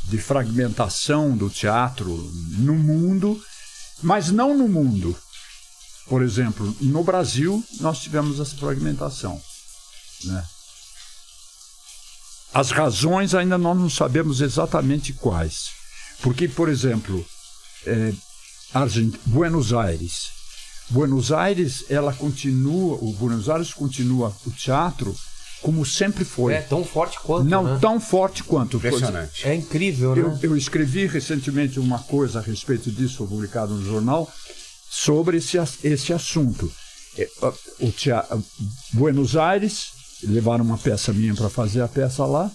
[0.04, 2.16] de fragmentação do teatro
[2.58, 3.40] no mundo,
[4.02, 5.16] mas não no mundo.
[6.08, 9.40] Por exemplo, no Brasil, nós tivemos essa fragmentação.
[10.24, 10.44] Né?
[12.54, 15.70] As razões ainda nós não sabemos exatamente quais.
[16.22, 17.24] Porque, por exemplo,
[17.86, 18.12] é,
[18.72, 19.14] Argent...
[19.26, 20.30] Buenos Aires.
[20.88, 25.14] Buenos Aires, ela continua, o Buenos Aires continua o teatro
[25.62, 26.54] como sempre foi.
[26.54, 27.78] É tão forte quanto, não né?
[27.80, 28.76] tão forte quanto.
[28.76, 29.46] Impressionante.
[29.46, 30.22] É incrível, né?
[30.22, 34.30] Eu, eu escrevi recentemente uma coisa a respeito disso, foi publicado no jornal,
[34.88, 36.72] sobre esse, esse assunto.
[37.18, 37.28] É,
[37.80, 38.24] O tea-
[38.92, 39.88] Buenos Aires,
[40.26, 42.50] levaram uma peça minha para fazer a peça lá.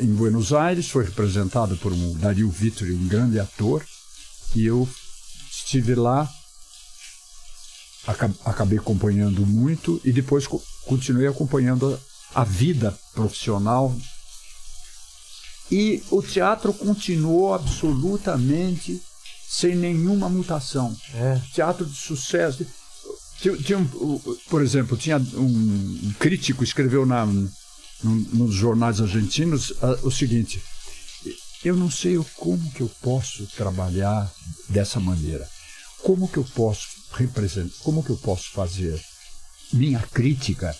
[0.00, 3.84] Em Buenos Aires, foi representado por um Dario Vittori, um grande ator,
[4.54, 4.88] e eu
[5.50, 6.28] estive lá,
[8.06, 11.98] aca- acabei acompanhando muito, e depois co- continuei acompanhando
[12.34, 13.94] a, a vida profissional
[15.70, 19.02] e o teatro continuou absolutamente
[19.48, 20.96] sem nenhuma mutação.
[21.14, 21.40] É.
[21.52, 22.66] Teatro de sucesso.
[23.40, 24.18] Tinha, tinha um,
[24.48, 27.26] por exemplo, tinha um, crítico escreveu na,
[28.04, 30.60] nos jornais argentinos ah, o seguinte:
[31.64, 34.32] eu não sei como que eu posso trabalhar
[34.68, 35.48] dessa maneira,
[36.02, 39.00] como que eu posso representar, como que eu posso fazer
[39.72, 40.76] minha crítica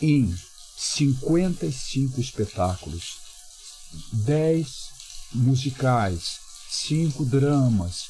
[0.00, 0.34] em
[0.76, 3.18] 55 espetáculos,
[4.12, 4.68] 10
[5.34, 6.38] musicais,
[6.70, 8.09] 5 dramas,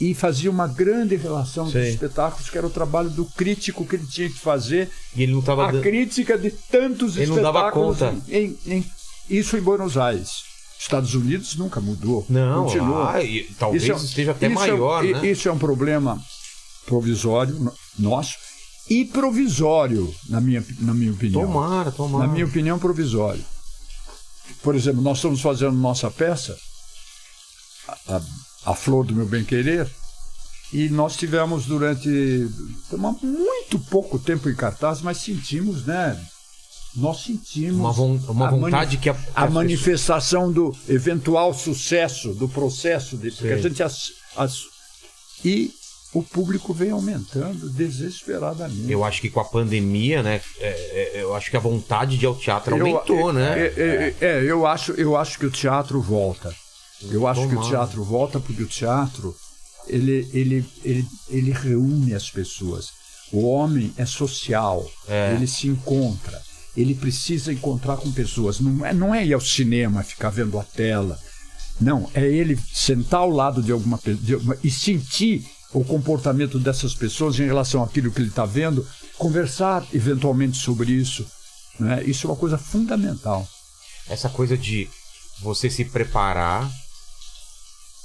[0.00, 1.82] e fazia uma grande relação Sei.
[1.84, 5.32] dos espetáculos, que era o trabalho do crítico que ele tinha que fazer, E ele
[5.32, 5.82] não tava a dando.
[5.82, 7.98] crítica de tantos Ele não dava espetáculos.
[7.98, 8.14] conta.
[8.28, 8.86] Em, em-
[9.30, 10.44] isso em Buenos Aires.
[10.78, 12.26] Estados Unidos nunca mudou.
[12.28, 12.98] Não, continua.
[13.04, 15.26] lá, e talvez Isso é- esteja até é- maior, i- né?
[15.30, 16.20] Isso é um problema
[16.84, 18.34] provisório no- nosso
[18.90, 21.40] e provisório, na minha, na minha opinião.
[21.46, 22.26] Tomara, tomara.
[22.26, 23.42] Na minha opinião, provisório.
[24.62, 26.56] Por exemplo, nós estamos fazendo nossa peça,
[27.88, 28.22] a, a-
[28.66, 29.88] a Flor do Meu Bem Querer,
[30.72, 32.08] e nós tivemos durante
[33.22, 36.20] muito pouco tempo em cartaz, mas sentimos, né?
[36.96, 42.32] Nós sentimos Uma, von- uma a vontade que a, que a manifestação do eventual sucesso
[42.34, 44.62] do processo de porque a gente as- as-
[45.44, 45.70] e
[46.14, 48.90] o público vem aumentando desesperadamente.
[48.90, 50.40] Eu acho que com a pandemia, né?
[50.58, 53.58] é, é, eu acho que a vontade de ir ao teatro aumentou, eu, né?
[53.60, 56.54] É, é, é, eu acho, eu acho que o teatro volta.
[57.02, 59.34] Eu acho que o teatro volta porque o teatro
[59.86, 62.88] ele, ele, ele, ele reúne as pessoas.
[63.32, 65.34] O homem é social, É.
[65.34, 66.40] ele se encontra,
[66.76, 68.60] ele precisa encontrar com pessoas.
[68.60, 71.18] Não é, não é ir ao cinema ficar vendo a tela.
[71.80, 77.38] Não, é ele sentar ao lado de alguma pessoa e sentir o comportamento dessas pessoas
[77.38, 78.86] em relação àquilo que ele está vendo,
[79.18, 81.26] conversar eventualmente sobre isso.
[81.78, 82.02] Né?
[82.04, 83.46] Isso é uma coisa fundamental.
[84.08, 84.88] Essa coisa de
[85.42, 86.70] você se preparar,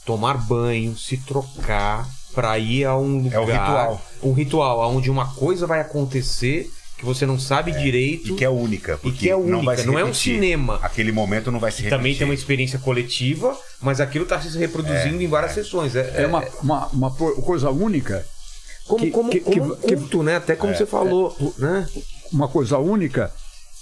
[0.06, 3.34] tomar banho, se trocar pra ir a um lugar.
[3.34, 4.02] É o ritual.
[4.24, 8.34] Um ritual, onde uma coisa vai acontecer que você não sabe direito.
[8.34, 8.94] E que é única.
[8.94, 10.80] E porque que é única, vai se não é um cinema.
[10.84, 11.98] Aquele momento não vai se repetir.
[11.98, 15.96] Também tem uma experiência coletiva, mas aquilo tá se reproduzindo em várias sessões.
[15.96, 18.24] É, É uma, uma, uma po- coisa única,
[18.88, 20.36] como, que- como, que- como um que- culto, né?
[20.38, 21.88] Até como você falou, né?
[22.32, 23.32] uma coisa única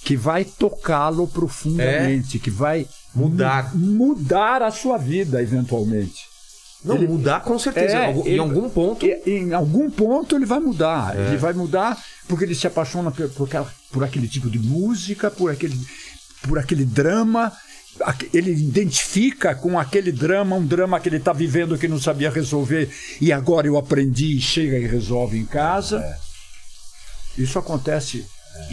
[0.02, 3.74] que vai tocá-lo profundamente, que vai Mudar.
[3.74, 6.28] mu- mudar a sua vida eventualmente.
[6.84, 7.94] Não, Ele- mudar com certeza.
[7.98, 9.06] É, em algum- ele- algum ponto.
[9.26, 11.14] Em algum ponto ele vai mudar.
[11.16, 11.28] É.
[11.28, 15.30] Ele vai mudar porque ele se apaixona por, por, aquela- por aquele tipo de música,
[15.30, 15.78] por aquele,
[16.48, 17.52] por aquele drama.
[18.32, 22.88] Ele identifica com aquele drama, um drama que ele está vivendo que não sabia resolver
[23.20, 25.98] e agora eu aprendi e chega e resolve em casa.
[25.98, 26.16] É.
[27.42, 28.24] Isso acontece,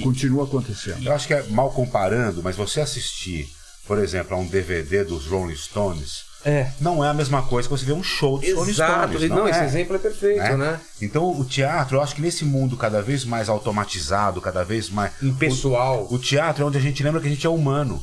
[0.01, 1.05] continua acontecendo.
[1.05, 3.47] Eu acho que é mal comparando, mas você assistir,
[3.87, 6.71] por exemplo, a um DVD dos Rolling Stones, É.
[6.79, 8.73] não é a mesma coisa que você ver um show dos Rolling.
[8.73, 9.29] Stones.
[9.29, 9.65] Não, esse é.
[9.65, 10.55] exemplo é perfeito, né?
[10.57, 10.79] né?
[11.01, 15.11] Então o teatro, eu acho que nesse mundo cada vez mais automatizado, cada vez mais.
[15.21, 16.07] Impessoal.
[16.09, 18.01] O, o teatro é onde a gente lembra que a gente é humano.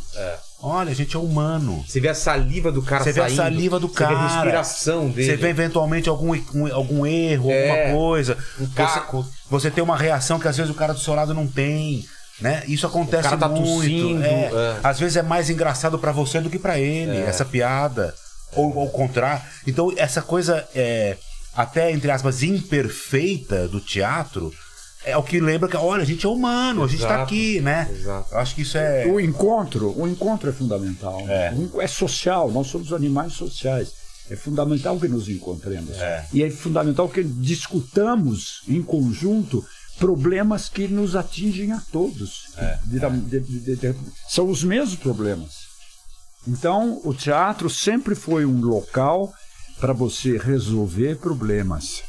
[0.66, 1.84] Olha, a gente é humano.
[1.86, 3.36] Você vê a saliva do cara Você vê a saindo.
[3.36, 4.28] saliva do Você vê a cara.
[4.28, 5.26] respiração dele.
[5.30, 8.38] Você vê eventualmente algum, um- algum erro, É, alguma coisa.
[8.58, 9.26] um Você- caco.
[9.50, 12.06] Você, tem uma reação que às vezes o cara do seu lado não tem.
[12.40, 12.64] Né?
[12.66, 13.64] Isso acontece cara tá muito.
[13.64, 14.50] tossindo, é.
[14.52, 14.80] é.
[14.82, 18.14] Às vezes é mais engraçado pra você do que pra ele, essa piada.
[18.56, 19.42] Ou ao contrário.
[19.66, 21.16] Então, essa coisa é,
[21.56, 24.52] até, entre aspas, imperfeita do teatro
[25.04, 27.60] é o que lembra que, olha, a gente é humano, a gente tá Exato, aqui,
[27.60, 27.88] né?
[27.92, 28.32] exato.
[28.32, 29.06] Eu acho que isso é.
[29.06, 31.20] O encontro, o encontro é fundamental.
[31.28, 31.52] É.
[31.54, 33.92] O enco- é social, nós somos animais sociais.
[34.30, 35.98] É fundamental que nos encontremos.
[35.98, 36.24] É.
[36.32, 39.62] E é fundamental que discutamos em conjunto
[39.98, 42.44] problemas que nos atingem a todos.
[42.56, 42.78] É.
[42.84, 43.94] De- de- de-
[44.28, 45.64] são os mesmos problemas.
[46.46, 49.32] Então, o teatro sempre foi um local
[49.80, 52.02] para você resolver problemas.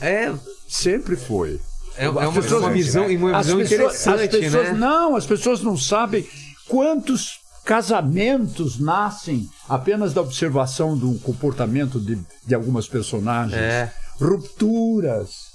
[0.00, 0.32] É,
[0.68, 1.60] Sempre foi.
[1.96, 4.72] é, é As uma, pessoas- uma visão, uma As visão pessoas- interessante, as pessoas, né?
[4.74, 6.26] Não, as pessoas não sabem
[6.68, 13.60] quantos casamentos nascem apenas da observação do comportamento de, de algumas personagens.
[13.60, 13.92] É.
[14.20, 15.51] Rupturas.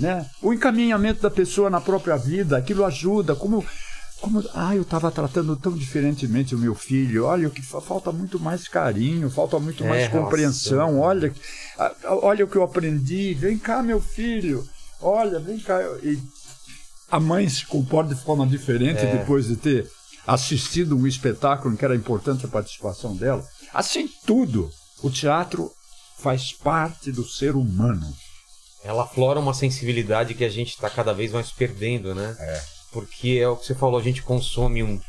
[0.00, 0.26] Né?
[0.40, 3.34] O encaminhamento da pessoa na própria vida, aquilo ajuda.
[3.36, 3.64] Como,
[4.20, 7.24] como ah, eu estava tratando tão diferentemente o meu filho.
[7.26, 10.98] Olha, o que fa- falta muito mais carinho, falta muito É, mais compreensão.
[11.00, 11.32] Olha,
[11.78, 13.34] ah, olha o que eu aprendi.
[13.34, 14.66] Vem cá, meu filho.
[15.00, 15.78] Olha, vem cá.
[16.02, 16.18] E
[17.10, 19.18] a mãe se comporta de forma diferente É.
[19.18, 19.86] depois de ter
[20.26, 23.44] assistido um espetáculo em que era importante a participação dela.
[23.74, 24.70] Assim, tudo.
[25.02, 25.70] O teatro
[26.18, 28.06] faz parte do ser humano.
[28.84, 32.36] Ela aflora uma sensibilidade que a gente está cada vez mais perdendo, né?
[32.38, 32.62] É.
[32.92, 35.00] Porque é o que você falou, a gente consome um,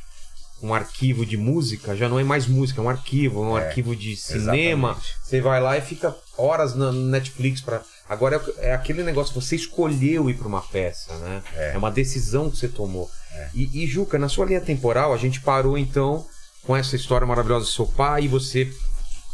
[0.61, 3.95] um arquivo de música, já não é mais música, é um arquivo, um É, arquivo
[3.95, 4.89] de cinema.
[4.91, 5.15] exatamente.
[5.23, 9.55] Você vai lá e fica horas na Netflix pra Agora é, é aquele negócio, você
[9.55, 11.41] escolheu ir para uma peça, né?
[11.55, 11.77] É.
[11.77, 13.09] uma decisão que você tomou.
[13.53, 16.23] E, e, Juca, na sua linha temporal, a gente parou então
[16.63, 18.71] com essa história maravilhosa do seu pai e você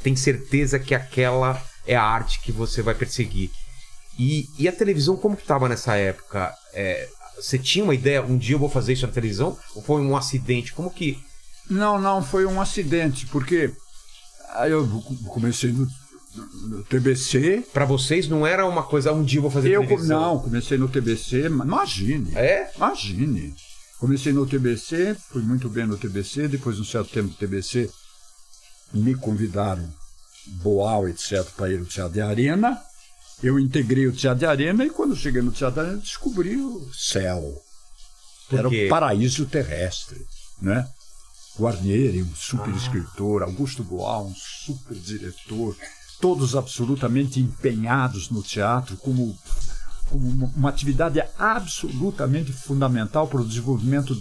[0.02, 3.52] tem certeza que aquela é a arte que você vai perseguir.
[4.20, 6.54] E, e a televisão, como que estava nessa época?
[6.74, 7.08] É,
[7.38, 9.58] você tinha uma ideia, um dia eu vou fazer isso na televisão?
[9.74, 10.74] Ou foi um acidente?
[10.74, 11.18] Como que.
[11.70, 13.72] Não, não, foi um acidente, porque
[14.56, 14.86] aí eu
[15.28, 15.88] comecei no,
[16.68, 17.64] no TBC.
[17.72, 20.20] Para vocês não era uma coisa, um dia eu vou fazer eu, televisão?
[20.20, 22.32] Não, comecei no TBC, imagine.
[22.36, 22.72] É?
[22.76, 23.56] Imagine.
[24.00, 27.90] Comecei no TBC, fui muito bem no TBC, depois de um certo tempo do TBC
[28.94, 29.88] me convidaram,
[30.64, 32.82] Boal, etc., para ir ao Teatro de Arena.
[33.42, 36.90] Eu integrei o Teatro de Arena e quando cheguei no Teatro de Arena descobri o
[36.94, 37.62] céu.
[38.52, 40.26] Era o paraíso terrestre,
[40.62, 40.88] né?
[41.58, 42.78] Guarnieri, um super ah.
[42.78, 45.76] escritor, Augusto Boal, um super diretor,
[46.20, 49.38] todos absolutamente empenhados no teatro como,
[50.10, 54.18] como uma atividade absolutamente fundamental para o desenvolvimento,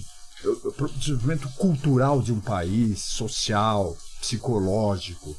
[0.77, 5.37] para o desenvolvimento cultural de um país, social, psicológico,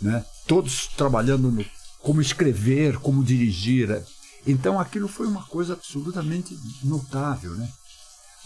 [0.00, 0.24] né?
[0.46, 1.64] Todos trabalhando no
[2.02, 4.02] como escrever, como dirigir.
[4.46, 7.68] Então aquilo foi uma coisa absolutamente notável, né?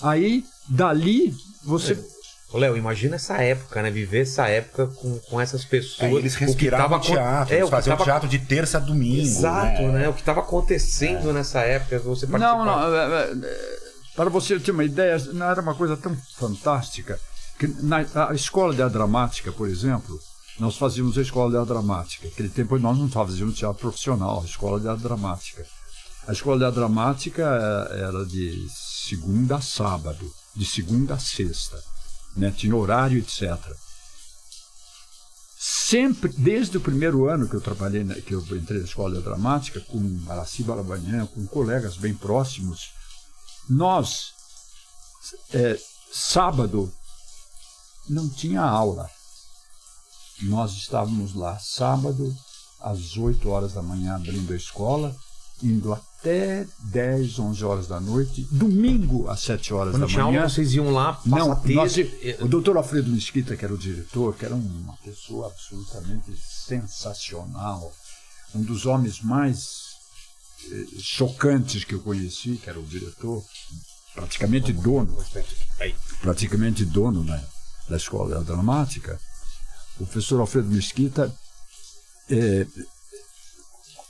[0.03, 1.35] Aí, dali,
[1.65, 1.93] você.
[1.93, 2.15] É.
[2.57, 3.91] Léo, imagina essa época, né?
[3.91, 6.13] Viver essa época com, com essas pessoas.
[6.13, 8.05] É, eles respiravam o teatro, é, eles faziam tava...
[8.05, 9.23] teatro de terça a domingo.
[9.23, 10.01] Exato, né?
[10.01, 10.09] né?
[10.09, 11.33] O que estava acontecendo é.
[11.33, 12.65] nessa época, você participava.
[12.65, 12.97] Não, não.
[12.97, 13.79] É, é,
[14.15, 17.19] para você ter uma ideia, não era uma coisa tão fantástica
[17.59, 20.19] que na a escola de dramática, por exemplo,
[20.59, 22.29] nós fazíamos a escola de dramática.
[22.29, 25.67] Naquele tempo nós não fazíamos teatro profissional, a escola de dramática.
[26.27, 27.43] A escola de dramática
[27.91, 31.83] eh, era de segunda a sábado, de segunda a sexta.
[32.37, 32.51] Né?
[32.51, 33.59] Tinha horário, etc.
[35.59, 39.81] Sempre, desde o primeiro ano que eu trabalhei, que eu entrei na escola de dramática,
[39.81, 42.91] com Araci Balabanhã, com colegas bem próximos,
[43.69, 44.33] nós,
[45.53, 45.79] é,
[46.13, 46.93] sábado,
[48.09, 49.11] não tinha aula.
[50.43, 52.35] Nós estávamos lá sábado,
[52.81, 55.15] às 8 horas da manhã, abrindo a escola,
[55.63, 60.41] indo até 10, 11 horas da noite, domingo às 7 horas Quando da tinha manhã.
[60.41, 61.97] Aula, vocês iam lá, Não, nós,
[62.41, 67.93] o doutor Alfredo Mesquita, que era o diretor, que era uma pessoa absolutamente sensacional,
[68.55, 69.85] um dos homens mais
[70.71, 73.43] eh, chocantes que eu conheci, que era o diretor,
[74.15, 75.17] praticamente dono,
[76.21, 77.45] praticamente dono né,
[77.89, 79.19] da escola dramática,
[79.99, 81.35] o professor Alfredo Mesquita,
[82.29, 82.67] é,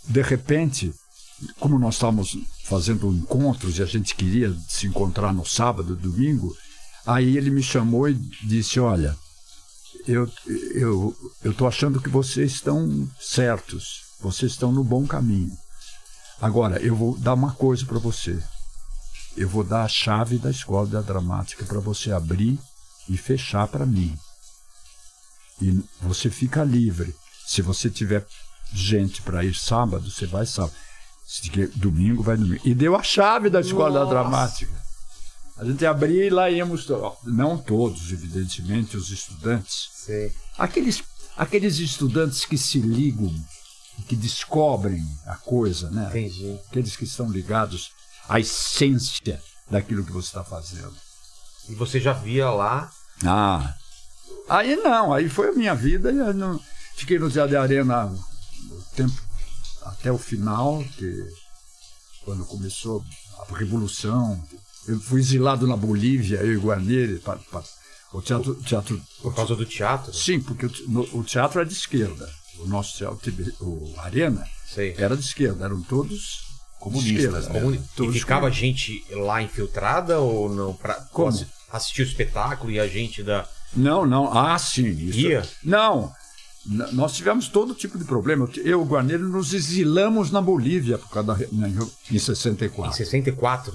[0.09, 0.93] de repente,
[1.59, 6.55] como nós estávamos fazendo encontros e a gente queria se encontrar no sábado, domingo,
[7.07, 9.17] aí ele me chamou e disse: Olha,
[10.07, 10.31] eu
[10.75, 15.57] eu eu estou achando que vocês estão certos, vocês estão no bom caminho.
[16.41, 18.43] Agora eu vou dar uma coisa para você.
[19.37, 22.59] Eu vou dar a chave da escola da dramática para você abrir
[23.09, 24.17] e fechar para mim.
[25.61, 27.15] E você fica livre.
[27.47, 28.27] Se você tiver
[28.73, 30.75] gente para ir sábado, você vai sábado.
[31.27, 32.61] Se domingo, vai domingo.
[32.65, 34.11] E deu a chave da escola Nossa.
[34.11, 34.85] dramática.
[35.57, 36.87] A gente abria e lá íamos,
[37.23, 39.89] não todos, evidentemente, os estudantes.
[39.95, 40.31] Sim.
[40.59, 41.03] Aqueles,
[41.37, 43.33] aqueles estudantes que se ligam,
[44.09, 46.09] que descobrem a coisa, né?
[46.09, 46.59] Entendi.
[46.69, 47.93] Aqueles que estão ligados
[48.29, 49.41] à essência
[49.71, 50.95] daquilo que você está fazendo.
[51.69, 52.91] E você já via lá
[53.25, 53.75] ah.
[54.49, 56.11] Aí não, aí foi a minha vida.
[56.11, 56.61] E não,
[56.97, 59.23] fiquei no Zé de Arena o tempo
[59.83, 61.25] até o final, que
[62.25, 63.05] quando começou
[63.39, 64.43] a Revolução.
[64.87, 67.63] Eu fui exilado na Bolívia, eu e Guarneri, para, para
[68.13, 69.01] o teatro, teatro.
[69.23, 70.13] Por causa do teatro?
[70.13, 72.31] Sim, porque o, o teatro é de esquerda.
[72.59, 74.95] O nosso teatro, o Arena, Sei.
[74.99, 76.45] era de esquerda, eram todos
[76.79, 77.49] comunistas.
[77.49, 77.61] Né?
[77.61, 80.75] Comuni todos e ficava gente lá infiltrada ou não?
[80.75, 81.33] Pra, Como?
[81.73, 83.49] assistir o espetáculo e a gente da.
[83.77, 84.37] Não, não.
[84.37, 84.89] Ah, sim.
[84.89, 85.19] Isso...
[85.19, 85.43] Ia?
[85.63, 86.13] Não.
[86.67, 88.49] N nós tivemos todo tipo de problema.
[88.57, 91.39] Eu e o Guarneiro nos exilamos na Bolívia por causa da,
[92.11, 92.91] em 64.
[92.91, 93.75] Em 64?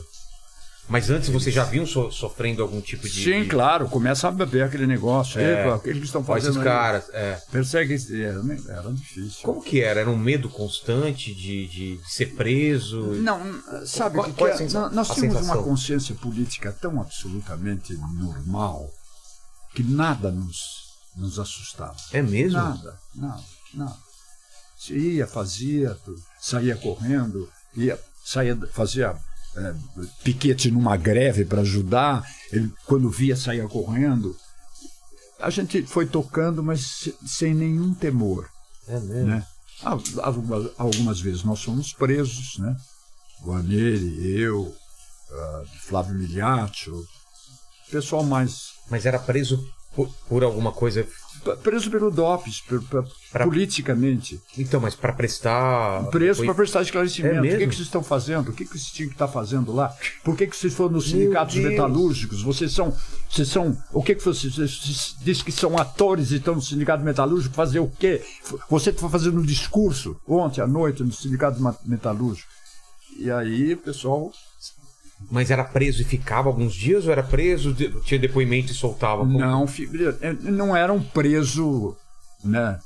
[0.90, 3.24] Mas antes você já viu so, sofrendo algum tipo de.
[3.24, 5.40] Sim, claro, começa a beber aquele negócio.
[5.40, 6.54] É, Epa, aqueles que estão fazendo.
[6.54, 7.40] Esses caras, é.
[7.52, 7.96] Persegue.
[8.24, 9.42] Era, era difícil.
[9.44, 10.00] Como que era?
[10.00, 13.02] Era um medo constante de, de ser preso?
[13.02, 13.40] Não,
[13.86, 18.90] sabe, qual, que qual que é, nós tínhamos uma consciência política tão absolutamente normal
[19.74, 20.58] que nada nos,
[21.16, 21.96] nos assustava.
[22.12, 22.58] É mesmo?
[22.58, 23.44] Nada, nada,
[23.74, 23.98] nada.
[24.78, 25.98] Se ia, fazia,
[26.40, 29.16] saía correndo, ia, saía, fazia
[29.56, 29.76] é,
[30.24, 34.36] piquete numa greve para ajudar, ele quando via saía correndo.
[35.40, 38.50] A gente foi tocando, mas sem nenhum temor.
[38.88, 39.28] É mesmo?
[39.28, 39.46] Né?
[39.84, 42.76] Ah, Algumas, algumas vezes nós fomos presos, né?
[43.42, 44.76] Guarneri, eu,
[45.32, 47.06] ah, Flávio Miliaccio,
[47.92, 49.64] pessoal mais Mas era preso
[49.96, 51.06] por, por alguma coisa.
[51.44, 52.62] p- preso pelo DOPS,
[53.32, 54.40] Pra- politicamente.
[54.58, 56.04] Então, mas pra prestar.
[56.10, 57.36] Preso foi- para prestar esclarecimento.
[57.36, 58.50] É o que, que vocês estão fazendo?
[58.50, 59.94] O que, que vocês tinham que estar fazendo lá?
[60.24, 62.42] Por que, que vocês foram nos sindicatos metalúrgicos?
[62.44, 62.96] Vocês são.
[63.30, 63.78] Vocês são.
[63.94, 67.54] O que, que vocês, vocês dizem que são atores e estão no sindicato metalúrgico?
[67.56, 68.22] Fazer o quê?
[68.70, 72.48] Você foi fazendo um discurso ontem à noite no sindicato metalúrgico.
[73.18, 74.32] E aí, o pessoal.
[75.32, 79.22] Mas era preso e ficava alguns dias ou era preso, tinha depoimento e soltava?
[79.22, 79.66] Como- Não,
[80.22, 81.96] eh, não era um preso,
[82.44, 82.80] né?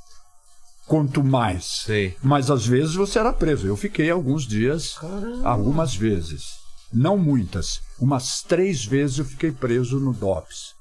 [0.85, 1.83] Quanto mais.
[1.85, 2.17] Sei.
[2.21, 3.67] Mas às vezes você era preso.
[3.67, 4.95] Eu fiquei alguns dias,
[5.43, 6.43] algumas vezes.
[6.91, 7.79] Não muitas.
[7.99, 10.73] Umas três vezes eu fiquei preso no DOPS.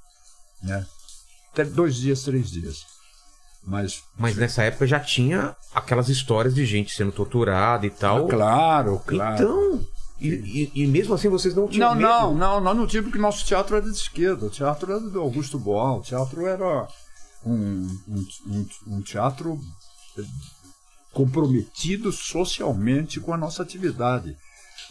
[0.62, 0.84] Né?
[1.52, 2.78] Até dois dias, três dias.
[3.64, 8.26] Mas, Mas nessa época já tinha aquelas histórias de gente sendo torturada e tal.
[8.26, 9.34] claro, claro.
[9.42, 9.86] Então.
[10.28, 12.08] E, e- e mesmo assim vocês não tinham não, medo?
[12.08, 14.46] não, não, nós não tínhamos, porque nosso teatro era de esquerda.
[14.46, 15.98] O teatro era do Augusto Boal.
[15.98, 16.86] O teatro era
[17.44, 19.58] um, um, um, um teatro
[20.18, 20.22] eh,
[21.12, 24.36] comprometido socialmente com a nossa atividade.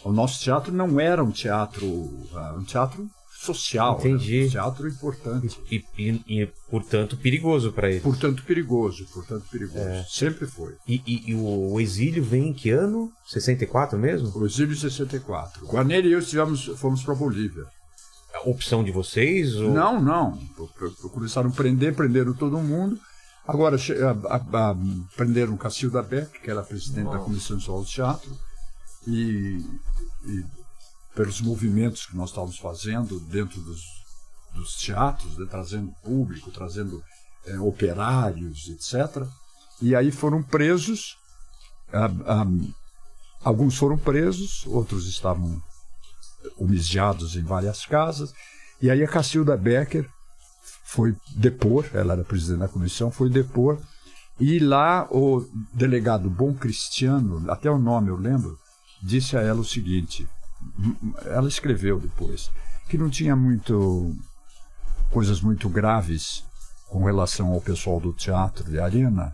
[0.04, 1.86] O nosso teatro não era um teatro,
[2.34, 3.08] ah, um teatro
[3.44, 4.38] social, Entendi.
[4.38, 5.60] era um teatro importante.
[5.70, 8.00] E, e- e, portanto, perigoso pra ele.
[8.00, 10.04] Portanto, perigoso, portanto, perigoso.
[10.08, 10.74] Sempre foi.
[10.86, 13.10] E, e- o, exílio vem em que ano?
[13.26, 14.30] 64 mesmo?
[14.38, 15.66] O exílio 64.
[15.66, 17.64] Guarneri e eu estivemos, fomos para Bolívia.
[18.34, 19.54] A opção de vocês?
[19.56, 19.72] Ou...
[19.72, 20.38] Não, não.
[21.12, 22.98] Começaram a prender, prenderam todo mundo.
[23.46, 24.76] Agora a- a- a-
[25.16, 28.30] prenderam Cacilda Beck, que era presidente da Comissão Nacional do Teatro,
[29.06, 29.58] e,
[30.24, 30.61] e
[31.14, 33.82] pelos movimentos que nós estávamos fazendo dentro dos,
[34.54, 37.02] dos teatros, né, trazendo público, trazendo
[37.46, 39.26] eh, operários, etc.
[39.80, 41.18] E aí foram presos.
[41.92, 42.46] ah, ah,
[43.44, 45.62] alguns foram presos, outros estavam
[46.56, 48.32] homiziados em várias casas.
[48.80, 50.08] E aí a Cacilda Becker
[50.84, 53.78] foi depor, ela era presidente da comissão, foi depor.
[54.40, 58.58] E lá o delegado Bom Cristiano, até o nome eu lembro,
[59.02, 60.26] disse a ela o seguinte:
[61.26, 62.50] ela escreveu depois,
[62.88, 64.14] que não tinha muito
[65.10, 66.44] coisas muito graves
[66.88, 69.32] com relação ao pessoal do teatro de arena,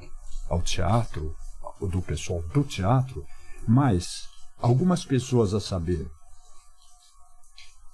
[0.48, 1.34] ao teatro,
[1.80, 3.24] do pessoal do teatro,
[3.66, 4.28] mas
[4.60, 6.08] algumas pessoas a saber,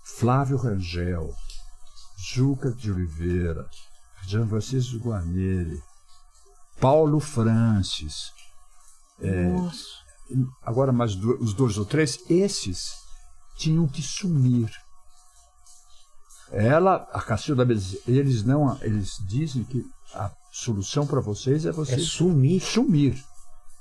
[0.02, 1.30] Flávio Rangel,
[2.16, 3.68] Juca de Oliveira,
[4.26, 5.82] Jean Francisco Guarneri,
[6.80, 8.32] Paulo Francis,
[9.18, 9.84] Nossa.
[10.62, 12.94] agora mais do- os dois ou três, esses
[13.56, 14.70] tinham que sumir.
[16.50, 17.62] Ela, a Cacilda,
[18.06, 19.84] eles não, eles dizem que
[20.14, 22.60] a solução para vocês é É vocês sumir.
[22.60, 23.24] sumir,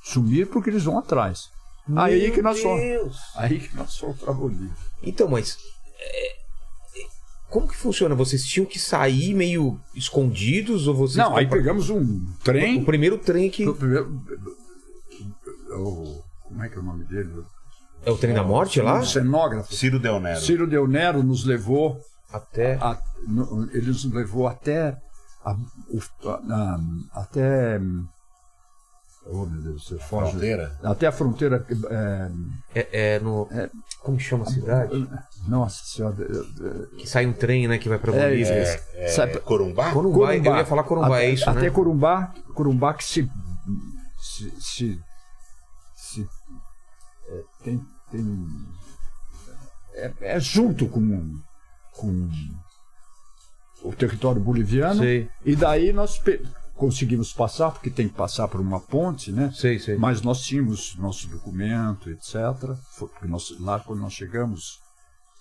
[0.04, 1.50] sumir porque eles vão atrás.
[1.96, 3.18] Aí que nós Deus.
[3.36, 4.72] aí que nós fomos para Bolívia.
[5.04, 5.58] Então, mas.
[6.00, 6.36] é, é,
[7.50, 8.16] como que funciona?
[8.16, 11.18] Vocês tinham que sair meio escondidos ou vocês.
[11.18, 12.82] Não, aí pegamos um trem.
[12.82, 13.68] O primeiro trem que.
[13.68, 14.10] O primeiro-
[15.78, 17.44] o- como é que é o nome dele?
[18.06, 19.00] É o trem da morte lá?
[19.00, 19.74] O cenógrafo.
[19.74, 20.40] Ciro Del Nero.
[20.42, 22.00] Ciro Del Nero nos levou
[22.32, 22.76] Até.
[22.76, 24.98] a- no- ele nos levou até
[25.46, 26.42] a, o- a-
[27.14, 27.80] a- até
[29.26, 30.32] oh meu Deus, você foge.
[30.32, 30.78] Fronteira.
[30.84, 32.32] até a fronteira é,
[32.76, 33.48] É, é no.
[34.02, 35.08] Como chama a cidade?
[35.48, 37.78] nossa senhora é, Que sai um trem, né?
[37.78, 38.54] Que vai pra É, Bolívia.
[38.54, 39.94] É, é, Sabe- Corumbá?
[39.94, 40.34] Corumbá.
[40.36, 41.70] Eu ia falar Corumbá, até, é isso, até né?
[41.70, 43.30] Corumbá Corumbá que se
[44.22, 45.00] se, se,
[45.96, 46.28] se-
[47.30, 47.82] é, tem,
[48.14, 48.24] tem
[49.96, 51.40] é, é junto com
[51.92, 52.30] com
[53.84, 56.22] o território boliviano Sei, E daí nós
[56.76, 59.52] conseguimos passar, porque tem que passar por uma ponte, né?
[59.54, 59.98] sei, sei.
[59.98, 62.36] Mas nós tínhamos nosso documento, etc.
[62.92, 64.80] Foi porque nós, lá, quando nós chegamos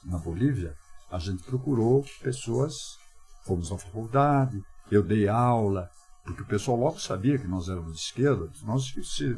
[0.05, 0.75] na Bolívia,
[1.11, 2.99] a gente procurou pessoas,
[3.45, 5.89] fomos na faculdade, eu dei aula,
[6.25, 8.51] porque o pessoal logo sabia que nós éramos de esquerda.
[8.65, 9.37] Nós, se,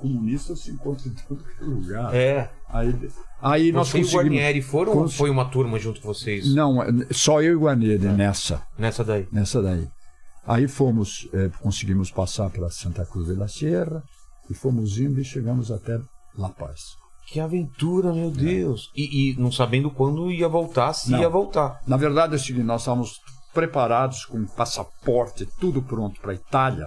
[0.00, 2.14] comunistas, se encontram em todo lugar.
[2.14, 2.50] É.
[2.68, 2.94] Aí,
[3.40, 4.14] aí nós Você e o conseguimos...
[4.14, 6.54] Guarnieri foram ou cons- foi uma turma junto com vocês?
[6.54, 6.78] Não,
[7.10, 8.62] só eu e o Guarneri nessa.
[8.78, 9.28] Nessa daí.
[9.30, 9.86] nessa daí.
[10.46, 14.02] Aí fomos, eh, conseguimos passar para Santa Cruz de la Sierra
[14.50, 16.00] e fomos indo e chegamos até
[16.36, 16.80] La Paz.
[17.28, 18.90] Que aventura, meu Deus.
[18.96, 21.20] E, e não sabendo quando ia voltar, se Não.
[21.20, 21.80] ia voltar.
[21.86, 23.20] Na verdade é o seguinte, nós estávamos
[23.54, 26.86] preparados com passaporte, tudo pronto para a Itália.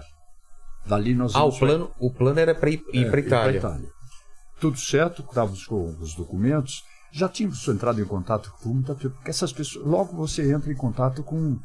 [0.86, 3.20] Dali nós Ah, o íamos pra- plano, o plano era pra ir, ir é, pra
[3.20, 3.90] ir pra Itália.
[4.60, 6.84] Tudo certo, estávamos com os documentos.
[7.12, 9.86] Já tínhamos entrado em contato com muita porque essas pessoas.
[9.86, 11.58] Logo você entra em contato com,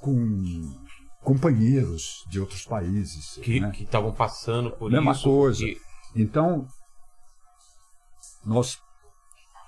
[0.00, 0.74] com
[1.22, 3.38] companheiros de outros países.
[3.42, 3.72] Que né?
[3.78, 5.22] estavam passando por Mesma isso.
[5.24, 5.64] coisa.
[5.64, 5.80] que-
[6.14, 6.66] Então,
[8.44, 8.78] nós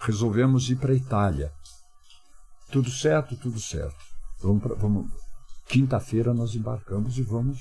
[0.01, 1.53] resolvemos ir para a Itália.
[2.71, 3.97] Tudo certo, tudo certo.
[4.43, 5.11] Vamos, pra- vamos-
[5.67, 7.61] Quinta-feira nós embarcamos e vamos,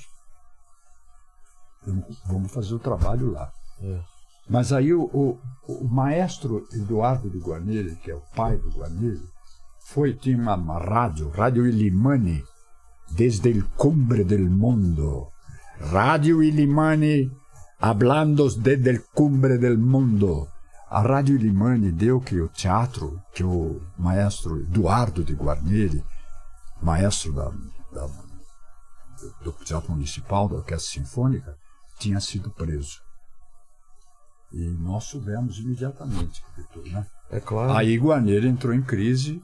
[2.26, 3.50] vamos, fazer o trabalho lá.
[3.82, 4.00] É.
[4.48, 9.20] Mas aí o, o, o maestro Eduardo de Guarneri, que é o pai do Guarneri,
[9.80, 12.42] foi, tinha uma, uma rádio, Rádio Ilimani,
[13.10, 15.28] desde el cumbre del mundo.
[15.80, 17.30] Rádio Ilimani,
[17.80, 20.48] hablando desde el cumbre del mundo.
[20.90, 26.02] A Rádio Ilimani deu que o teatro, que o maestro Eduardo de Guarneri,
[26.82, 27.50] maestro da,
[27.92, 28.08] da-
[29.42, 31.56] do Teatro Municipal, da Orquestra Sinfônica,
[31.98, 33.00] tinha sido preso.
[34.52, 37.06] E nós soubemos imediatamente, Vitor, né?
[37.30, 37.72] É claro.
[37.72, 39.42] Aí Guarneri entrou em crise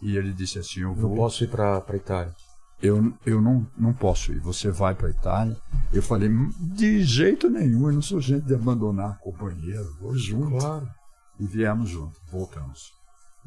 [0.00, 2.32] e ele disse assim: Eu não vou, posso ir pra, pra Itália.
[2.80, 5.56] eu, eu não, não posso ir, você vai para a Itália.
[5.92, 6.30] Eu falei:
[6.60, 10.56] De jeito nenhum, eu não sou gente de abandonar companheiro, vou junto.
[10.58, 10.88] Claro.
[11.40, 12.92] E viemos junto, voltamos.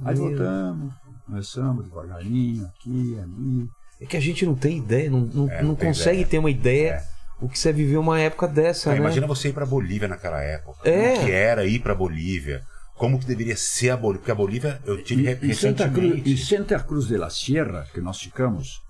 [0.04, 0.28] Aí Meu.
[0.28, 0.94] voltamos,
[1.26, 3.70] começamos devagarinho, aqui, ali.
[4.02, 6.28] É que a gente não tem ideia, não, não, É, não não consegue ideia.
[6.28, 7.17] ter uma ideia É.
[7.40, 9.00] o que você viveu uma época dessa, Ah, né?
[9.00, 10.88] Imagina você ir pra Bolívia naquela época.
[10.90, 11.14] É.
[11.14, 12.64] Como que era ir pra Bolívia?
[12.96, 14.20] Como que deveria ser a Bolívia?
[14.20, 16.34] Porque a Bolívia, eu tive E, e Santa Cruz, recentemente.
[16.34, 18.82] e Santa Cruz de la Sierra, que nós ficamos,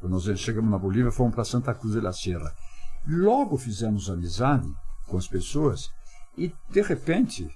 [0.00, 2.52] quando nós chegamos na Bolívia, fomos para Santa Cruz de la Sierra.
[3.06, 4.68] Logo fizemos amizade
[5.08, 5.90] com as pessoas
[6.38, 7.48] e, de repente,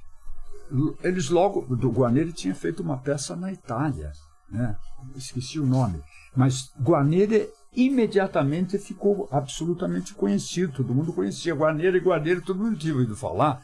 [1.05, 1.63] eles logo.
[1.77, 4.11] Do Guarneri tinha feito uma peça na Itália,
[4.51, 4.77] né?
[5.15, 6.01] esqueci o nome.
[6.35, 13.15] Mas Guarneri imediatamente ficou absolutamente conhecido, todo mundo conhecia Guarneri, Guarneri, todo mundo tinha ouvido
[13.17, 13.63] falar.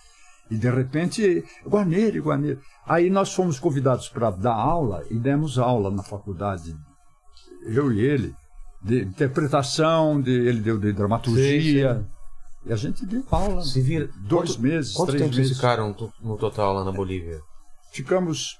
[0.50, 2.58] E de repente, Guarneri, Guarneri.
[2.86, 6.76] Aí nós fomos convidados para dar aula e demos aula na faculdade,
[7.64, 8.34] eu e ele,
[8.82, 12.06] de interpretação, de, ele deu de dramaturgia.
[12.66, 13.62] E a gente deu aula.
[13.64, 14.08] Se vira...
[14.20, 15.56] Dois Quanto- meses, Quanto três tempo meses.
[15.56, 17.40] ficaram no total lá na Bolívia?
[17.92, 18.58] Ficamos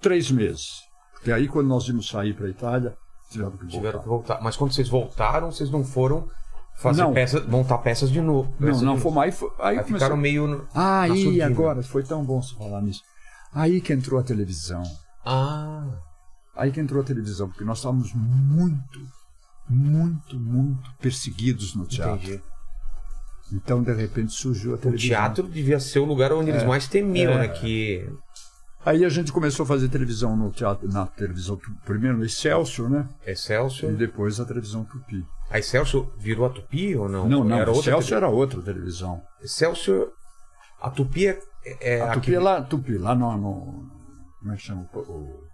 [0.00, 0.82] três meses.
[1.14, 2.96] Porque aí, quando nós íamos sair para a Itália,
[3.32, 3.66] tivemos que.
[3.66, 4.40] Tiveram que voltar.
[4.42, 6.28] Mas quando vocês voltaram, vocês não foram
[6.76, 7.12] fazer Não.
[7.12, 8.52] peças, montar peças de novo.
[8.58, 9.32] Não, não, fomos aí.
[9.32, 10.46] foi- Aí, Aí ficaram meio.
[10.46, 13.02] no- Ah, aí agora, foi tão bom você falar nisso.
[13.54, 14.82] Aí que entrou a televisão.
[15.24, 15.84] Ah,
[16.56, 19.00] Aí que entrou a televisão, porque nós estávamos muito,
[19.68, 22.14] muito, muito perseguidos no teatro.
[22.26, 22.42] entendi.
[23.52, 25.08] Então, de repente, surgiu a O televisão.
[25.08, 27.38] teatro devia ser o lugar onde eles mais temiam, É.
[27.38, 27.48] né?
[27.48, 28.08] Que.
[28.84, 33.08] Aí a gente começou a fazer televisão no teatro, na televisão, primeiro no Excelsior, né?
[33.26, 33.92] E Excelsior.
[33.92, 35.24] depois a televisão Tupi.
[35.50, 37.28] A Excelsior virou a Tupi ou não?
[37.28, 39.22] Não, não, Era outra Excelsior tele- era outra televisão.
[39.40, 40.10] Excelsior.
[40.80, 41.38] A Tupi é.
[41.80, 43.90] é a a Tupi que- é lá, Tupi, lá no, no-
[44.40, 44.88] Como é que chama?
[44.92, 45.48] O, o-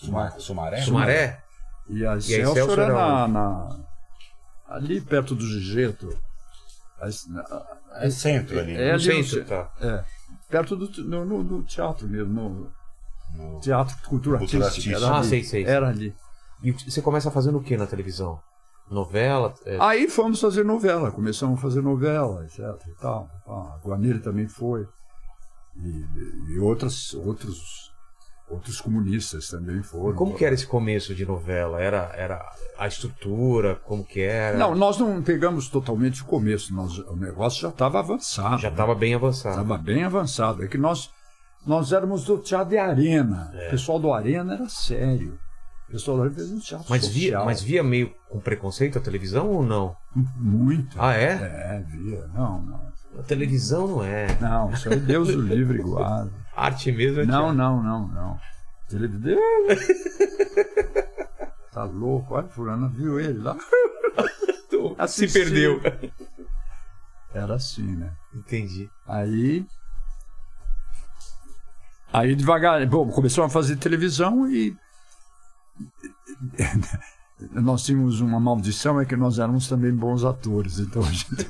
[0.00, 0.80] Suma- Sumaré?
[0.80, 1.42] Sumaré?
[1.88, 3.78] e a Excelsior Excelsior é era na, na-
[4.68, 6.08] ali perto do Gigeto.
[8.00, 8.74] É centro ali.
[8.74, 9.70] É no ali centro, tá.
[9.80, 10.04] É,
[10.48, 12.72] perto do, no, no- no teatro mesmo, no
[13.36, 14.94] No- Teatro Cultura Cultura Artística.
[14.96, 14.96] Artística.
[14.96, 16.14] Era Ah, ali, sei, sei, Era ali.
[16.62, 18.40] E você começa fazendo o que na televisão?
[18.90, 19.52] Novela?
[19.64, 22.60] É, Aí fomos fazer novela, começamos a fazer novela, etc.
[22.86, 23.28] E tal.
[23.46, 24.86] A Guanilha também foi.
[25.76, 26.06] E,
[26.54, 27.92] e outras, outros,
[28.48, 30.16] outros comunistas também foram.
[30.16, 31.80] Como que era esse começo de novela?
[31.80, 32.44] Era, era
[32.78, 33.76] a estrutura?
[33.84, 34.56] Como que era?
[34.56, 36.72] Não, nós não pegamos totalmente o começo.
[36.74, 38.58] Nós, o negócio já estava avançado.
[38.58, 39.60] Já estava bem avançado.
[39.60, 40.64] Estava bem avançado.
[40.64, 41.10] É que nós,
[41.66, 43.50] nós éramos do teatro de arena.
[43.54, 43.68] É.
[43.68, 45.38] O pessoal do arena era sério.
[45.88, 47.44] O pessoal do arena fez um teatro Mas via, social.
[47.44, 49.96] mas via meio com preconceito a televisão ou não?
[50.36, 50.96] Muito.
[51.00, 51.32] Ah, é?
[51.32, 52.26] É, via.
[52.34, 52.96] Não, não.
[53.18, 54.26] A televisão não é.
[54.40, 56.30] Não, isso aí Deus o livre guarda.
[56.56, 58.40] Arte mesmo é Não, não, não, não.
[58.88, 59.36] Televisão.
[61.76, 63.54] Tá louco, olha, fulano viu ele lá.
[65.06, 65.78] Se perdeu.
[67.34, 68.14] Era assim, né?
[68.34, 68.88] Entendi.
[69.06, 69.66] Aí.
[72.10, 72.86] Aí devagar.
[72.86, 74.74] Bom, começamos a fazer televisão e.
[77.52, 81.46] Nós tínhamos uma maldição, é que nós éramos também bons atores, então a gente,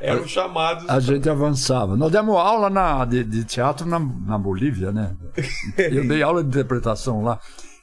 [0.00, 0.88] Eram chamados.
[0.88, 1.96] a gente avançava.
[1.96, 5.14] Nós demos aula na, de, de teatro na, na Bolívia, né?
[5.76, 7.38] Eu dei aula de interpretação lá.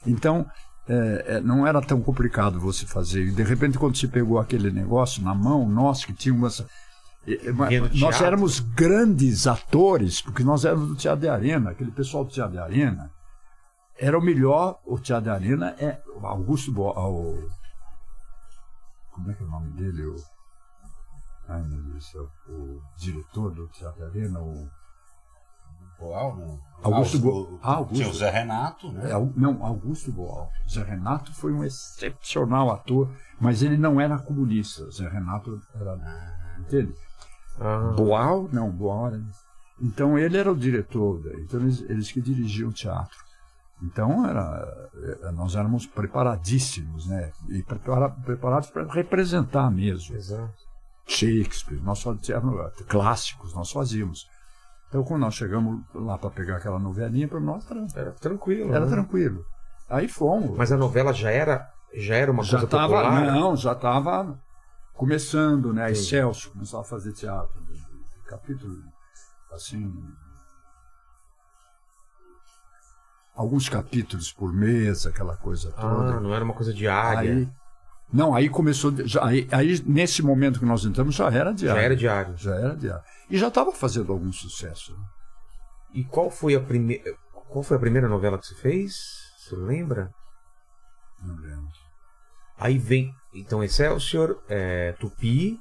[0.06, 0.46] Então,
[0.88, 3.26] é, é, não era tão complicado você fazer.
[3.26, 6.64] E, de repente, quando se pegou aquele negócio na mão, nós que tínhamos
[7.26, 12.24] é, é, Nós éramos grandes atores, porque nós éramos do Teatro de Arena, aquele pessoal
[12.24, 13.10] do Teatro de Arena.
[13.98, 17.48] Era o melhor, o Teatro de Arena é o Augusto Bo, o,
[19.12, 20.06] Como é que é o nome dele?
[20.06, 20.16] O,
[21.50, 24.68] ai meu Deus do céu, o diretor do Teatro Arena, o
[25.98, 26.58] Boal, não.
[26.82, 27.96] Augusto Ah, o- Bo- o- Ah, Augusto.
[27.96, 29.10] Tinha o Zé Renato, né?
[29.10, 30.50] É, não, Augusto Boal.
[30.68, 34.90] Zé Renato foi um excepcional ator, mas ele não era comunista.
[34.90, 35.98] Zé Renato era.
[36.58, 36.94] Entende?
[37.60, 39.22] Ah, Boal, não, Boal era.
[39.82, 43.18] Então ele era o diretor, da- então eles, eles que dirigiam o teatro.
[43.82, 44.90] Então era,
[45.22, 47.30] eh, nós éramos preparadíssimos, né?
[47.50, 50.14] E prepara, preparados para representar mesmo.
[50.16, 50.69] exato.
[51.10, 54.28] Shakespeare, nós fazíamos clássicos, nós fazíamos.
[54.88, 58.72] Então quando nós chegamos lá para pegar aquela novelinha, para nós era, tranquilo.
[58.72, 58.90] era né?
[58.90, 59.44] tranquilo.
[59.88, 60.56] Aí fomos.
[60.56, 63.32] Mas a novela já era, já era uma já coisa estava, popular?
[63.32, 64.40] não, já estava
[64.94, 65.84] começando, né?
[65.84, 66.00] A Sim.
[66.00, 67.60] Excelsior começava a fazer teatro,
[68.26, 68.76] capítulo
[69.52, 69.92] assim,
[73.34, 76.16] alguns capítulos por mês, aquela coisa toda.
[76.16, 77.32] Ah, não era uma coisa diária.
[77.32, 77.48] aí,
[78.12, 81.82] não, aí começou, já, aí, aí nesse momento que nós entramos já era já diário,
[81.82, 82.36] era diário.
[82.36, 84.92] já era diário e já estava fazendo algum sucesso.
[84.92, 85.04] né?
[85.94, 87.14] E qual foi a primeira.
[87.48, 88.94] Qual foi a primeira novela que você fez?
[89.38, 90.10] Você lembra?
[91.22, 91.68] Não lembro.
[92.58, 93.12] Aí vem.
[93.34, 95.58] Então, Excelsior, é, Tupi.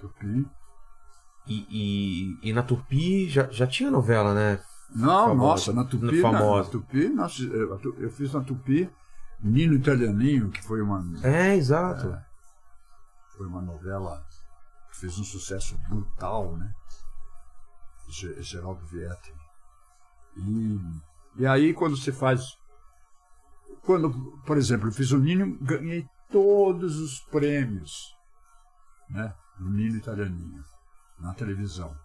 [0.00, 0.46] Tupi.
[1.46, 4.60] E, e, e na Tupi já, já tinha novela, né?
[4.94, 5.34] Não, Famosa.
[5.34, 6.70] nossa, na Tupi, na, na Famosa.
[6.70, 8.90] Tupi, nós, eu, eu fiz na Tupi
[9.40, 12.16] Nino Italianinho, que foi uma, É, exato.
[13.36, 14.24] foi uma novela
[14.90, 16.72] que fez um sucesso brutal, né?
[18.08, 19.34] Ge- Geraldo Vietti.
[20.36, 20.80] E,
[21.38, 22.56] e aí, quando você faz.
[23.82, 24.10] Quando,
[24.44, 28.14] por exemplo, eu fiz o Nino, ganhei todos os prêmios,
[29.10, 29.34] né?
[29.58, 30.64] No Nino Italianinho,
[31.18, 31.96] na televisão.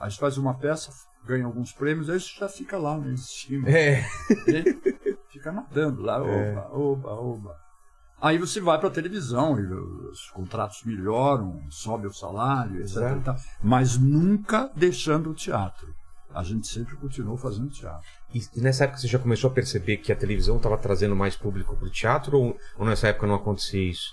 [0.00, 0.92] Aí você faz uma peça,
[1.24, 3.68] ganha alguns prêmios, aí você já fica lá né, em cima.
[3.68, 4.02] É.
[4.02, 4.64] né?
[5.30, 7.56] Fica nadando lá, oba, oba, oba.
[8.20, 12.96] Aí você vai para a televisão, e os contratos melhoram, sobe o salário, etc.
[13.62, 15.86] Mas nunca deixando o teatro.
[16.34, 18.06] A gente sempre continuou fazendo teatro.
[18.34, 21.36] E, e nessa época você já começou a perceber que a televisão estava trazendo mais
[21.36, 24.10] público pro teatro ou, ou nessa época não acontecia isso?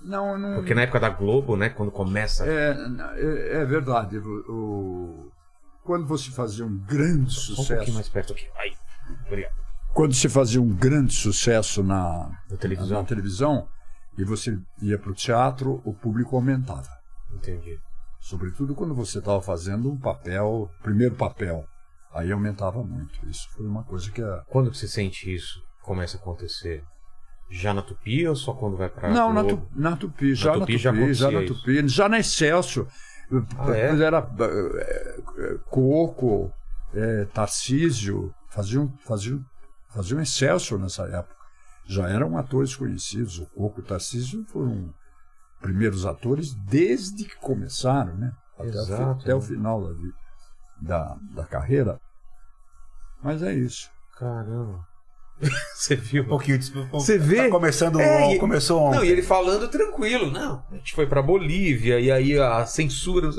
[0.00, 0.56] Não, não.
[0.56, 2.46] Porque na época da Globo, né, quando começa.
[2.46, 2.76] É,
[3.16, 4.18] é, é verdade.
[4.18, 5.32] O, o-
[5.82, 7.74] quando você fazia um grande Só um sucesso.
[7.76, 8.46] pouquinho mais perto aqui.
[8.56, 8.74] Aí.
[9.26, 9.54] Obrigado.
[9.98, 12.98] Quando você fazia um grande sucesso na, Na televisão.
[12.98, 13.68] na televisão
[14.16, 16.88] e você ia para o teatro, o público aumentava.
[17.34, 17.76] Entendi.
[18.20, 21.64] Sobretudo quando você estava fazendo um papel, primeiro papel.
[22.14, 23.28] Aí aumentava muito.
[23.28, 24.44] Isso foi uma coisa que a.
[24.46, 26.84] Quando você sente isso começa a acontecer?
[27.50, 30.60] Já na Tupi ou só quando vai pra Não, na, tu, na Tupi, já na
[30.60, 31.54] Tupi Tupi, já já, na isso.
[31.54, 32.86] Tupi, já na Excelsior.
[33.58, 34.00] Ah, é?
[34.00, 36.52] Era eh, Coco,
[36.94, 39.44] eh, Tarcísio, faziam, faziam,
[39.94, 41.36] faziam Excelsior nessa época.
[41.86, 43.38] Já eram atores conhecidos.
[43.38, 44.92] O Coco e o Tarcísio foram
[45.60, 48.32] primeiros atores desde que começaram, né?
[48.58, 49.46] Até, Exato, até o né?
[49.46, 49.94] final da,
[50.80, 51.98] da, da carreira.
[53.22, 53.90] Mas é isso.
[54.18, 54.86] Caramba.
[55.74, 56.24] você viu?
[56.24, 56.70] Um pouquinho de...
[56.90, 57.44] Você vê?
[57.44, 58.96] Tá começando, É, e- começou ontem.
[58.96, 60.30] Não, e ele falando tranquilo.
[60.30, 63.30] Não, a gente foi pra Bolívia e aí a censura.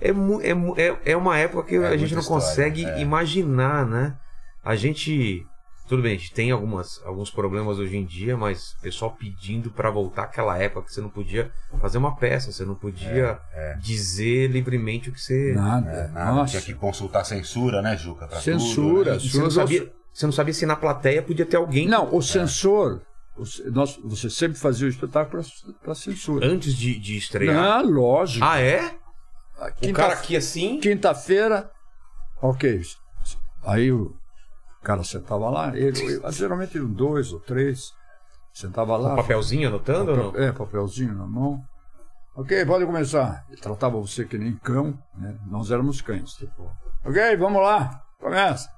[0.00, 3.00] É, é, é, é uma época que É a gente não história, consegue é.
[3.00, 4.18] imaginar, né?
[4.62, 5.46] A gente.
[5.86, 9.70] Tudo bem, a gente tem algumas, alguns problemas hoje em dia, mas o pessoal pedindo
[9.70, 13.76] pra voltar àquela época que você não podia fazer uma peça, você não podia é.
[13.76, 15.52] dizer livremente o que você.
[15.54, 15.90] Nada.
[15.90, 16.52] É, nada, Nossa.
[16.52, 18.26] tinha que consultar censura, né, Juca?
[18.26, 19.30] pra Censura, tudo, né?
[19.30, 23.02] Você, não sabia, você não sabia se na plateia podia ter alguém Não, o censor.
[23.36, 25.42] o ce- nós, você sempre fazia o espetáculo
[25.82, 26.46] para censura.
[26.46, 27.62] antes de, de estrear.
[27.62, 28.42] Ah, lógico.
[28.42, 28.96] Ah, é?
[29.60, 30.80] O Quinta- cara aqui assim.
[30.80, 31.70] Quinta-feira,
[32.40, 32.80] ok.
[33.66, 34.16] Aí o
[34.84, 37.92] cara sentava lá, ele, eu- geralmente dois ou três,
[38.52, 39.14] sentava lá.
[39.14, 40.36] Um papelzinho anotando ou não?
[40.40, 41.60] É, papelzinho na mão.
[42.36, 43.44] Ok, pode começar.
[43.48, 45.38] Ele tratava você que nem cão, né?
[45.46, 46.32] Nós éramos cães.
[46.32, 46.70] Tipo,
[47.04, 48.68] ok, vamos lá, começa.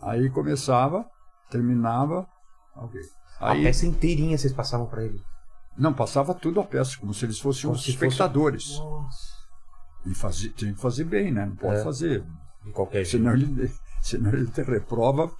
[0.00, 1.04] Aí começava,
[1.50, 2.26] terminava,
[2.76, 3.00] ok.
[3.40, 5.20] A Aí, peça inteirinha vocês passavam pra ele.
[5.76, 8.78] não, passava tudo a peça, como se eles fossem Como os se fosse- espectadores.
[8.78, 9.32] Nossa.
[10.06, 11.46] E fazia, tinha que fazer bem, né?
[11.46, 11.84] Não pode É.
[11.84, 12.24] fazer.
[12.64, 13.10] De qualquer jeito.
[13.10, 13.72] Senão ele,
[14.02, 15.30] senão ele te reprova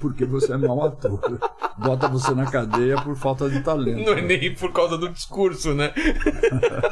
[0.00, 1.20] porque você é mau ator.
[1.76, 4.04] Bota você na cadeia por falta de talento.
[4.04, 5.92] Não é nem por causa do discurso, né?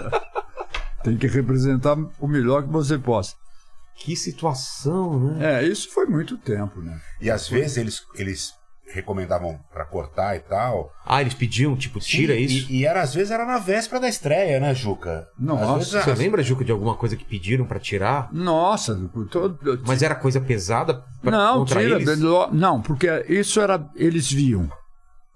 [1.02, 3.34] Tem que representar o melhor que você possa.
[3.96, 5.62] Que situação, né?
[5.62, 7.00] É, isso foi muito tempo, né?
[7.20, 8.54] E às vezes eles, eles
[8.92, 10.90] recomendavam pra cortar e tal.
[11.04, 12.70] Ah, eles pediam, tipo, tira e, isso.
[12.72, 15.26] E, e era, às vezes era na véspera da estreia, né, Juca?
[15.38, 18.28] Nossa, Às vezes, Você as- lembra, Juca, de alguma coisa que pediram pra tirar?
[18.32, 18.94] Nossa,
[19.30, 22.18] todo, Mas era coisa pesada pra, não, contra tira, eles?
[22.52, 24.68] não, porque isso era eles viam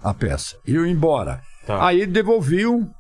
[0.03, 1.43] a peça, iam embora.
[1.67, 1.87] Tá.
[1.87, 2.91] Aí devolviam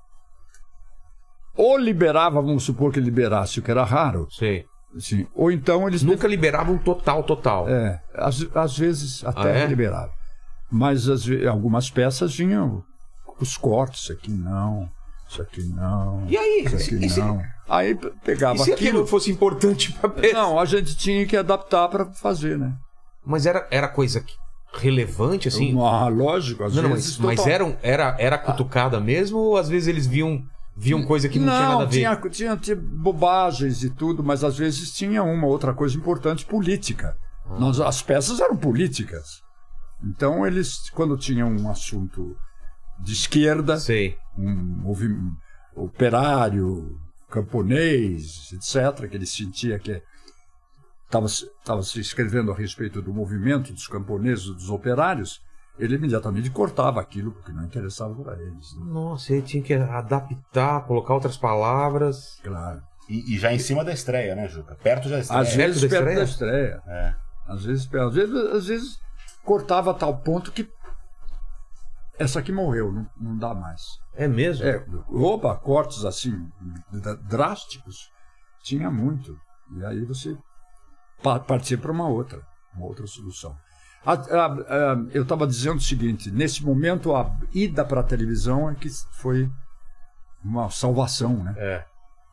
[1.56, 4.26] ou liberava, vamos supor que liberasse, o que era raro.
[4.30, 4.64] Sei.
[4.98, 5.26] Sim.
[5.34, 6.02] Ou então eles.
[6.02, 7.68] Nunca liberavam total, total.
[7.68, 9.66] É, às, às vezes até Ah, é?
[9.66, 10.10] liberaram.
[10.70, 12.82] Mas ve- algumas peças tinham
[13.40, 14.88] os cortes, isso aqui não,
[15.28, 16.24] isso aqui não.
[16.28, 16.64] E aí?
[16.66, 17.42] Isso aqui E se- não.
[17.68, 19.06] Aí p- E pegava se aquilo aquilo.
[19.06, 20.34] fosse importante pra peça?
[20.34, 22.72] Não, a gente tinha que adaptar para fazer, né?
[23.24, 24.34] Mas era, era coisa que-
[24.72, 25.76] relevante, assim?
[25.80, 27.18] Ah, lógico, às não, não, vezes.
[27.18, 30.40] mas, mas eram, era, era cutucada mesmo ou às vezes eles viam,
[30.76, 31.90] viam coisa que não, tinha nada a ver?
[31.98, 37.16] Tinha, tinha, tinha bobagens e tudo, mas às vezes tinha uma outra coisa importante, política.
[37.46, 37.58] Ah.
[37.58, 39.42] Nós, as peças eram políticas.
[40.04, 42.36] Então eles, quando tinham um assunto
[42.98, 44.16] de esquerda, Sei.
[44.36, 45.36] um movimento
[45.74, 46.98] operário,
[47.30, 50.02] camponês, etc., que ele sentia que
[51.06, 55.40] estava se escrevendo a respeito do movimento dos camponeses, dos operários,
[55.78, 58.76] ele imediatamente cortava aquilo porque não interessava para eles.
[58.76, 58.84] né?
[58.86, 62.38] Nossa, ele tinha que adaptar, colocar outras palavras.
[62.42, 62.80] Claro.
[63.08, 64.76] E, e já em cima da estreia, né, Juca?
[64.76, 65.42] Perto da estreia.
[65.42, 66.16] Às perto vezes da perto estreia?
[66.18, 66.82] da estreia.
[66.86, 67.14] É.
[67.48, 68.98] Às vezes, perto- às vezes, às vezes
[69.44, 70.68] cortava a tal ponto que
[72.18, 73.82] essa aqui morreu, não, não dá mais.
[74.14, 74.66] É mesmo?
[74.66, 76.48] É, opa, cortes assim
[77.28, 78.10] drásticos
[78.62, 79.38] tinha muito.
[79.76, 80.36] E aí você
[81.22, 82.42] pa- partia para uma outra,
[82.74, 83.56] uma outra solução.
[84.04, 84.46] A- a-
[84.92, 88.88] a- eu estava dizendo o seguinte: nesse momento a ida para a televisão é que
[89.12, 89.50] foi
[90.44, 91.54] uma salvação, né?
[91.56, 91.86] É.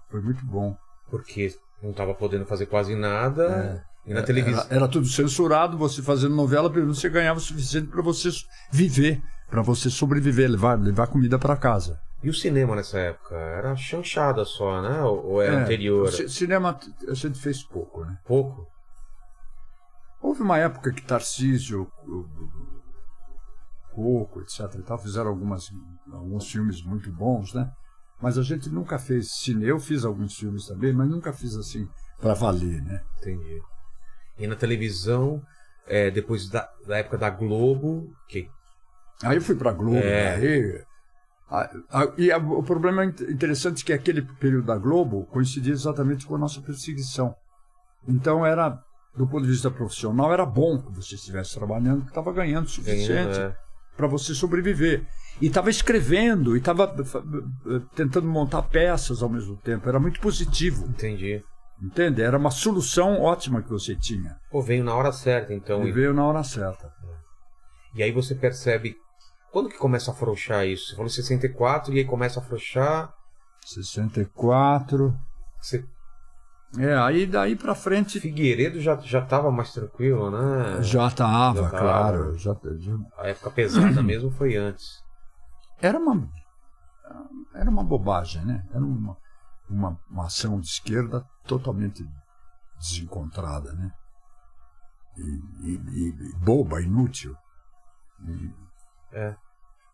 [0.09, 0.75] Foi muito bom.
[1.09, 3.85] Porque não tava podendo fazer quase nada.
[4.07, 4.65] E na Era, televisão.
[4.69, 8.29] era tudo censurado, você fazendo novela, você ganhava o suficiente para você
[8.71, 11.99] viver, para você sobreviver, levar, levar comida para casa.
[12.23, 13.35] E o cinema nessa época?
[13.35, 15.01] Era chanchada só, né?
[15.03, 16.09] Ou, era É, anterior?
[16.09, 18.17] cinema a gente fez pouco, né?
[18.25, 18.65] Pouco?
[20.21, 21.87] Houve uma época que Tarcísio,
[23.93, 24.73] Coco, etc.
[24.79, 25.69] e tal, fizeram algumas,
[26.11, 27.69] alguns filmes muito bons, né?
[28.21, 29.65] Mas a gente nunca fez cine.
[29.67, 31.87] Eu fiz alguns filmes também, mas nunca fiz assim
[32.19, 33.01] para valer, né?
[33.19, 33.61] Entendi.
[34.39, 35.41] E na televisão,
[35.87, 38.49] é, depois da, da época da Globo, que
[39.23, 40.35] Aí eu fui para Globo, É.
[40.35, 40.81] aí,
[41.49, 45.73] a- a- e a- o problema in- interessante é que aquele período da Globo coincidia
[45.73, 47.33] exatamente com a nossa perseguição.
[48.07, 48.79] Então era,
[49.15, 52.69] do ponto de vista profissional, era bom que você estivesse trabalhando, porque estava ganhando o
[52.69, 53.39] suficiente.
[53.39, 53.55] é,
[53.95, 55.03] para você sobreviver.
[55.41, 56.87] E estava escrevendo, e estava
[57.95, 59.89] tentando montar peças ao mesmo tempo.
[59.89, 61.43] Era muito positivo, entendi.
[61.81, 62.21] Entende?
[62.21, 64.37] Era uma solução ótima que você tinha.
[64.51, 65.85] Pô, veio na hora certa, então.
[65.85, 66.91] E E, veio na hora certa.
[67.95, 68.95] e aí você percebe.
[69.51, 70.87] Quando que começa a afrouxar isso?
[70.89, 73.13] Você falou em 64 e aí começa a afrouxar.
[73.65, 75.17] 64.
[75.61, 75.83] Você...
[76.77, 80.83] É, aí daí para frente Figueiredo já, já tava mais tranquilo, né?
[80.83, 81.79] já estava, Já tava.
[81.81, 82.37] claro.
[82.37, 85.01] Já, já- A época pesada mesmo foi antes.
[85.81, 86.27] era uma
[87.55, 88.63] era uma bobagem, né?
[88.71, 89.17] Era uma,
[89.69, 92.05] uma, uma ação de esquerda totalmente
[92.79, 93.91] desencontrada, né?
[95.17, 97.35] E, e- e boba, inútil.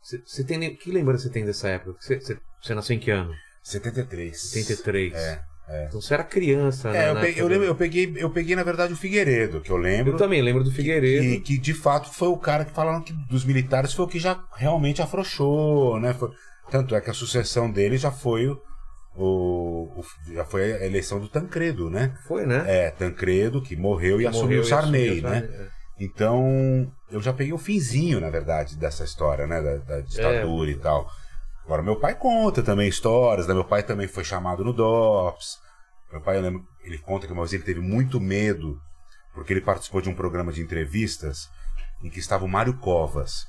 [0.01, 0.75] Você você tem.
[0.75, 1.97] Que lembrança você tem dessa época?
[1.99, 3.33] Você, nasceu em que ano?
[3.63, 4.37] 73.
[4.51, 5.13] 73.
[5.13, 5.85] É, é.
[5.85, 7.05] Então você era criança, né?
[7.05, 9.61] É, eu, na pe- época eu, lembro, eu, peguei, eu peguei, na verdade, o Figueiredo,
[9.61, 10.13] que eu lembro.
[10.13, 11.23] Eu também lembro do Figueiredo.
[11.23, 14.19] Que, que de fato foi o cara que falaram que dos militares foi o que
[14.19, 16.13] já realmente afrouxou, né?
[16.13, 16.31] Foi-
[16.69, 18.61] tanto é que a sucessão dele já foi o,
[19.15, 22.15] o- o- já foi a eleição do Tancredo, né?
[22.27, 22.63] Foi, né?
[22.67, 25.39] É, Tancredo que morreu e assumiu o e Sarney, assumiu o né?
[25.41, 25.73] Sarney, é.
[25.99, 29.61] Então, eu já peguei o finzinho, na verdade, dessa história, né?
[29.61, 30.73] Da, da ditadura É.
[30.73, 31.07] e tal.
[31.63, 33.53] Agora, meu pai conta também histórias, né?
[33.53, 35.59] Meu pai também foi chamado no DOPS.
[36.11, 38.77] Meu pai, eu lembro, ele conta que uma vez ele teve muito medo,
[39.33, 41.47] porque ele participou de um programa de entrevistas
[42.03, 43.45] em que estava o Mário Covas.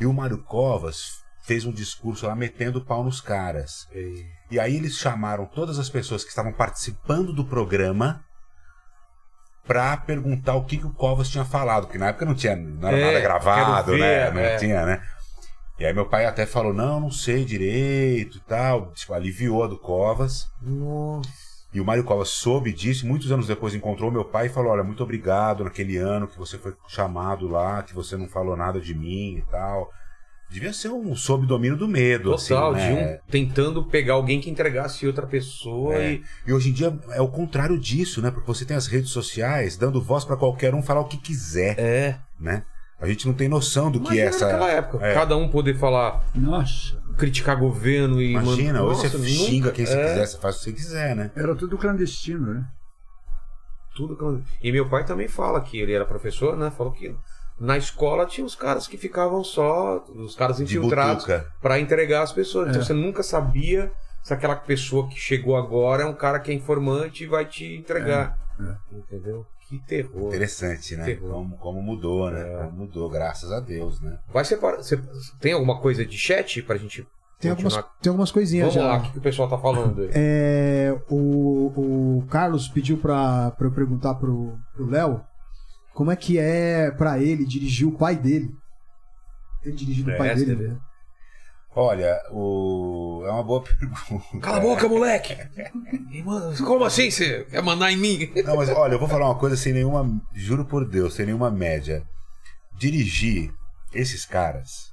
[0.00, 3.86] E o Mário Covas fez um discurso lá metendo o pau nos caras.
[3.92, 8.22] E- E aí eles chamaram todas as pessoas que estavam participando do programa
[9.66, 12.88] pra perguntar o que, que o Covas tinha falado, porque na época não tinha não
[12.88, 14.30] era É, nada gravado, né?
[14.30, 14.56] ver, Não é.
[14.56, 15.02] tinha, né?
[15.78, 19.66] E aí meu pai até falou, não, não sei direito e tal, tipo, aliviou a
[19.66, 20.46] do Covas.
[20.62, 21.28] Nossa.
[21.72, 24.82] E o Mário Covas soube disso, muitos anos depois encontrou meu pai e falou, olha,
[24.82, 28.94] muito obrigado naquele ano que você foi chamado lá, que você não falou nada de
[28.94, 29.90] mim e tal.
[30.50, 33.14] Devia ser um sob domínio do medo, Total, assim, de né?
[33.26, 36.12] um tentando pegar alguém que entregasse outra pessoa É.
[36.14, 36.24] e.
[36.46, 38.30] E hoje em dia é o contrário disso, né?
[38.30, 41.78] Porque você tem as redes sociais dando voz pra qualquer um falar o que quiser,
[41.78, 42.18] É.
[42.40, 42.64] né?
[42.98, 44.46] A gente não tem noção do que Imagina é essa.
[44.46, 45.06] naquela época.
[45.06, 45.14] É.
[45.14, 48.32] Cada um poder falar, Nossa, criticar governo e.
[48.32, 50.64] Imagina, mano- hoje Nossa, você xinga nunca- quem você é, quiser, você faz o que
[50.64, 51.30] você quiser, né?
[51.36, 52.64] era tudo clandestino, né?
[53.94, 56.70] Tudo que- E meu pai também fala que ele era professor, né?
[56.70, 57.14] Falou que
[57.60, 61.26] na escola tinha os caras que ficavam só, os caras infiltrados
[61.60, 62.68] pra entregar as pessoas.
[62.68, 62.84] Então É.
[62.84, 63.90] você nunca sabia
[64.22, 67.64] se aquela pessoa que chegou agora é um cara que é informante e vai te
[67.76, 68.38] entregar.
[68.60, 69.46] É, Entendeu?
[69.68, 70.28] Que terror.
[70.28, 71.04] Interessante, né?
[71.04, 71.30] Terror.
[71.30, 72.40] Como, como mudou, né?
[72.40, 72.56] É.
[72.64, 74.18] Como mudou, graças a Deus, né?
[74.32, 74.78] Vai separar.
[74.78, 74.98] Você
[75.40, 77.06] tem alguma coisa de chat pra gente
[77.38, 78.92] Tem algumas, tem algumas coisinhas Vamos já.
[78.94, 80.10] lá, o que, que o pessoal tá falando aí?
[80.16, 85.20] É, o, o Carlos pediu pra, pra eu perguntar pro pro Léo
[85.98, 88.54] como é que é pra ele dirigir o pai dele.
[89.64, 90.68] Ele dirigindo o pai dele, né?
[90.68, 90.80] né?
[91.74, 93.24] Olha, o...
[93.26, 94.38] é uma boa pergunta.
[94.40, 95.36] Cala a boca, moleque!
[96.64, 98.32] Como assim você quer mandar em mim?
[98.44, 100.08] Não, mas olha, eu vou falar uma coisa sem nenhuma.
[100.32, 102.04] Juro por Deus, sem nenhuma média.
[102.78, 103.52] Dirigir
[103.92, 104.92] esses caras.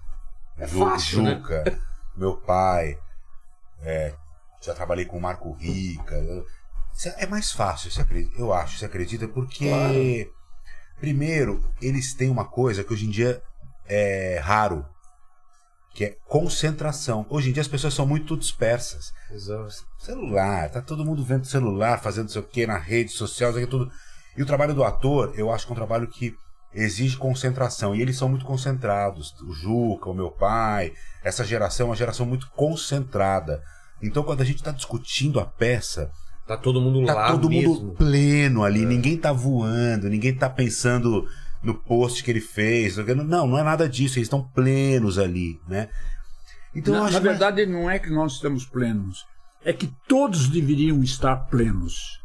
[0.57, 1.35] É Ju- fácil, né?
[1.35, 1.79] Juca,
[2.17, 2.97] meu pai.
[3.83, 4.11] é,
[4.59, 6.15] já trabalhei com o Marco Rica.
[6.15, 6.43] eu-
[7.17, 7.91] é mais fácil,
[8.39, 9.27] eu acho, você acredita?
[9.27, 10.34] Porque, Claro.
[10.99, 13.41] Primeiro, eles têm uma coisa que hoje em dia
[13.85, 14.85] é raro.
[15.93, 17.25] Que é concentração.
[17.29, 19.73] Hoje em dia as pessoas são muito dispersas Exato.
[19.97, 23.67] celular, tá todo mundo vendo celular, fazendo sei o que na rede social, isso aqui
[23.67, 23.89] tudo.
[24.35, 26.35] E o trabalho do ator, eu acho que é um trabalho que
[26.73, 27.95] exige concentração.
[27.95, 29.33] E eles são muito concentrados.
[29.41, 30.91] O Juca, o meu pai,
[31.23, 33.63] essa geração é uma geração muito concentrada.
[34.01, 36.11] Então, quando a gente está discutindo a peça,
[36.47, 37.73] Tá todo mundo tá lá todo mesmo.
[37.73, 41.27] mundo pleno ali, ninguém tá voando, ninguém tá pensando
[41.63, 42.97] no post que ele fez.
[42.97, 45.89] Não, não é nada disso, eles estão plenos ali, né?
[46.75, 49.25] Então, na, acho na mais- verdade, não é que nós estamos plenos.
[49.63, 52.21] É que todos deveriam estar plenos.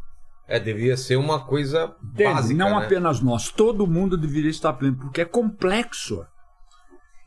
[0.47, 2.23] É, devia ser uma coisa Entende?
[2.33, 2.85] básica, não né?
[2.85, 6.23] apenas nós, todo mundo deveria estar pleno, porque é complexo.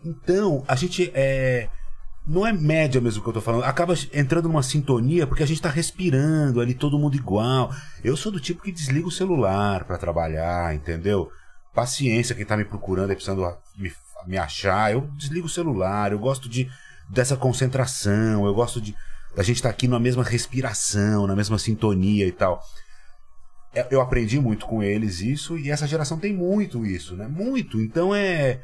[0.04, 1.68] Então, a gente é.
[2.26, 3.64] Não é média mesmo que eu tô falando.
[3.64, 7.70] Acaba entrando numa sintonia porque a gente tá respirando ali, todo mundo igual.
[8.02, 11.30] Eu sou do tipo que desliga o celular pra trabalhar, entendeu?
[11.74, 13.92] Paciência, quem tá me procurando aí precisando me,
[14.26, 14.92] me achar.
[14.92, 16.70] Eu desligo o celular, eu gosto de
[17.10, 18.94] dessa concentração, eu gosto de.
[19.36, 22.62] A gente tá aqui na mesma respiração, na mesma sintonia e tal.
[23.74, 27.26] É, Eu aprendi muito com eles isso e essa geração tem muito isso, né?
[27.26, 27.80] Muito.
[27.80, 28.62] Então é.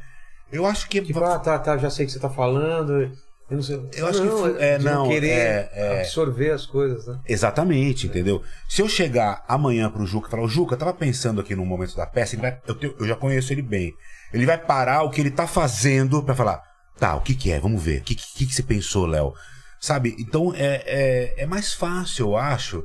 [0.51, 1.01] Eu acho que.
[1.03, 3.13] Tipo, ah, tá, tá, já sei o que você tá falando.
[3.51, 3.89] Eu não sei.
[3.95, 6.01] Eu acho que não, fu- é, de não, querer é, é.
[6.03, 7.19] absorver as coisas, né?
[7.29, 8.43] Exatamente, entendeu?
[8.69, 11.67] Se eu chegar amanhã pro Juca e falar, o Juca, eu tava pensando aqui no
[11.67, 13.93] momento da peça, ele vai, eu, tenho- eu já conheço ele bem.
[14.33, 16.63] Ele vai parar o que ele tá fazendo pra falar,
[16.99, 17.59] tá, o que que é?
[17.59, 18.01] Vamos ver.
[18.01, 19.33] O que, que, que você pensou, Léo?
[19.81, 20.15] Sabe?
[20.19, 22.85] Então é, é, é mais fácil, eu acho,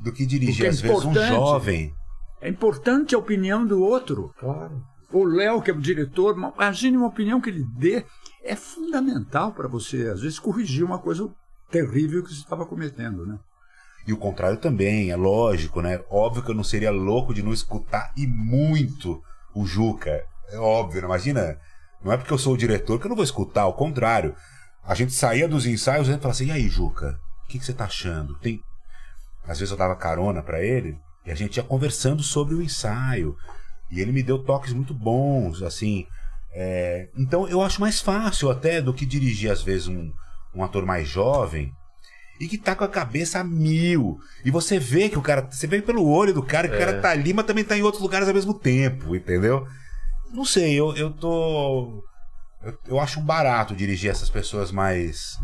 [0.00, 1.92] do que dirigir, Porque é às vezes, um jovem.
[2.40, 4.32] É importante a opinião do outro.
[4.38, 4.80] Claro.
[5.12, 8.04] O Léo, que é o diretor, imagine uma opinião que ele dê.
[8.42, 11.30] É fundamental para você, às vezes, corrigir uma coisa
[11.70, 13.38] terrível que você estava cometendo, né?
[14.06, 16.00] E o contrário também, é lógico, né?
[16.08, 19.22] Óbvio que eu não seria louco de não escutar e muito
[19.54, 20.24] o Juca.
[20.50, 21.06] É óbvio, né?
[21.06, 21.58] imagina.
[22.02, 24.34] Não é porque eu sou o diretor que eu não vou escutar, ao contrário.
[24.82, 27.74] A gente saía dos ensaios e falava assim: e aí, Juca, o que, que você
[27.74, 28.38] tá achando?
[28.38, 28.62] Tem...
[29.46, 33.36] Às vezes eu dava carona para ele e a gente ia conversando sobre o ensaio.
[33.90, 36.06] E ele me deu toques muito bons, assim.
[36.52, 40.12] É, Então eu acho mais fácil até do que dirigir, às vezes, um,
[40.54, 41.72] um ator mais jovem
[42.40, 44.18] e que tá com a cabeça a mil.
[44.44, 45.46] E você vê que o cara.
[45.50, 47.82] Você vê pelo olho do cara que o cara tá ali, mas também tá em
[47.82, 49.66] outros lugares ao mesmo tempo, entendeu?
[50.32, 52.04] Não sei, eu, eu tô.
[52.62, 55.38] Eu, eu acho barato dirigir essas pessoas mais.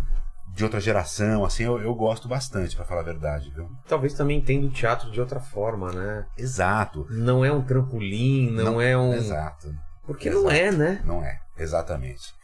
[0.55, 3.69] de outra geração, assim, eu, eu gosto bastante, pra falar a verdade, viu?
[3.89, 6.27] Talvez também entenda o teatro de outra forma, né?
[6.39, 7.07] Exato.
[7.11, 9.13] Não é um trampolim, não, é um.
[9.15, 9.75] Exato.
[10.07, 11.03] Porque não é, né?
[11.05, 12.35] Não é, exatamente.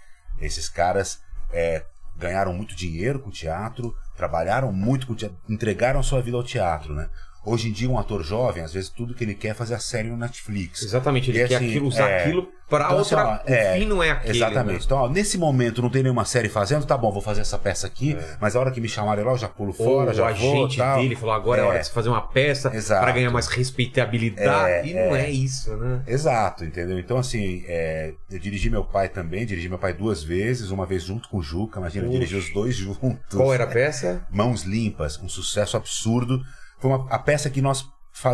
[0.41, 1.20] Esses caras
[1.53, 1.85] é,
[2.16, 6.37] ganharam muito dinheiro com o teatro, trabalharam muito com o teatro, entregaram a sua vida
[6.37, 7.09] ao teatro, né?
[7.45, 9.79] Hoje em dia, um ator jovem, às vezes, tudo que ele quer é fazer a
[9.79, 10.83] série no Netflix.
[10.83, 13.43] Exatamente, ele E quer assim, aquilo, usar é, aquilo pra então, assim, outra.
[13.47, 14.37] ó, é, o fim não é aquele.
[14.39, 14.79] Exatamente.
[14.79, 14.83] né?
[14.85, 17.87] Então, ó, nesse momento não tem nenhuma série fazendo, tá bom, vou fazer essa peça
[17.87, 20.35] aqui, mas a hora que me chamarem lá, eu já pulo fora, Ou já o
[20.35, 21.01] vou, agente tal.
[21.01, 21.69] dele falou: agora é, É.
[21.69, 24.71] hora de você fazer uma peça pra ganhar mais respeitabilidade.
[24.71, 25.25] É, e não é.
[25.27, 25.31] é.
[25.31, 26.03] isso, né?
[26.07, 26.99] Exato, entendeu?
[26.99, 31.05] Então, assim, é, eu dirigi meu pai também, dirigi meu pai duas vezes, uma vez
[31.05, 32.19] junto com o Juca, imagina, eu Puxa.
[32.27, 33.35] dirigi os dois juntos.
[33.35, 34.23] Qual era a peça?
[34.31, 36.41] Mãos Limpas, um sucesso absurdo.
[36.81, 37.85] Foi uma, a peça que nós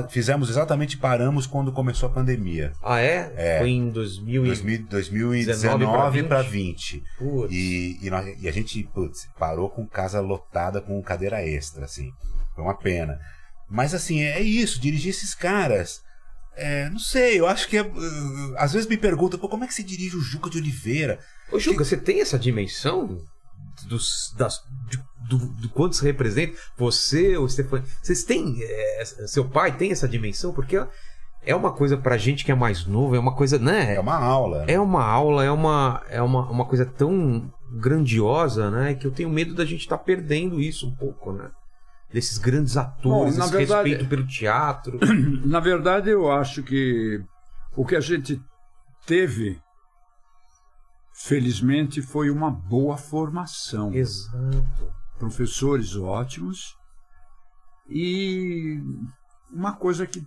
[0.09, 2.73] fizemos exatamente paramos quando começou a pandemia.
[2.83, 3.33] Ah, é?
[3.37, 3.59] É.
[3.59, 4.49] Foi em 2000 e...
[4.49, 6.93] 2000 19 2019 pra para 20.
[6.99, 7.05] 20.
[7.19, 7.53] Putz.
[7.53, 12.11] E, e, nós- e a gente, putz, parou com casa lotada com cadeira extra, assim.
[12.55, 13.19] Foi uma pena.
[13.69, 16.01] Mas assim, é isso, dirigir esses caras.
[16.57, 17.85] é, não sei, eu acho que é,
[18.57, 21.19] às vezes me perguntam, pô, como é que se dirige o Juca de Oliveira?
[21.53, 23.19] Ô, Juca, você tem essa dimensão
[23.85, 24.99] dos, das, de,
[25.29, 26.57] do, do quanto se representa?
[26.79, 28.57] Você, o Stefano, vocês têm.
[28.61, 30.53] é, seu pai tem essa dimensão?
[30.53, 30.81] Porque
[31.43, 33.95] é uma coisa pra gente que é mais novo, é uma coisa, né?
[33.95, 34.65] É uma aula.
[34.67, 38.95] É uma aula, é uma, é uma, uma coisa tão grandiosa, né?
[38.95, 41.51] Que eu tenho medo da gente estar perdendo isso um pouco, né?
[42.13, 44.99] Desses grandes atores, Bom, esse verdade- respeito pelo teatro.
[45.45, 47.21] Na verdade, eu acho que
[47.77, 48.41] o que a gente
[49.07, 49.59] teve,
[51.17, 53.93] felizmente, foi uma boa formação.
[53.93, 54.95] Exato.
[55.19, 56.77] Professores ótimos
[57.89, 58.79] e
[59.51, 60.27] uma coisa que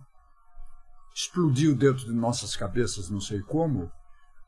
[1.14, 3.92] explodiu dentro de nossas cabeças, não sei como,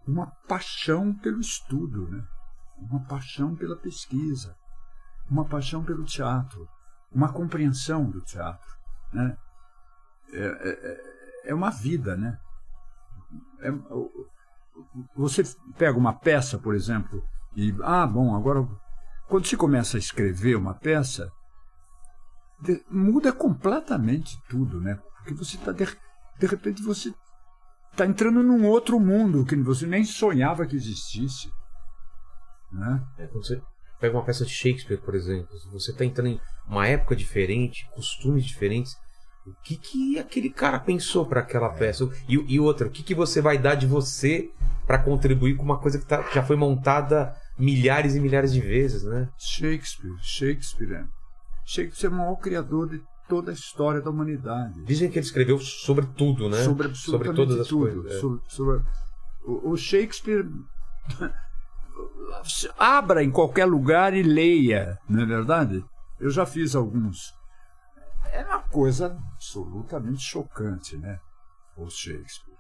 [0.08, 2.26] uma paixão pelo estudo, né?
[2.78, 4.56] uma paixão pela pesquisa,
[5.30, 6.68] uma paixão pelo teatro,
[7.12, 8.70] uma compreensão do teatro.
[9.14, 9.38] Né?
[10.34, 12.40] É, é- é uma vida, né?
[13.60, 13.70] É-
[15.16, 15.44] você
[15.78, 17.22] pega uma peça, por exemplo,
[17.56, 18.68] e ah, bom, agora
[19.28, 21.32] quando se começa a escrever uma peça,
[22.62, 25.00] de- muda completamente tudo, né?
[25.18, 27.14] Porque você está de, de repente você
[27.92, 31.50] está entrando num outro mundo que você nem sonhava que existisse,
[32.72, 33.04] né?
[33.18, 33.62] É, quando você
[34.00, 38.46] pega uma peça de Shakespeare, por exemplo, você está entrando em uma época diferente, costumes
[38.46, 38.96] diferentes,
[39.46, 42.08] o que que aquele cara pensou para aquela peça?
[42.28, 44.52] E, e outra, o que que você vai dar de você
[44.86, 49.04] para contribuir com uma coisa que tá- já foi montada milhares e milhares de vezes,
[49.04, 49.30] né?
[49.38, 51.06] Shakespeare, Shakespeare, é-
[51.66, 54.84] Shakespeare é o maior criador de toda a história da humanidade.
[54.84, 56.64] Dizem que ele escreveu sobre tudo, né?
[56.64, 57.82] sobre absolutamente todas as tudo.
[58.02, 58.12] coisas.
[58.12, 58.20] é.
[58.20, 58.84] Sobre- sobre-
[59.46, 60.46] o, o Shakespeare
[62.78, 65.84] abra em qualquer lugar e leia, não é verdade?
[66.20, 67.34] Eu já fiz alguns.
[68.34, 71.20] É uma coisa absolutamente chocante, né?
[71.76, 72.51] O Shakespeare.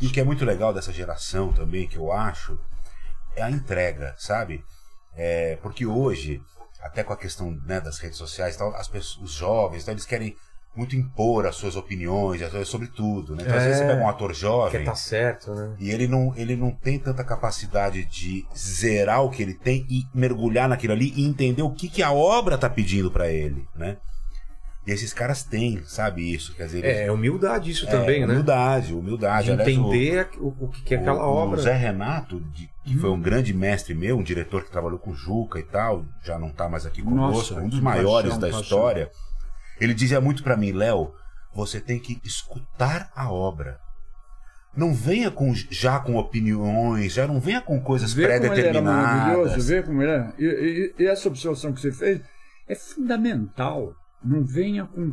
[0.00, 2.58] E o que é muito legal dessa geração também, que eu acho,
[3.34, 4.64] é a entrega, sabe?
[5.16, 6.40] É, porque hoje,
[6.80, 10.04] até com a questão né, das redes sociais, tal, as pessoas, os jovens, então, eles
[10.04, 10.36] querem
[10.76, 13.34] muito impor as suas opiniões sobre tudo.
[13.34, 13.42] Né?
[13.42, 13.66] Então, às É.
[13.66, 15.74] vezes você pega um ator jovem Quer tá certo, né?
[15.80, 20.06] e ele não, ele não tem tanta capacidade de zerar o que ele tem e
[20.14, 23.96] mergulhar naquilo ali e entender o que, que a obra tá pedindo para ele, né?
[24.88, 26.54] E esses caras têm, sabe isso?
[26.54, 28.32] Quer dizer, É, é humildade isso é, também, né?
[28.32, 29.44] humildade, humildade.
[29.44, 31.58] De Aliás, o- entender o, o que é aquela o, obra.
[31.58, 35.10] O Zé Renato, de- que foi um grande mestre meu, um diretor que trabalhou com
[35.10, 38.38] o Juca e tal, já não está mais aqui conosco, Nossa, um dos maiores paixão,
[38.40, 38.60] da paixão.
[38.62, 39.10] história.
[39.78, 41.12] Ele dizia muito para mim, Léo,
[41.54, 43.78] você tem que escutar a obra.
[44.74, 48.80] Não venha com, já com opiniões, já não venha com coisas Vê como ele era
[48.80, 49.66] maravilhoso, pré-determinadas.
[49.68, 50.32] vê como ele é.
[50.38, 52.22] E, e- e essa observação que você fez
[52.66, 53.92] é fundamental.
[54.24, 55.12] Não venha com.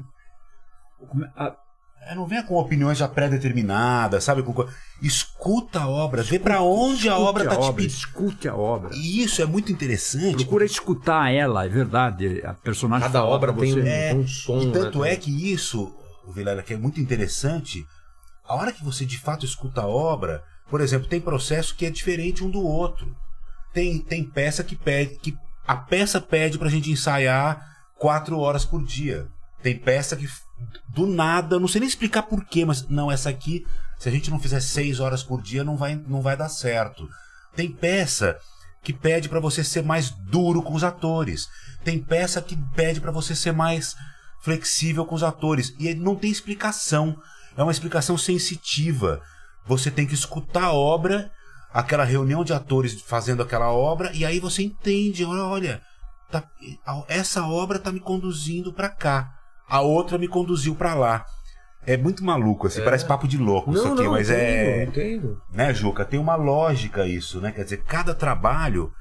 [1.08, 1.56] com- a-
[2.08, 4.44] É, não venha com opiniões já pré-determinadas, sabe?
[5.02, 7.90] Escuta a obra, vê para onde a escute obra está te pedindo.
[7.92, 8.92] Escute a obra.
[8.96, 10.36] E isso é muito interessante.
[10.44, 12.42] Procura escutar ela, é verdade.
[12.46, 13.82] A personagem Cada obra tem você.
[13.82, 15.14] um, É, um som, E tanto né?
[15.14, 15.96] é que isso,
[16.32, 17.84] Vilela, que é muito interessante,
[18.48, 21.90] a hora que você de fato escuta a obra, por exemplo, tem processo que é
[21.90, 23.16] diferente um do outro.
[23.74, 25.36] Tem, tem peça que pede, que
[25.68, 27.75] a peça pede pra gente ensaiar
[28.06, 29.28] quatro horas por dia.
[29.64, 30.30] Tem peça que
[30.90, 33.66] do nada, não sei nem explicar porquê, mas não, essa aqui,
[33.98, 37.10] se a gente não fizer seis horas por dia, não vai, não vai dar certo.
[37.56, 38.38] Tem peça
[38.84, 41.48] que pede pra você ser mais duro com os atores.
[41.84, 43.96] Tem peça que pede pra você ser mais
[44.44, 45.74] flexível com os atores.
[45.80, 47.18] E não tem explicação.
[47.58, 49.20] É uma explicação sensitiva.
[49.66, 51.32] Você tem que escutar a obra,
[51.74, 55.82] aquela reunião de atores fazendo aquela obra, e aí você entende, olha,
[56.32, 56.44] tá-
[57.08, 59.32] essa obra tá me conduzindo pra cá.
[59.68, 61.26] A outra me conduziu pra lá.
[61.88, 62.84] É muito maluco, assim, É.
[62.84, 65.42] parece papo de louco isso Não, aqui, não, mas entendo, é entendo.
[65.52, 66.04] né, Juca?
[66.04, 67.52] Tem uma lógica isso, né?
[67.52, 68.92] Quer dizer, cada trabalho,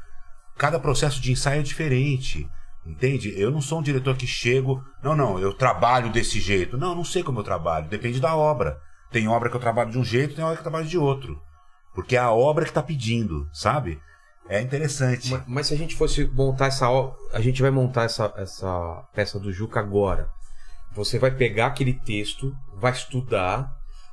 [0.59, 2.47] cada processo de ensaio é diferente.
[2.87, 3.33] Entende?
[3.41, 6.77] Eu não sou um diretor que chego, não, não, eu trabalho desse jeito.
[6.77, 8.79] Não, eu não sei como eu trabalho, depende da obra.
[9.11, 11.41] Tem obra que eu trabalho de um jeito, tem obra que eu trabalho de outro.
[11.95, 13.99] Porque é a obra que tá pedindo, sabe?
[14.49, 15.31] É interessante.
[15.31, 16.87] Mas, mas se a gente fosse montar essa
[17.33, 20.29] a gente vai montar essa, essa peça do Juca agora.
[20.95, 23.69] Você vai pegar aquele texto, vai estudar,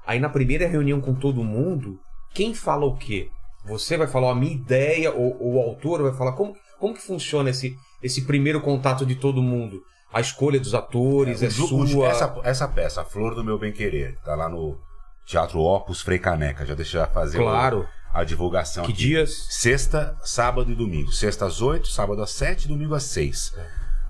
[0.05, 1.99] aí na primeira reunião com todo mundo,
[2.33, 3.29] quem fala o quê?
[3.65, 7.01] Você vai falar a minha ideia, ou, ou o autor vai falar como, como que
[7.01, 9.81] funciona esse, esse primeiro contato de todo mundo?
[10.11, 12.07] A escolha dos atores, é, Ju- o sua.
[12.09, 14.77] essa, essa peça, A Flor do Meu Bem Querer, tá lá no
[15.25, 16.65] Teatro Opus Frei Caneca.
[16.65, 17.87] Já deixa eu fazer o- Claro.
[18.13, 19.01] A divulgação Que aqui.
[19.01, 19.47] dias?
[19.49, 21.11] Sexta, sábado e domingo.
[21.11, 23.53] Sexta às 8, sábado às 7, domingo às 6.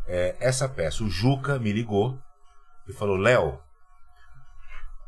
[0.07, 2.19] É, essa peça, o Juca me ligou
[2.87, 3.59] e falou: Léo,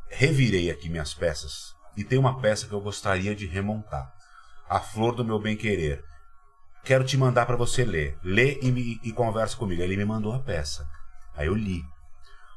[0.10, 4.12] revirei aqui minhas peças e tem uma peça que eu gostaria de remontar.
[4.70, 6.04] A Flor do Meu Bem Querer.
[6.84, 8.18] Quero te mandar para você ler.
[8.24, 9.82] Lê e, me, e conversa comigo.
[9.82, 10.88] Aí ele me mandou a peça.
[11.36, 11.84] Aí eu li.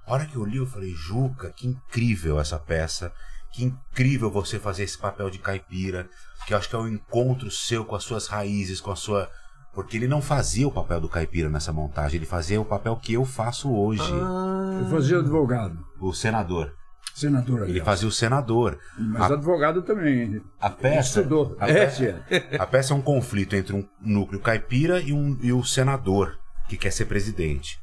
[0.06, 3.12] A hora que eu li, eu falei: Juca, que incrível essa peça.
[3.52, 6.08] Que incrível você fazer esse papel de caipira.
[6.46, 9.28] Que eu acho que é um encontro seu com as suas raízes, com a sua
[9.74, 13.12] Porque ele não fazia o papel do caipira nessa montagem, ele fazia o papel que
[13.14, 14.78] eu faço hoje, Ah.
[14.82, 16.72] Eu fazia advogado, o senador.
[17.14, 17.60] senador.
[17.62, 17.84] Ele aliás.
[17.84, 18.78] fazia o senador.
[18.98, 20.40] Mas a- advogado também.
[20.60, 21.56] A peça, Estudou.
[21.60, 22.24] a, peça,
[22.58, 26.76] a peça é um conflito entre um núcleo caipira e, um, e o senador, que
[26.76, 27.78] quer ser presidente.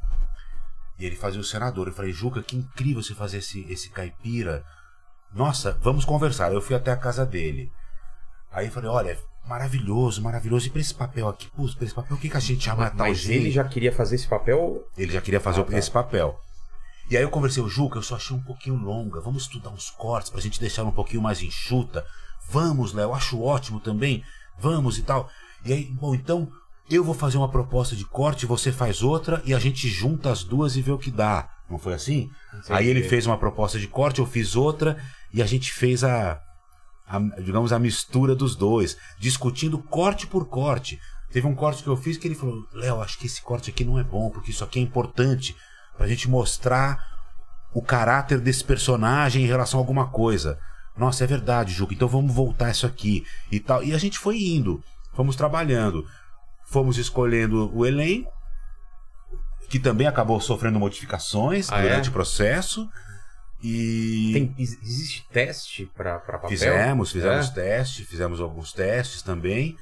[0.99, 1.87] E ele fazia o senador.
[1.87, 4.63] Eu falei, Juca, que incrível você fazer esse, esse caipira.
[5.33, 6.53] Nossa, vamos conversar.
[6.53, 7.71] Eu fui até a casa dele.
[8.53, 9.17] Aí eu falei, olha,
[9.47, 10.67] maravilhoso, maravilhoso.
[10.67, 12.89] E pra esse papel aqui, putz, pra esse papel, o que, que a gente chama
[12.89, 13.41] tal Mas jeito?
[13.41, 14.83] ele já queria fazer esse papel.
[14.97, 15.77] Ele já queria fazer Ah, tá.
[15.77, 16.39] esse papel.
[17.09, 19.19] E aí eu conversei, o Juca, eu só achei um pouquinho longa.
[19.21, 22.05] Vamos estudar uns cortes pra gente deixar ela um pouquinho mais enxuta.
[22.49, 24.23] Vamos, Léo, acho ótimo também.
[24.59, 25.29] Vamos e tal.
[25.65, 26.49] E aí, bom, então
[26.89, 30.43] eu vou fazer uma proposta de corte, você faz outra e a gente junta as
[30.43, 31.49] duas e vê o que dá.
[31.69, 32.29] Não foi assim?
[32.69, 34.97] Aí ele fez uma proposta de corte, eu fiz outra
[35.33, 36.39] e a gente fez a,
[37.07, 40.99] a, digamos, a mistura dos dois, discutindo corte por corte.
[41.31, 43.83] Teve um corte que eu fiz que ele falou: Léo, acho que esse corte aqui
[43.83, 45.55] não é bom, porque isso aqui é importante
[45.97, 46.97] pra gente mostrar
[47.73, 50.59] o caráter desse personagem em relação a alguma coisa.
[50.95, 53.83] Nossa, é verdade, Juca, então vamos voltar isso aqui e tal.
[53.83, 56.05] E a gente foi indo, fomos trabalhando,
[56.65, 58.31] fomos escolhendo o elenco,
[59.69, 62.09] que também acabou sofrendo modificações Ah, durante é?
[62.09, 62.87] o processo.
[63.63, 66.49] E Tem, ex- existe teste pra, pra papel?
[66.49, 67.51] Fizemos, fizemos É?
[67.53, 69.75] testes, fizemos alguns testes também.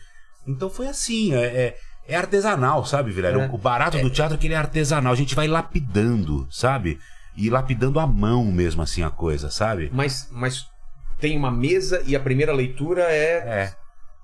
[0.47, 1.77] Então foi assim, é, é,
[2.07, 3.43] é artesanal, sabe, Vilela?
[3.45, 3.49] É.
[3.49, 6.99] O barato do teatro é que ele é artesanal, a gente vai lapidando, sabe?
[7.35, 9.89] E lapidando à mão mesmo assim a coisa, sabe?
[9.93, 10.65] Mas, mas
[11.19, 13.73] tem uma mesa e a primeira leitura é, É.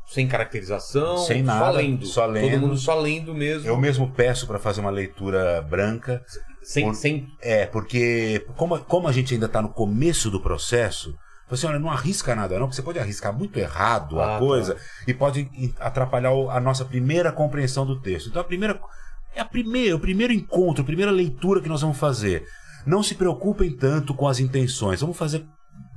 [0.08, 2.06] sem caracterização, Sem só nada, lendo.
[2.06, 2.52] só lendo.
[2.52, 3.68] Todo mundo só lendo mesmo.
[3.68, 6.22] Eu mesmo peço para fazer uma leitura branca.
[6.68, 11.16] Sem, por- sem É, porque como, como a gente ainda tá no começo do processo,
[11.50, 14.76] você olha, não arrisca nada não, porque você pode arriscar muito errado Ah, a coisa
[15.08, 15.50] e pode
[15.80, 18.28] atrapalhar a nossa primeira compreensão do texto.
[18.28, 18.78] Então a primeira
[19.34, 22.44] é a primeira, o primeiro encontro, a primeira leitura que nós vamos fazer.
[22.86, 25.00] Não se preocupem tanto com as intenções.
[25.00, 25.46] Vamos fazer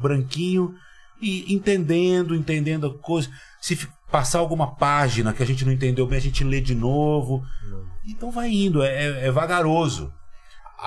[0.00, 0.74] branquinho
[1.20, 3.28] e entendendo, entendendo a coisa.
[3.60, 3.76] Se
[4.10, 7.42] passar alguma página que a gente não entendeu bem, a gente lê de novo.
[8.06, 10.12] Então vai indo, é, é- é vagaroso.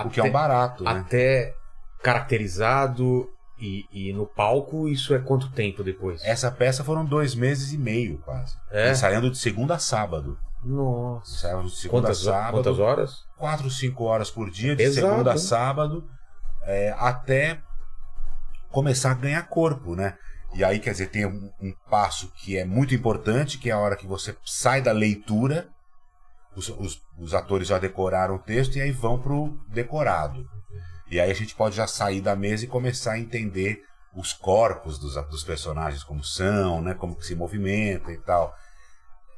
[0.05, 0.91] O que é um barato, né?
[0.91, 1.53] até
[2.01, 3.29] caracterizado
[3.59, 6.23] e, e no palco, isso é quanto tempo depois?
[6.23, 8.55] Essa peça foram dois meses e meio, quase.
[8.71, 8.91] É?
[8.91, 10.37] Ensaiando de segunda a sábado.
[10.63, 11.35] Nossa.
[11.35, 12.51] Ensaiando de segunda Quantas, a sábado.
[12.53, 13.15] quantas horas?
[13.37, 15.07] Quatro, cinco horas por dia, de Exato.
[15.07, 16.03] segunda a sábado,
[16.63, 17.59] é, até
[18.69, 20.17] começar a ganhar corpo, né?
[20.53, 23.79] E aí, quer dizer, tem um, um passo que é muito importante, que é a
[23.79, 25.67] hora que você sai da leitura,
[26.55, 30.45] os, os- os atores já decoraram o texto e aí vão pro decorado.
[31.09, 33.83] E aí a gente pode já sair da mesa e começar a entender
[34.15, 36.93] os corpos dos, dos personagens, como são, né?
[36.93, 38.53] Como que se movimenta e tal.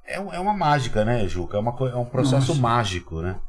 [0.06, 1.58] É, é uma mágica, né, Juca?
[1.58, 2.62] É, uma, é um processo Nossa.
[2.62, 3.40] mágico, né?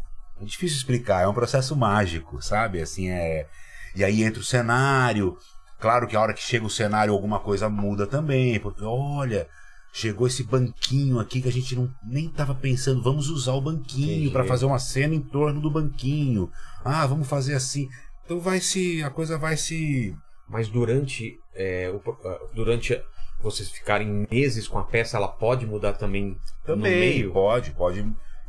[0.40, 2.80] É difícil explicar, é um processo mágico, sabe?
[2.80, 3.46] Assim, é...
[3.94, 5.36] E aí entra o cenário.
[5.78, 9.48] Claro que a hora que chega o cenário alguma coisa muda também, porque olha,
[9.96, 14.30] chegou esse banquinho aqui que a gente não, nem estava pensando, vamos usar o banquinho
[14.30, 16.50] para fazer uma cena em torno do banquinho.
[16.84, 17.88] Ah, vamos fazer assim.
[18.22, 20.14] Então vai se, a coisa vai se
[20.50, 23.00] Mas durante, é, o ah, durante
[23.40, 27.32] vocês ficarem meses com a peça, ela pode mudar também, no também meio?
[27.32, 28.00] pode, pode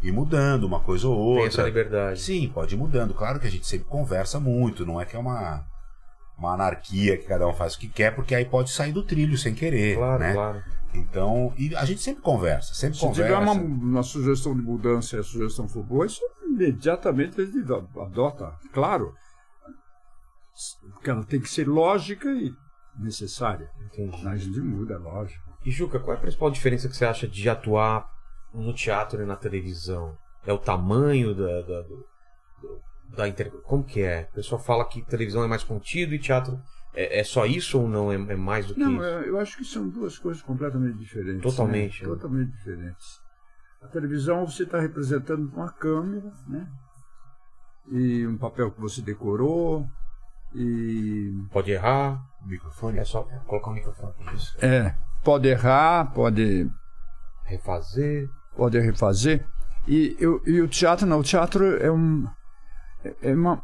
[0.04, 1.66] ir mudando uma coisa ou Tem essa outra.
[1.68, 2.20] liberdade.
[2.20, 3.14] Sim, pode ir mudando.
[3.14, 5.66] Claro que a gente sempre conversa muito, não é que é uma,
[6.38, 9.38] uma anarquia que cada um faz o que quer, porque aí pode sair do trilho
[9.38, 10.34] sem querer, Claro, né?
[10.34, 10.64] claro.
[10.94, 13.24] Então, e a gente sempre conversa, sempre Se conversa.
[13.24, 17.64] tiver uma, uma sugestão de mudança e a sugestão for boa, isso imediatamente ele
[18.02, 18.56] adota.
[18.74, 19.14] Claro.
[20.94, 22.52] Porque ela tem que ser lógica e
[22.98, 23.70] necessária.
[23.86, 24.28] Entendi.
[24.28, 25.44] A gente muda, é lógico.
[25.66, 28.10] E Juca, qual é a principal diferença que você acha de atuar
[28.54, 30.18] no teatro e na televisão?
[30.46, 32.08] É o tamanho da, da, do-
[33.16, 33.52] da inter...
[33.64, 34.28] Como que é?
[34.32, 36.60] O pessoal fala que televisão é mais contido e teatro
[37.00, 38.12] é, é só isso ou não?
[38.12, 39.04] É, é mais do que Não, isso?
[39.04, 41.42] é- eu acho que são duas coisas completamente diferentes.
[41.42, 42.10] Totalmente, né?
[42.10, 42.16] né?
[42.16, 43.22] Totalmente diferentes.
[43.82, 46.68] A televisão você está representando uma câmera, né?
[47.92, 49.88] E um papel que você decorou.
[50.56, 51.32] E.
[51.52, 52.98] Pode errar, Microfone?
[53.00, 54.14] é só colocar o microfone.
[54.34, 54.58] Isso.
[54.66, 54.96] É.
[55.24, 56.70] Pode errar, pode,
[57.46, 58.30] Refazer.
[58.56, 59.46] pode refazer.
[59.88, 61.20] E, eu- e o teatro, não.
[61.20, 62.26] O teatro é um.
[63.22, 63.64] É uma,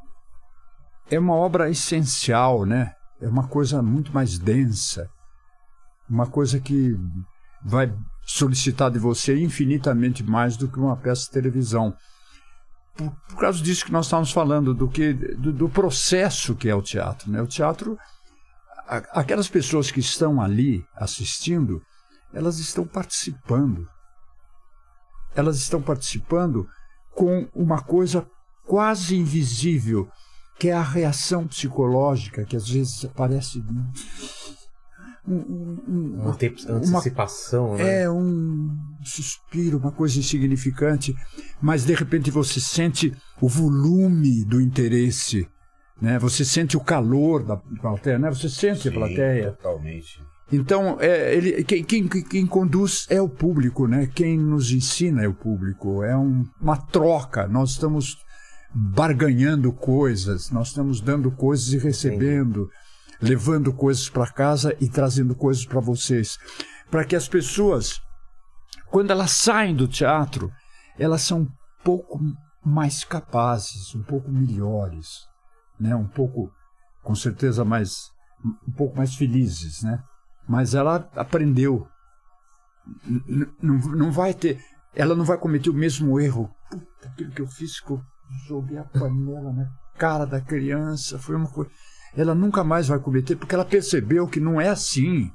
[1.10, 2.94] é uma obra essencial, né?
[3.22, 5.10] É uma coisa muito mais densa.
[6.10, 6.96] Uma coisa que
[7.64, 7.94] vai
[8.26, 11.96] solicitar de você infinitamente mais do que uma peça de televisão.
[12.96, 16.76] Por, por causa disso que nós estamos falando, do, que, do, do processo que é
[16.76, 17.32] o teatro.
[17.32, 17.42] Né?
[17.42, 17.98] O teatro,
[18.88, 21.82] a- aquelas pessoas que estão ali assistindo,
[22.34, 23.88] elas estão participando.
[25.36, 26.68] elas estão participando
[27.12, 28.28] com uma coisa
[28.66, 30.08] quase invisível,
[30.58, 33.64] que é a reação psicológica, que às vezes parece
[35.28, 38.04] um, um, uma antecipação, né?
[38.04, 38.70] É um
[39.04, 41.16] suspiro, uma coisa insignificante,
[41.62, 45.48] mas de repente você sente o volume do interesse,
[46.02, 46.20] né?
[46.20, 48.30] Você sente o calor da plateia, né?
[48.30, 49.52] Você sente Sim, a plateia.
[49.52, 50.22] Totalmente.
[50.52, 54.08] Então, é, ele, quem, quem, quem, conduz é o público, né?
[54.14, 56.04] Quem nos ensina é o público.
[56.04, 57.48] É um, uma troca.
[57.48, 58.18] Nós estamos
[58.74, 62.64] barganhando coisas, nós estamos dando coisas e recebendo.
[62.64, 62.84] Entendi
[63.24, 66.38] levando coisas para casa e trazendo coisas para vocês.
[66.92, 68.02] Para que as pessoas,
[68.92, 70.52] quando elas saem do teatro,
[71.00, 71.48] elas são um
[71.84, 72.20] pouco
[72.64, 75.26] mais capazes, um pouco melhores,
[75.80, 75.96] né?
[75.96, 76.52] um pouco,
[77.02, 78.12] com certeza, mais,
[78.68, 79.82] um pouco mais felizes.
[79.82, 80.04] Né?
[80.48, 81.88] Mas ela aprendeu.
[83.62, 84.60] não, não vai ter.
[84.94, 86.54] Ela não vai cometer o mesmo erro.
[86.70, 88.04] Puta, aquilo que eu fiz, eu
[88.48, 91.70] joguei a panela na cara da criança, foi uma coisa
[92.16, 95.32] ela nunca mais vai cometer, porque ela percebeu que não é assim.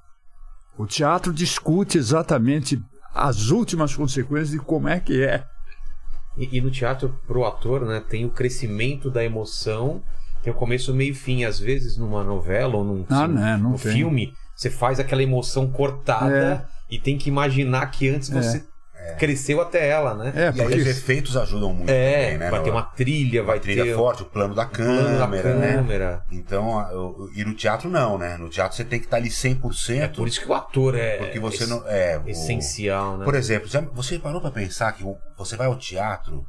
[0.76, 2.80] O teatro discute exatamente
[3.12, 5.44] as últimas consequências de como é que é.
[6.36, 10.00] E, e no teatro, pro ator, né, tem o crescimento da emoção,
[10.40, 11.42] tem o começo, meio e fim.
[11.42, 16.64] Às vezes, numa novela ou num ah, não, não filme, você faz aquela emoção cortada
[16.64, 16.94] é.
[16.94, 18.40] e tem que imaginar que antes é.
[18.40, 18.64] você
[19.00, 19.14] é.
[19.14, 20.32] cresceu até ela, né?
[20.34, 20.72] É, porque...
[20.72, 22.50] E aí os efeitos ajudam muito é, também, né?
[22.50, 23.94] Vai ter uma trilha, vai trilha ter...
[23.94, 25.72] forte, o plano da câmera, plano da né?
[25.74, 26.24] câmera.
[26.30, 28.36] Então, e no teatro não, né?
[28.36, 30.00] No teatro você tem que estar ali 100%.
[30.00, 33.18] É por isso que o ator é porque você não é essencial, o...
[33.18, 33.24] né?
[33.24, 35.04] Por exemplo, você parou para pensar que
[35.36, 36.44] você vai ao teatro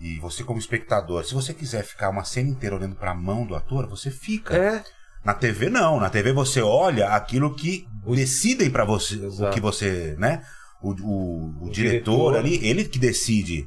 [0.00, 3.46] e você como espectador, se você quiser ficar uma cena inteira olhando para a mão
[3.46, 4.56] do ator, você fica.
[4.56, 4.84] É.
[5.24, 9.50] Na TV não, na TV você olha aquilo que decidem para você, Exato.
[9.50, 10.42] o que você, né?
[10.84, 13.66] O, o, o, diretor, diretor ali, ele que decide.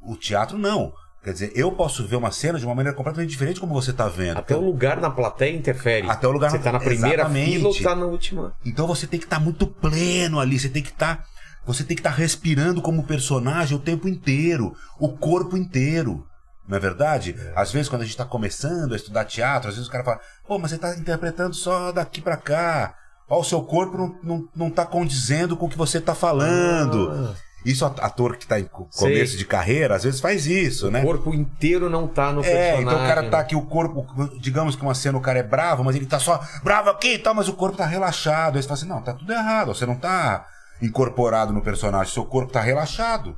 [0.00, 0.92] O teatro não.
[1.22, 4.06] Quer dizer, eu posso ver uma cena de uma maneira completamente diferente como você está
[4.08, 4.38] vendo.
[4.38, 6.08] Até então, o lugar na plateia interfere.
[6.08, 7.52] Até o lugar Você está na primeira Exatamente.
[7.52, 8.54] fila ou está na última.
[8.64, 11.16] Então você tem que estar tá muito pleno ali, você tem que estar.
[11.16, 11.24] Tá,
[11.64, 16.24] você tem que estar tá respirando como personagem o tempo inteiro, o corpo inteiro.
[16.68, 17.34] Não é verdade?
[17.36, 17.52] É.
[17.56, 20.20] Às vezes, quando a gente está começando a estudar teatro, às vezes o cara fala,
[20.46, 22.94] pô, mas você está interpretando só daqui para cá.
[23.28, 27.10] Ó, o seu corpo não, não, não tá condizendo com o que você tá falando.
[27.10, 27.46] Ah.
[27.66, 29.38] Isso, ator que tá em começo Sei.
[29.38, 31.00] de carreira, às vezes faz isso, o né?
[31.00, 32.78] O corpo inteiro não tá no é, personagem.
[32.78, 34.06] É, então o cara tá aqui, o corpo,
[34.38, 37.18] digamos que uma cena o cara é bravo, mas ele tá só bravo aqui e
[37.18, 38.54] tal, mas o corpo tá relaxado.
[38.54, 40.46] Aí você fala assim, não, tá tudo errado, você não tá
[40.80, 43.36] incorporado no personagem, seu corpo tá relaxado,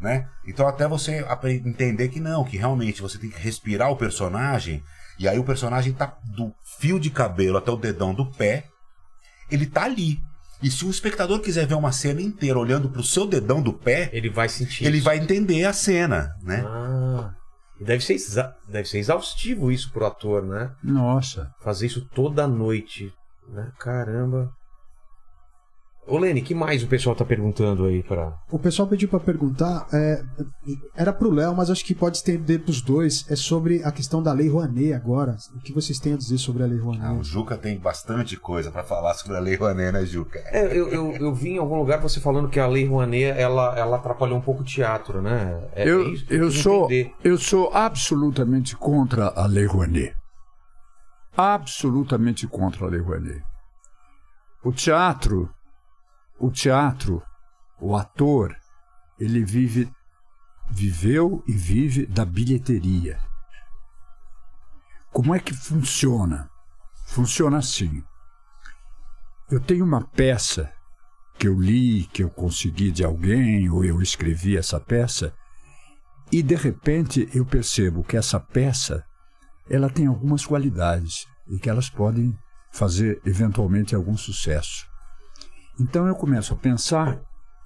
[0.00, 0.26] né?
[0.46, 4.82] Então até você entender que não, que realmente você tem que respirar o personagem,
[5.18, 8.64] e aí o personagem tá do fio de cabelo até o dedão do pé,
[9.50, 10.18] ele tá ali.
[10.62, 14.10] E se o espectador quiser ver uma cena inteira olhando pro seu dedão do pé,
[14.12, 14.84] ele vai sentir.
[14.84, 15.04] Ele isso.
[15.04, 16.64] vai entender a cena, né?
[16.66, 17.32] Ah.
[17.80, 18.16] Deve ser,
[18.68, 20.72] deve ser exaustivo isso pro ator, né?
[20.82, 21.48] Nossa.
[21.62, 23.12] Fazer isso toda noite.
[23.48, 23.70] Né?
[23.78, 24.50] Caramba.
[26.08, 28.32] Ô Lene, que mais o pessoal tá perguntando aí para?
[28.50, 30.22] O pessoal pediu para perguntar, é,
[30.96, 34.32] era pro Léo, mas acho que pode estender pros dois, é sobre a questão da
[34.32, 35.36] Lei Rouanet agora.
[35.54, 37.04] O que vocês têm a dizer sobre a Lei Rouanet?
[37.04, 40.38] Ah, o Juca tem bastante coisa para falar sobre a Lei Rouanet, né, Juca?
[40.46, 43.78] É, eu, eu, eu, vi em algum lugar você falando que a Lei Rouanet, ela,
[43.78, 45.60] ela atrapalhou um pouco o teatro, né?
[45.74, 46.88] É, eu, é isso, eu, sou,
[47.22, 50.14] eu sou absolutamente contra a Lei Rouanet.
[51.36, 53.42] Absolutamente contra a Lei Rouanet.
[54.64, 55.48] O teatro
[56.38, 57.22] o teatro,
[57.80, 58.56] o ator,
[59.18, 59.90] ele vive,
[60.70, 63.18] viveu e vive da bilheteria.
[65.12, 66.48] Como é que funciona?
[67.06, 68.02] Funciona assim.
[69.50, 70.72] Eu tenho uma peça
[71.38, 75.32] que eu li, que eu consegui de alguém, ou eu escrevi essa peça,
[76.30, 79.04] e de repente eu percebo que essa peça
[79.70, 82.36] ela tem algumas qualidades e que elas podem
[82.72, 84.86] fazer eventualmente algum sucesso.
[85.80, 87.20] Então eu começo a pensar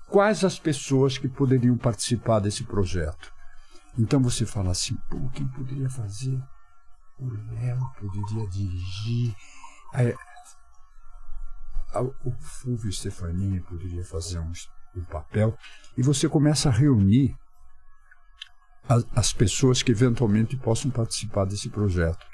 [0.08, 3.32] quais as pessoas que poderiam participar desse projeto.
[3.98, 6.38] Então você fala assim, pô, quem poderia fazer?
[7.18, 9.34] O Léo poderia dirigir.
[9.94, 10.14] Aí,
[12.24, 14.52] o Fulvio Stefanini poderia fazer um,
[14.96, 15.56] um, papel.
[15.96, 17.36] E você começa a reunir
[18.88, 22.26] as, as pessoas que eventualmente possam participar desse projeto.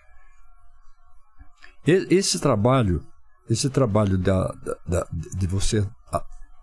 [1.86, 3.04] E, esse trabalho
[3.48, 4.54] esse trabalho da,
[4.86, 5.86] da, de você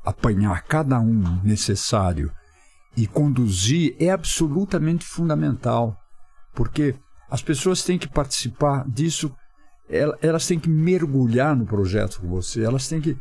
[0.05, 2.31] apanhar cada um necessário
[2.95, 5.97] e conduzir é absolutamente fundamental,
[6.53, 6.95] porque
[7.29, 9.35] as pessoas têm que participar disso,
[10.21, 13.17] elas têm que mergulhar no projeto com você, elas têm que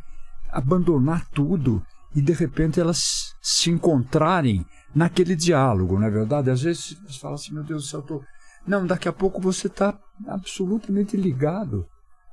[0.52, 1.82] abandonar tudo
[2.14, 4.64] e de repente elas se encontrarem
[4.94, 6.50] naquele diálogo, não é verdade?
[6.50, 8.22] Às vezes você fala assim, meu Deus do céu, eu tô...
[8.66, 11.86] não, daqui a pouco você está absolutamente ligado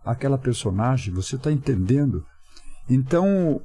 [0.03, 2.25] àquela personagem, você está entendendo.
[2.89, 3.61] Então,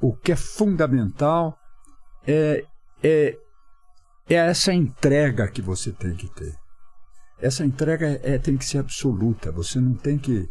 [0.00, 1.56] o que é fundamental
[2.26, 2.64] é,
[3.02, 3.36] é,
[4.28, 6.54] é essa entrega que você tem que ter.
[7.40, 9.50] Essa entrega é, tem que ser absoluta.
[9.52, 10.48] Você não tem que.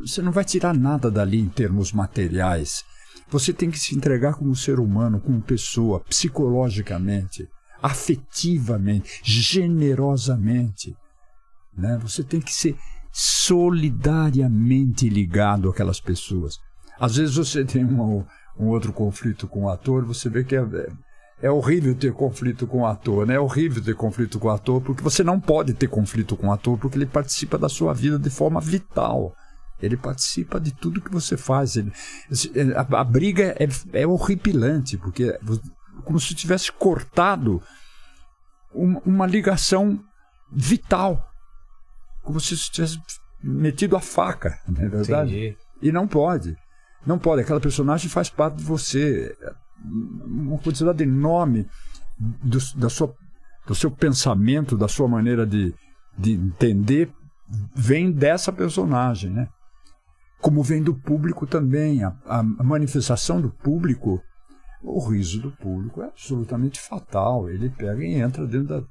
[0.00, 2.84] Você não vai tirar nada dali em termos materiais.
[3.28, 7.48] Você tem que se entregar como ser humano, como pessoa, psicologicamente,
[7.82, 10.94] afetivamente, generosamente.
[11.76, 11.98] Né?
[12.02, 12.76] Você tem que ser
[13.18, 16.58] solidariamente ligado àquelas pessoas.
[17.00, 18.22] Às vezes você tem um,
[18.58, 20.62] outro conflito com o ator, você vê que é,
[21.40, 23.36] é horrível ter conflito com o ator, né?
[23.36, 26.52] É horrível ter conflito com o ator, porque você não pode ter conflito com o
[26.52, 29.34] ator, porque ele participa da sua vida de forma vital.
[29.80, 31.76] Ele participa de tudo que você faz.
[31.76, 31.90] Ele,
[32.76, 33.66] a, a, briga é,
[34.02, 35.40] é horripilante, porque é
[36.04, 37.62] como se tivesse cortado
[38.74, 39.98] uma, uma ligação
[40.52, 41.32] vital.
[42.26, 43.00] Como se tivesse
[43.42, 45.30] metido a faca, não é verdade?
[45.30, 45.56] Entendi.
[45.80, 46.56] E não pode.
[47.06, 47.42] Não pode.
[47.42, 49.34] Aquela personagem faz parte de você.
[50.24, 51.68] Uma quantidade enorme
[52.18, 53.14] do, da sua,
[53.66, 55.72] do seu pensamento, da sua maneira de,
[56.18, 57.12] de entender,
[57.74, 59.48] vem dessa personagem, né?
[60.40, 62.02] Como vem do público também.
[62.02, 64.20] A, a, manifestação do público,
[64.82, 67.48] o riso do público é absolutamente fatal.
[67.48, 68.86] Ele pega e entra dentro da.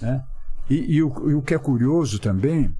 [0.00, 0.24] Né?
[0.72, 2.74] E, e, o, e o que é curioso também,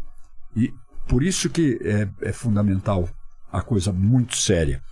[0.56, 0.72] e
[1.06, 3.06] por isso que é, é fundamental
[3.52, 4.82] a coisa muito séria.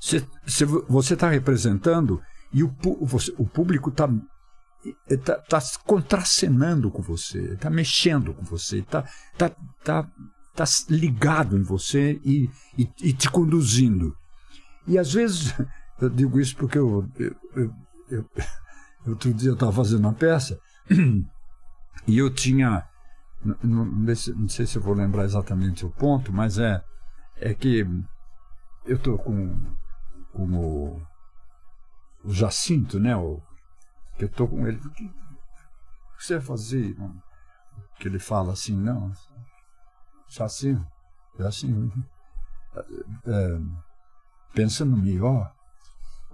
[0.00, 2.20] Se, se você está representando
[2.52, 4.08] e o, você, o público está
[5.24, 9.04] tá, tá contracenando com você, está mexendo com você, está
[9.38, 9.50] tá,
[9.84, 10.10] tá,
[10.52, 14.16] tá ligado em você e, e, e, te conduzindo.
[14.84, 15.54] E às vezes,
[16.02, 17.74] eu digo isso porque eu, eu, eu,
[18.10, 18.30] eu
[19.06, 20.58] outro dia eu estava fazendo uma peça
[22.06, 22.86] e eu tinha,
[23.62, 26.82] não, sei se eu vou lembrar exatamente o ponto, mas é
[27.36, 27.80] é que
[28.84, 29.76] eu estou com,
[30.32, 31.02] com o,
[32.24, 33.16] o Jacinto, né?
[33.16, 33.42] O,
[34.16, 34.78] que eu estou com ele.
[34.78, 35.12] O que
[36.18, 36.96] você vai fazer?
[37.98, 39.12] Que ele fala assim, não.
[40.28, 40.86] Jacinto,
[41.38, 42.04] Jacinto.
[43.26, 43.60] É,
[44.52, 45.52] pensa no melhor.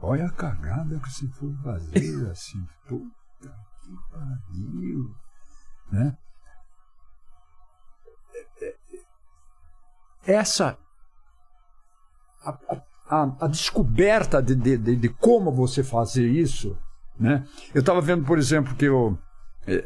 [0.03, 2.67] Olha a cagada que você for fazer, assim.
[2.87, 5.15] Puta que pariu.
[5.91, 6.17] Né?
[10.27, 10.79] Essa
[12.45, 12.59] a,
[13.09, 16.77] a, a descoberta de, de, de, de, como você fazer isso.
[17.19, 17.47] Né?
[17.75, 19.19] Eu estava vendo, por exemplo, que eu,
[19.67, 19.85] é,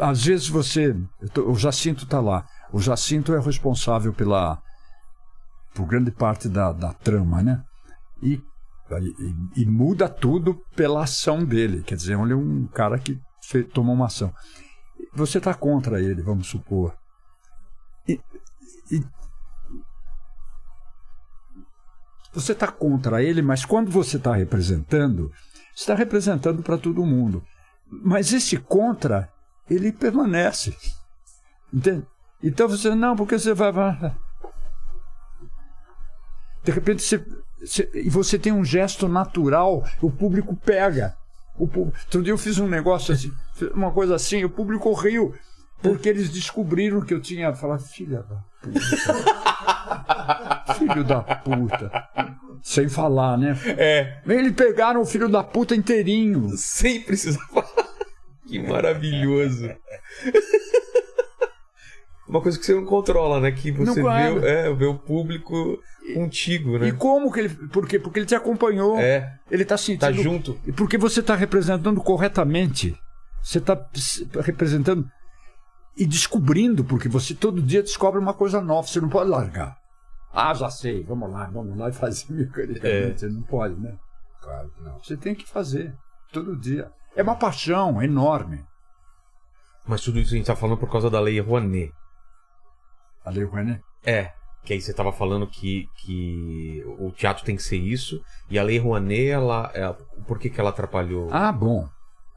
[0.00, 0.96] às vezes você.
[1.32, 2.46] Tô, o Jacinto está lá.
[2.72, 4.60] O Jacinto é responsável pela
[5.74, 7.62] por grande parte da, da trama, né?
[8.22, 8.40] E,
[8.90, 11.82] e, e, muda tudo pela ação dele.
[11.82, 14.32] Quer dizer, ele é um cara que fez, tomou uma ação.
[15.16, 16.94] Você está contra ele, vamos supor.
[18.06, 18.20] E,
[18.90, 19.02] e,
[22.34, 25.32] Você está contra ele, mas quando você está representando,
[25.74, 27.42] está representando para todo mundo.
[27.90, 29.32] Mas esse contra,
[29.70, 30.76] ele permanece.
[31.72, 32.06] Entende?
[32.42, 33.72] Então você, não, porque você vai.
[36.62, 37.24] De repente você,
[37.58, 41.16] você, e você tem um gesto natural, o público pega.
[41.58, 43.32] O público, outro dia eu fiz um negócio assim,
[43.74, 45.34] uma coisa assim, o público riu,
[45.82, 48.80] porque eles descobriram que eu tinha falado, filha da puta.
[50.76, 51.90] Filho da puta.
[52.62, 53.56] Sem falar, né?
[53.78, 54.18] É.
[54.26, 56.50] Eles pegaram o filho da puta inteirinho.
[56.56, 57.86] Sem precisar falar.
[58.46, 59.70] Que maravilhoso.
[62.28, 63.52] Uma coisa que você não controla, né?
[63.52, 65.78] Que você vê, é, vê o público
[66.12, 66.88] contigo, né?
[66.88, 67.48] E como que ele.
[67.68, 67.98] Por quê?
[67.98, 68.98] Porque ele te acompanhou.
[68.98, 69.38] É.
[69.50, 70.00] Ele tá sentindo.
[70.00, 70.58] Tá junto.
[70.66, 72.98] E porque você tá representando corretamente.
[73.42, 73.78] Você tá
[74.42, 75.08] representando
[75.96, 79.76] e descobrindo, porque você todo dia descobre uma coisa nova, você não pode largar.
[80.32, 83.24] Ah, já sei, vamos lá, vamos lá e fazer mecanicamente.
[83.24, 83.28] É.
[83.28, 83.96] Não pode, né?
[84.42, 84.98] Claro que não.
[85.02, 85.94] Você tem que fazer,
[86.32, 86.90] todo dia.
[87.14, 88.62] É uma paixão enorme.
[89.86, 91.92] Mas tudo isso a gente está falando por causa da Lei Rouanet.
[93.26, 93.82] A Lei Rouanet?
[94.04, 94.30] É.
[94.64, 98.22] Que aí você estava falando que, que o teatro tem que ser isso.
[98.48, 99.94] E a Lei Rouanet, ela, ela,
[100.28, 101.28] por que, que ela atrapalhou?
[101.32, 101.88] Ah, bom.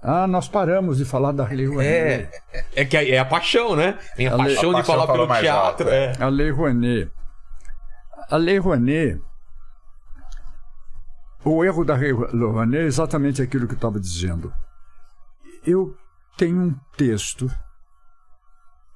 [0.02, 2.30] Ah, nós paramos de falar da Lei Rouanet.
[2.52, 3.99] É, é que é a paixão, né?
[4.16, 5.90] Tem a, a paixão lei, de a falar pelo teatro.
[5.90, 6.14] É.
[6.20, 7.11] A Lei Rouanet.
[8.32, 9.22] A Lei Rouanet,
[11.45, 14.52] o erro da Lei Rouanet é exatamente aquilo que eu estava dizendo.
[15.66, 15.95] Eu
[16.36, 17.49] tenho um texto,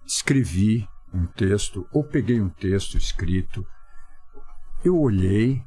[0.06, 3.65] escrevi um texto, ou peguei um texto escrito,
[4.84, 5.64] eu olhei,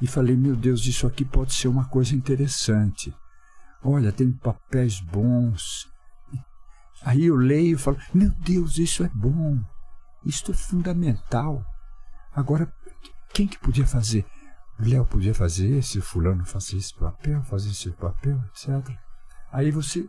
[0.00, 3.14] e falei: meu Deus, isso aqui pode ser uma coisa interessante.
[3.82, 5.88] Olha, tem papéis bons.
[7.02, 9.58] Aí eu leio e falo: meu Deus, isso é bom.
[10.24, 11.64] Isto é fundamental.
[12.34, 12.72] Agora,
[13.32, 14.24] quem que podia fazer?
[14.78, 18.96] O Léo podia fazer esse, fulano fazia esse papel, fazia esse papel, etc.
[19.52, 20.08] Aí você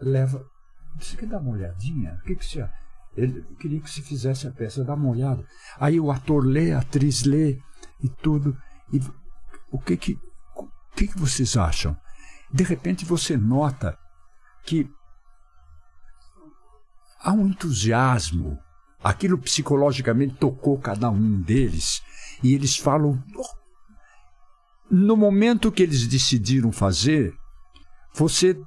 [0.00, 0.44] leva.
[0.98, 2.18] Você quer dar uma olhadinha?
[2.20, 2.68] O que, que você.
[3.18, 5.44] Ele queria que se fizesse a peça, dá uma olhada.
[5.78, 7.58] Aí o ator lê, a atriz lê
[8.00, 8.56] e tudo.
[8.92, 9.00] E
[9.72, 10.18] o que que,
[10.56, 11.96] o que, que vocês acham?
[12.52, 13.98] De repente você nota
[14.64, 14.88] que
[17.20, 18.56] há um entusiasmo.
[19.02, 22.00] Aquilo psicologicamente tocou cada um deles.
[22.40, 23.20] E eles falam.
[24.88, 27.34] No momento que eles decidiram fazer,
[28.14, 28.58] você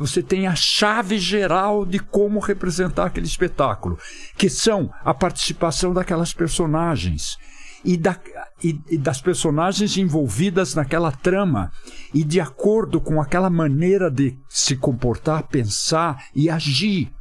[0.00, 3.98] você tem a chave geral de como representar aquele espetáculo,
[4.34, 7.36] que são a participação daquelas personagens
[7.84, 8.18] e, da,
[8.64, 11.70] e, e, das personagens envolvidas naquela trama
[12.14, 17.12] e de acordo com aquela maneira de se comportar, pensar e agir.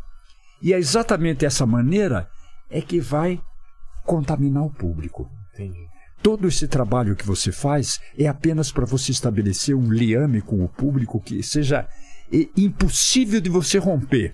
[0.62, 2.30] E é exatamente essa maneira
[2.70, 3.42] é que vai
[4.06, 5.30] contaminar o público.
[5.54, 5.86] Entendi.
[6.24, 10.70] Todo esse trabalho que você faz é apenas para você estabelecer um liame com o
[10.70, 11.86] público que seja
[12.58, 14.34] impossível de você romper.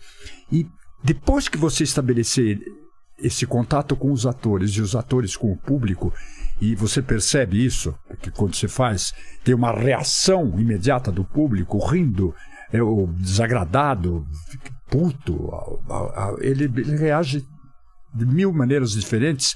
[0.51, 0.67] E
[1.03, 2.59] depois que você estabelecer
[3.17, 6.13] esse contato com os atores e os atores com o público,
[6.59, 9.13] e você percebe isso, que quando você faz,
[9.43, 12.33] tem uma reação imediata do público, rindo,
[12.71, 14.25] é, ou desagradado,
[14.89, 15.49] puto,
[16.39, 17.45] ele, ele reage
[18.13, 19.55] de mil maneiras diferentes,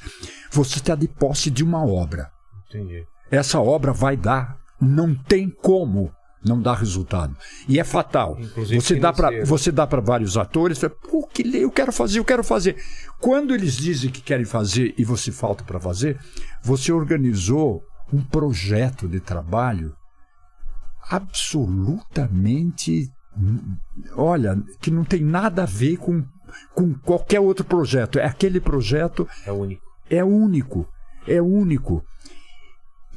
[0.51, 2.29] você está de posse de uma obra.
[2.67, 3.05] Entendi.
[3.31, 6.11] Essa obra vai dar, não tem como
[6.43, 7.35] não dá resultado.
[7.67, 8.37] E é fatal.
[8.39, 9.11] Inclusive você dá
[9.45, 10.79] você dá para vários atores,
[11.09, 12.77] pô, que eu quero fazer, eu quero fazer.
[13.19, 16.17] Quando eles dizem que querem fazer e você falta para fazer,
[16.63, 19.93] você organizou um projeto de trabalho
[21.09, 23.11] absolutamente
[24.15, 26.23] olha, que não tem nada a ver com
[26.73, 28.17] com qualquer outro projeto.
[28.17, 29.83] É aquele projeto É único.
[30.09, 30.87] é único,
[31.27, 32.03] é único.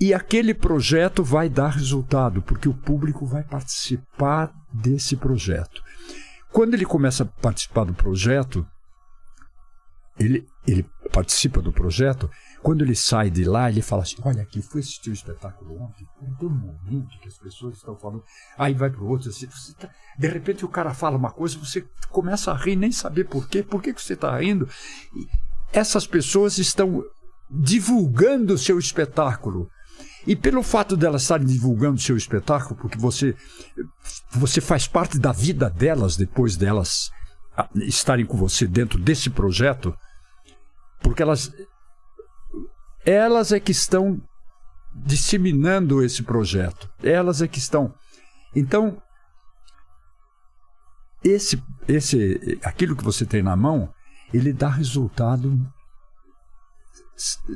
[0.02, 5.80] E aquele projeto vai dar resultado, porque o público vai participar desse projeto.
[6.50, 8.66] Quando ele começa a participar do projeto,
[10.18, 12.28] ele, ele participa do projeto.
[12.64, 16.04] Quando ele sai de lá, ele fala assim: Olha, aqui, fui assistir o espetáculo ontem.
[16.36, 18.24] Tem um momento que as pessoas estão falando.
[18.58, 19.28] Aí vai para o outro.
[19.28, 19.46] Assim,
[19.78, 19.88] tá-
[20.18, 23.62] de repente o cara fala uma coisa, você começa a rir, nem saber por quê.
[23.62, 24.68] Por que, que você está rindo?
[25.14, 25.28] E
[25.72, 27.04] essas pessoas estão
[27.48, 29.70] divulgando o seu espetáculo.
[30.26, 33.34] E pelo fato delas estarem divulgando seu espetáculo, porque você,
[34.30, 37.10] você faz parte da vida delas depois delas
[37.56, 39.94] ah, estarem com você dentro desse projeto,
[41.02, 41.52] porque elas,
[43.04, 44.20] elas é que estão
[44.94, 47.92] disseminando esse projeto, elas é que estão.
[48.54, 49.02] Então,
[51.24, 53.92] esse, esse, aquilo que você tem na mão,
[54.32, 55.58] ele dá resultado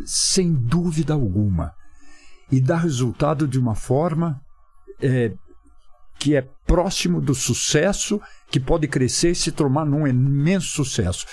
[0.05, 1.73] sem dúvida alguma
[2.51, 4.41] e dá resultado de uma forma
[5.01, 5.33] é,
[6.19, 8.21] que é próximo do sucesso,
[8.51, 11.27] que pode crescer e se tornar num imenso sucesso.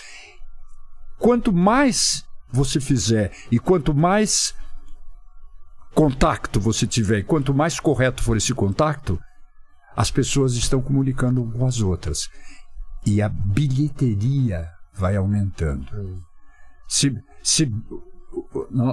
[1.18, 4.54] Quanto mais você fizer e quanto mais
[5.94, 9.20] contato você tiver, e quanto mais correto for esse contato,
[9.96, 12.28] as pessoas estão comunicando com as outras.
[13.06, 16.24] E a bilheteria vai aumentando.
[16.88, 17.14] Se,
[17.44, 18.13] se nó-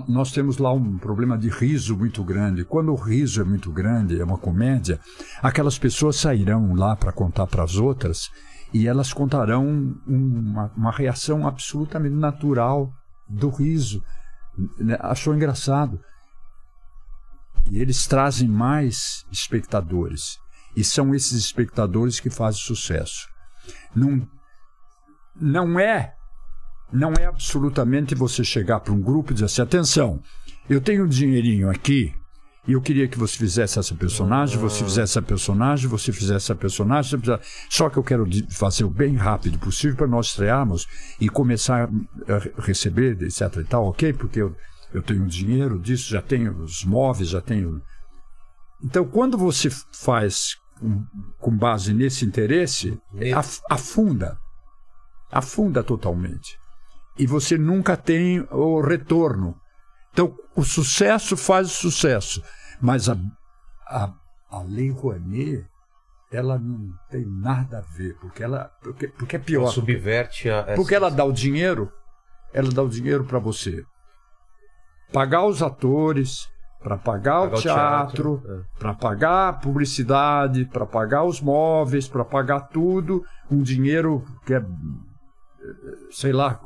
[0.08, 2.64] nós temos lá um problema de riso muito grande.
[2.64, 5.00] Quando o riso é muito grande, é uma comédia,
[5.42, 8.30] aquelas pessoas sairão lá para contar para as outras
[8.72, 12.92] e elas contarão uma, uma reação absolutamente natural
[13.28, 14.02] do riso.
[14.78, 14.96] Né?
[15.00, 16.00] Achou engraçado.
[17.70, 20.38] E eles trazem mais espectadores.
[20.76, 23.28] E são esses espectadores que fazem sucesso.
[23.94, 24.26] Não,
[25.34, 26.14] não é
[26.92, 30.20] não é absolutamente você chegar para um grupo e dizer assim: atenção,
[30.68, 32.12] eu tenho um dinheirinho aqui
[32.68, 36.54] e eu queria que você fizesse essa personagem, você fizesse essa personagem, você fizesse essa
[36.54, 37.18] personagem.
[37.70, 40.86] Só que eu quero fazer o bem rápido possível para nós estrearmos
[41.20, 41.88] e começar
[42.28, 43.56] a re- receber, etc.
[43.56, 44.12] e tal, ok?
[44.12, 44.54] Porque eu,
[44.92, 47.80] eu tenho dinheiro disso, já tenho os móveis, já tenho.
[48.84, 51.02] Então, quando você faz com,
[51.38, 52.98] com base nesse interesse,
[53.34, 54.36] af- afunda.
[55.32, 56.59] Afunda totalmente
[57.20, 59.54] e você nunca tem o retorno.
[60.12, 62.42] Então, o sucesso faz o sucesso,
[62.80, 63.16] mas a,
[63.86, 64.12] a,
[64.50, 65.64] a Lei Rouanet,
[66.32, 69.66] ela não tem nada a ver, porque ela porque, porque é Ela pior.
[69.68, 70.62] subverte a.
[70.74, 71.92] Porque essa- ela dá o dinheiro,
[72.52, 73.84] ela dá o dinheiro para você
[75.12, 76.48] pagar os atores,
[76.82, 82.24] para pagar, Pagar o teatro, teatro, para pagar a publicidade, para pagar os móveis, para
[82.24, 84.64] pagar tudo, um dinheiro que é,
[86.10, 86.60] sei lá,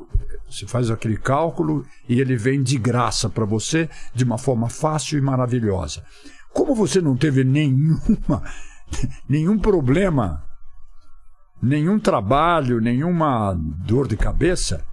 [0.49, 5.17] você faz aquele cálculo e ele vem de graça para você de uma forma fácil
[5.17, 6.03] e maravilhosa.
[6.53, 8.41] Como você não teve nenhuma,
[9.27, 10.43] nenhum problema,
[11.61, 13.53] nenhum trabalho, nenhuma
[13.85, 14.83] dor de cabeça,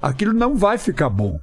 [0.00, 1.38] aquilo não vai ficar bom.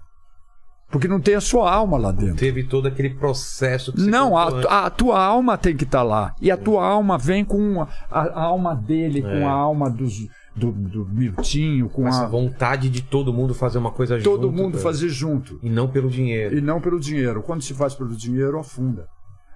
[0.92, 2.36] Porque não tem a sua alma lá dentro.
[2.36, 6.36] Teve todo aquele processo que você Não, a, a tua alma tem que estar lá.
[6.40, 9.40] E a tua alma vem com a, a alma dele, É.
[9.40, 10.14] com a alma dos,
[10.56, 14.30] do, do Miltinho, com essa a, vontade de todo mundo fazer uma coisa junto.
[14.30, 15.60] todo mundo fazer junto.
[15.64, 16.58] E não pelo dinheiro.
[16.58, 17.42] E não pelo dinheiro.
[17.42, 19.08] Quando se faz pelo dinheiro, afunda.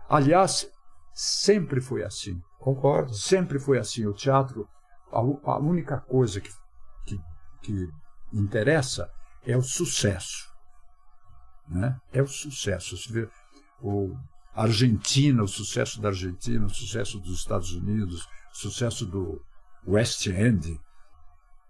[0.09, 0.67] Aliás,
[1.13, 2.39] sempre foi assim.
[2.59, 3.13] Concordo.
[3.13, 4.05] Sempre foi assim.
[4.05, 4.67] O teatro,
[5.11, 6.49] a, a única coisa que,
[7.05, 7.19] que,
[7.61, 7.89] que
[8.33, 9.07] interessa
[9.45, 10.47] é o sucesso.
[11.69, 11.95] Né?
[12.11, 12.97] É o sucesso.
[12.97, 13.29] Você vê
[13.81, 14.15] o
[14.55, 19.39] Argentina, o sucesso da Argentina, o sucesso dos Estados Unidos, o sucesso do
[19.87, 20.79] West End.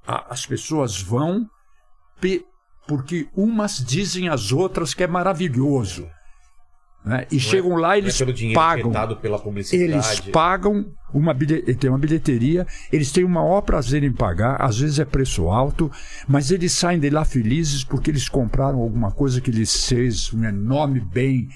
[0.08, 1.46] A- as pessoas vão
[2.22, 2.46] pe-
[2.88, 6.08] porque umas dizem às outras que é maravilhoso.
[7.06, 7.26] Né?
[7.32, 8.90] E chegam lá Não é eles pelo dinheiro pagam.
[8.90, 9.84] injetado pela publicidade.
[9.92, 11.34] Eles pagam uma
[11.80, 15.90] tem uma bilheteria, eles têm o maior prazer em pagar, às vezes é preço alto,
[16.28, 20.44] mas eles saem de lá felizes porque eles compraram alguma coisa que lhes fez um
[20.44, 21.48] enorme bem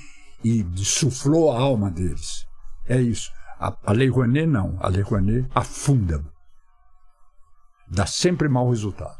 [0.43, 2.45] e suflou a alma deles.
[2.87, 3.29] É isso.
[3.59, 4.77] A, a Lei Rouanet não.
[4.79, 6.23] A Lei Rouanet afunda.
[7.93, 9.19] Dá sempre mau resultado.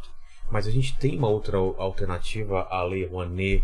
[0.49, 3.64] Mas a gente tem uma outra alternativa à Lei Rouanet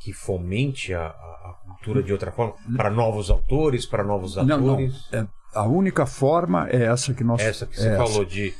[0.00, 2.54] que fomente a, a- cultura de outra forma?
[2.76, 4.72] Para novos autores, para novos Não, não.
[4.72, 5.08] atores?
[5.12, 7.40] É, a única forma é essa que nós.
[7.40, 8.52] Essa que você é falou de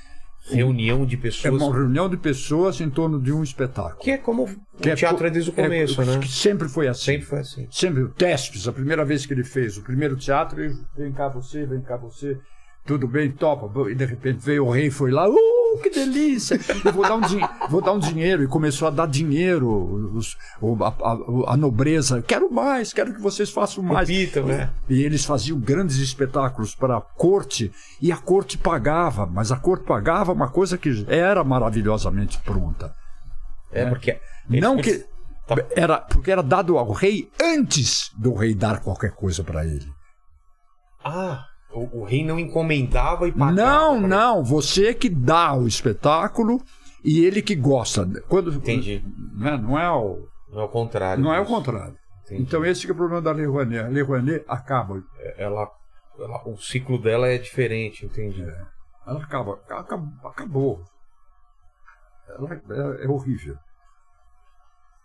[0.51, 1.63] reunião de É pessoas.
[1.63, 3.99] uma reunião de pessoas em torno de um espetáculo.
[4.01, 4.47] Que é como
[4.81, 6.19] Que o teatro é desde o começo, é- né?
[6.19, 7.05] que sempre foi assim.
[7.05, 7.69] Sempre foi assim.
[7.71, 11.29] Sempre, o Tespes, a primeira vez que ele fez o primeiro teatro, ele, vem cá
[11.29, 12.39] você, vem cá você,
[12.85, 13.71] tudo bem, topa.
[13.91, 16.59] E de repente veio o rei, foi lá, uh, que delícia!
[16.85, 17.41] Eu vou dar um, din-
[17.71, 18.43] vou dar um dinheiro.
[18.43, 19.69] E começou a dar dinheiro,
[20.15, 22.21] os- o- a, a- a nobreza.
[22.23, 24.09] Quero mais, quero que vocês façam mais.
[24.09, 24.71] Repitam, né?
[24.89, 29.85] E eles faziam grandes espetáculos para a corte e a corte pagava, mas a corte
[29.85, 32.95] pagava uma coisa que era maravilhosamente pronta.
[33.71, 34.19] É, porque.
[34.49, 35.05] Não que
[35.47, 35.57] Tá.
[35.75, 39.87] era porque era dado ao rei antes do rei dar qualquer coisa para ele.
[41.05, 43.53] Ah, o, o rei não encomendava e pagava.
[43.53, 46.61] Não, pra- não, você que dá o espetáculo
[47.05, 48.07] e ele que gosta.
[48.29, 49.05] Quando Entendi.
[49.35, 51.23] né, não é o Não é o contrário.
[51.25, 51.97] não é o contrário.
[52.25, 52.43] Entendi.
[52.43, 53.85] Então esse que é o problema da Lei Rouanet.
[53.85, 55.03] A Lei Rouanet acaba,
[55.37, 55.69] ela,
[56.19, 58.43] ela- o ciclo dela é diferente, entendi.
[59.07, 60.09] ela acaba, acabou.
[60.25, 60.81] acabou.
[62.29, 62.55] Ela
[63.01, 63.57] é, é horrível.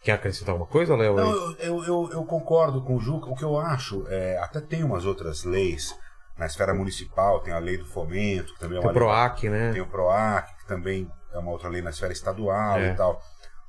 [0.04, 1.16] Quer acrescentar alguma coisa, Léo?
[1.16, 3.30] Não, eu, eu, eu- eu concordo com o Juca.
[3.30, 5.94] O que eu acho, é, até tem umas outras leis
[6.38, 9.04] na esfera municipal, tem a lei do fomento, que também é Tem uma o lei-
[9.08, 9.72] PROAC, né?
[9.74, 12.92] tem o PROAC, que também é uma outra lei na esfera estadual É.
[12.92, 13.22] e tal.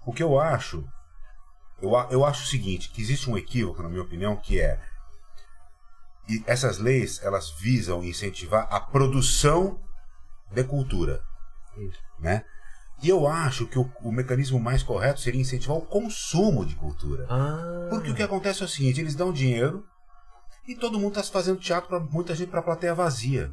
[0.07, 0.85] O que eu acho,
[1.81, 4.79] eu, eu acho o seguinte, que existe um equívoco, na minha opinião, que é
[6.29, 9.81] e essas leis, elas visam incentivar a produção
[10.53, 11.23] de cultura,
[12.19, 12.45] né?
[13.03, 17.27] E eu acho que o, o mecanismo mais correto seria incentivar o consumo de cultura.
[17.31, 19.87] Ah, Porque o que acontece é o seguinte, eles dão dinheiro
[20.69, 23.51] e todo mundo está fazendo teatro para muita gente para plateia vazia,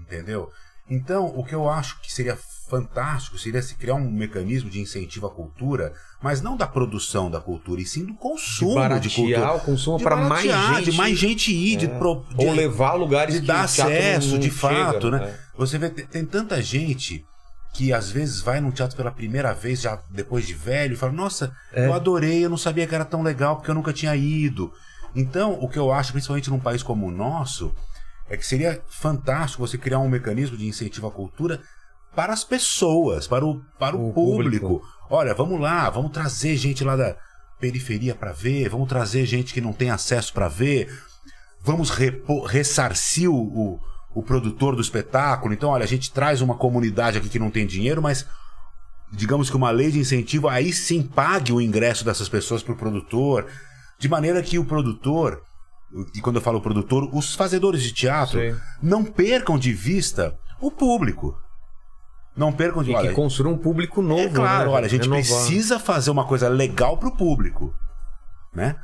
[0.00, 0.50] entendeu?
[0.90, 2.36] Então, o que eu acho que seria
[2.68, 5.92] fantástico seria se criar um mecanismo de incentivo à cultura,
[6.22, 9.52] mas não da produção da cultura, e sim do de consumo de, baratear cultura.
[9.54, 10.90] o consumo De para mais gente.
[10.90, 11.98] de mais gente ir, de, É.
[11.98, 14.56] pro- de- Ou levar a lugares de que dar acesso, não de chega,
[14.92, 15.38] fato, né?
[15.56, 17.24] Você vê, tem, tem tanta gente
[17.74, 21.12] que às vezes vai num teatro pela primeira vez, já depois de velho, e fala,
[21.12, 21.86] nossa, É.
[21.86, 24.72] eu adorei, eu não sabia que era tão legal porque eu nunca tinha ido.
[25.14, 27.72] Então, o que eu acho, principalmente num país como o nosso,
[28.28, 31.60] é que seria fantástico você criar um mecanismo de incentivo à cultura
[32.14, 34.66] para as pessoas, para o, para o, O público.
[34.66, 34.86] público.
[35.10, 37.16] Olha, vamos lá, vamos trazer gente lá da
[37.60, 40.88] periferia para ver, vamos trazer gente que não tem acesso para ver,
[41.62, 43.80] vamos repo- ressarcir o, o,
[44.14, 45.52] o produtor do espetáculo.
[45.54, 48.26] Então, olha, a gente traz uma comunidade aqui que não tem dinheiro, mas
[49.12, 52.76] digamos que uma lei de incentivo aí sim pague o ingresso dessas pessoas para o
[52.76, 53.46] produtor,
[53.98, 55.42] de maneira que o produtor,
[56.14, 58.56] e quando eu falo produtor, os fazedores de teatro Sim.
[58.82, 61.38] não percam de vista o público.
[62.36, 64.20] Não percam de E que construa um público novo.
[64.22, 64.76] é claro, né?
[64.76, 65.22] olha, a gente Renovar.
[65.22, 67.72] precisa fazer uma coisa legal pro público,
[68.52, 68.76] né?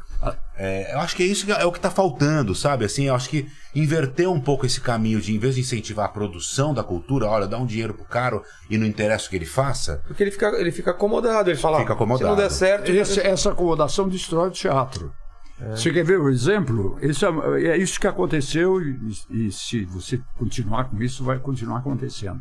[0.56, 2.84] É, eu acho que é isso que é o que tá faltando, sabe?
[2.84, 6.08] Assim, eu acho que inverter um pouco esse caminho de, em vez de incentivar a
[6.10, 9.46] produção da cultura, olha, dá um dinheiro pro cara e não interessa o que ele
[9.46, 11.48] faça, Porque ele fica, ele fica acomodado.
[11.48, 12.24] Ele fala, Fica acomodado.
[12.24, 12.90] se não der certo...
[12.90, 15.10] Esse- essa acomodação destrói o teatro.
[15.70, 16.98] Você quer ver o exemplo?
[17.02, 18.98] Isso é, é isso que aconteceu e,
[19.30, 22.40] e se você continuar com isso, vai continuar acontecendo.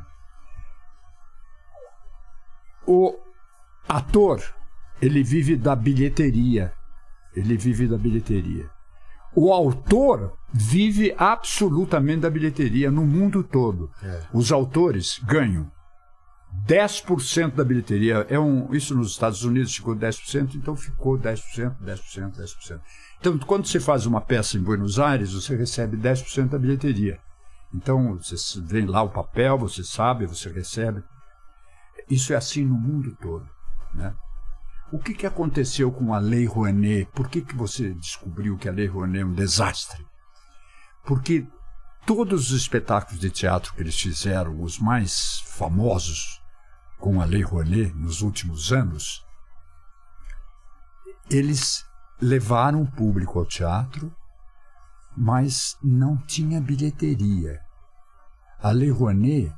[2.88, 3.14] O
[3.88, 4.42] ator,
[5.02, 6.74] ele vive da bilheteria.
[7.40, 8.70] Ele vive da bilheteria.
[9.36, 13.90] O autor vive absolutamente da bilheteria no mundo todo.
[14.34, 15.72] Os autores ganham
[16.66, 18.26] 10% da bilheteria.
[18.30, 22.82] É um, isso nos Estados Unidos ficou 10%, então ficou 10%, 10%, 10%.
[23.20, 27.20] Então, quando você faz uma peça em Buenos Aires, você recebe 10% da bilheteria.
[27.74, 31.04] Então, você vem lá o papel, você sabe, você recebe.
[32.10, 33.48] Isso é assim no mundo todo.
[33.94, 34.14] Né?
[34.92, 37.06] O que, que aconteceu com a Lei Rouanet?
[37.14, 40.04] Por que, que você descobriu que a Lei Rouanet é um desastre?
[41.06, 41.48] Porque
[42.06, 46.42] todos os espetáculos de teatro que eles fizeram, os mais famosos
[46.98, 49.24] com a Lei Rouanet nos últimos anos,
[51.30, 51.86] eles
[52.20, 54.12] levaram o público ao teatro,
[55.16, 57.62] mas não tinha bilheteria.
[58.62, 59.54] A Lei Rouanet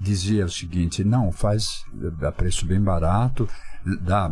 [0.00, 1.84] dizia o seguinte: não, faz
[2.26, 3.48] a preço bem barato,
[4.00, 4.30] dá,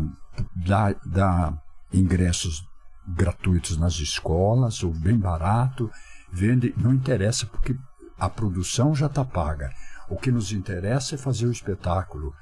[0.55, 1.53] dá, dá
[1.93, 2.63] ingressos
[3.07, 5.91] gratuitos nas escolas, ou bem barato,
[6.33, 7.77] vende, não interessa, porque
[8.19, 9.73] a produção já está paga.
[10.09, 12.35] O que nos interessa é fazer o espetáculo.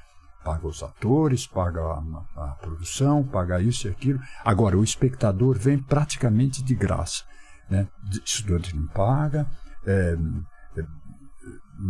[0.44, 4.20] Paga os atores, paga a, a produção, paga isso e aquilo.
[4.44, 7.24] Agora, o espectador vem praticamente de graça.
[7.68, 7.86] Né?
[8.24, 9.46] Estudante não paga,
[9.86, 10.16] é,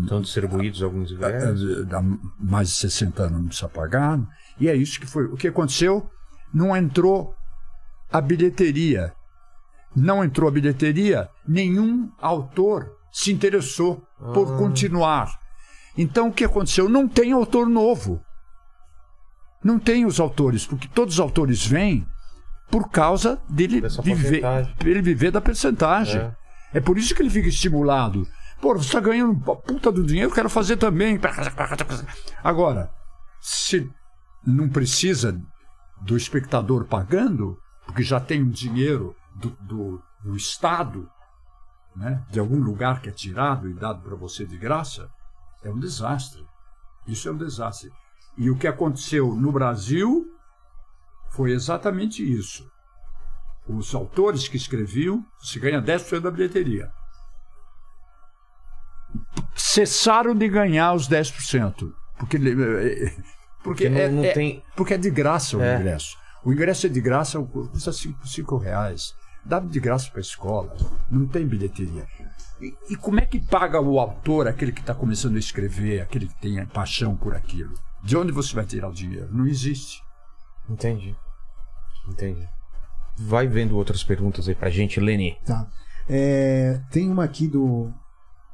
[0.02, 1.90] Estão distribuídos alguns ingressos?
[1.92, 2.02] há
[2.38, 4.20] mais de 60 anos não precisa pagar.
[4.60, 5.24] E é isso que foi.
[5.26, 6.08] O que aconteceu?
[6.52, 7.34] Não entrou
[8.12, 9.12] a bilheteria.
[9.94, 14.02] Não entrou a bilheteria, nenhum autor se interessou
[14.34, 14.58] por Ah.
[14.58, 15.32] continuar.
[15.96, 16.88] Então o que aconteceu?
[16.88, 18.20] Não tem autor novo.
[19.64, 22.06] Não tem os autores, porque todos os autores vêm
[22.70, 24.42] por causa dele viver,
[24.84, 26.20] ele viver da percentagem.
[26.20, 26.36] É.
[26.74, 28.26] É por isso que ele fica estimulado.
[28.60, 31.18] Pô, você está ganhando uma puta do dinheiro, eu quero fazer também.
[32.44, 32.90] Agora,
[33.40, 33.90] se
[34.48, 35.40] não precisa
[36.00, 41.08] do espectador pagando, porque já tem um dinheiro do, do, do Estado,
[41.94, 45.10] né, de algum lugar que é tirado e dado para você de graça,
[45.62, 46.44] é um desastre.
[47.06, 47.90] Isso é um desastre.
[48.36, 50.26] E o que aconteceu no Brasil
[51.30, 52.70] foi exatamente isso.
[53.66, 56.90] Os autores que escreviam, se ganha 10% da bilheteria.
[59.54, 61.92] Cessaram de ganhar os 10%.
[62.18, 63.16] Porque, eh,
[63.62, 64.62] porque, Porque não, é, não é- tem.
[64.76, 65.78] porque é de graça o É.
[65.78, 66.16] ingresso.
[66.44, 69.12] O ingresso é de graça, custa 5 cinco reais.
[69.44, 70.74] Dá de graça para a escola.
[71.10, 72.06] Não tem bilheteria.
[72.60, 76.26] E, e como é que paga o autor, aquele que está começando a escrever, aquele
[76.26, 77.72] que tem paixão por aquilo?
[78.02, 79.28] De onde você vai tirar o dinheiro?
[79.32, 80.00] Não existe.
[80.68, 81.16] Entendi.
[82.08, 82.46] Entendi.
[83.18, 85.36] Vai vendo outras perguntas aí pra gente, Leni.
[85.44, 85.66] Tá.
[86.08, 87.92] É, tem uma aqui do.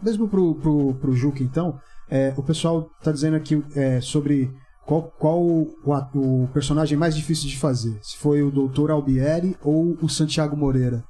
[0.03, 1.79] Mesmo pro, pro, pro Juca, então.
[2.11, 4.51] é, o pessoal tá dizendo aqui é, sobre
[4.87, 5.75] qual, qual o,
[6.15, 7.99] o personagem mais difícil de fazer.
[8.03, 8.91] Se foi o Dr.
[8.91, 11.03] Albieri ou o Santiago Moreira.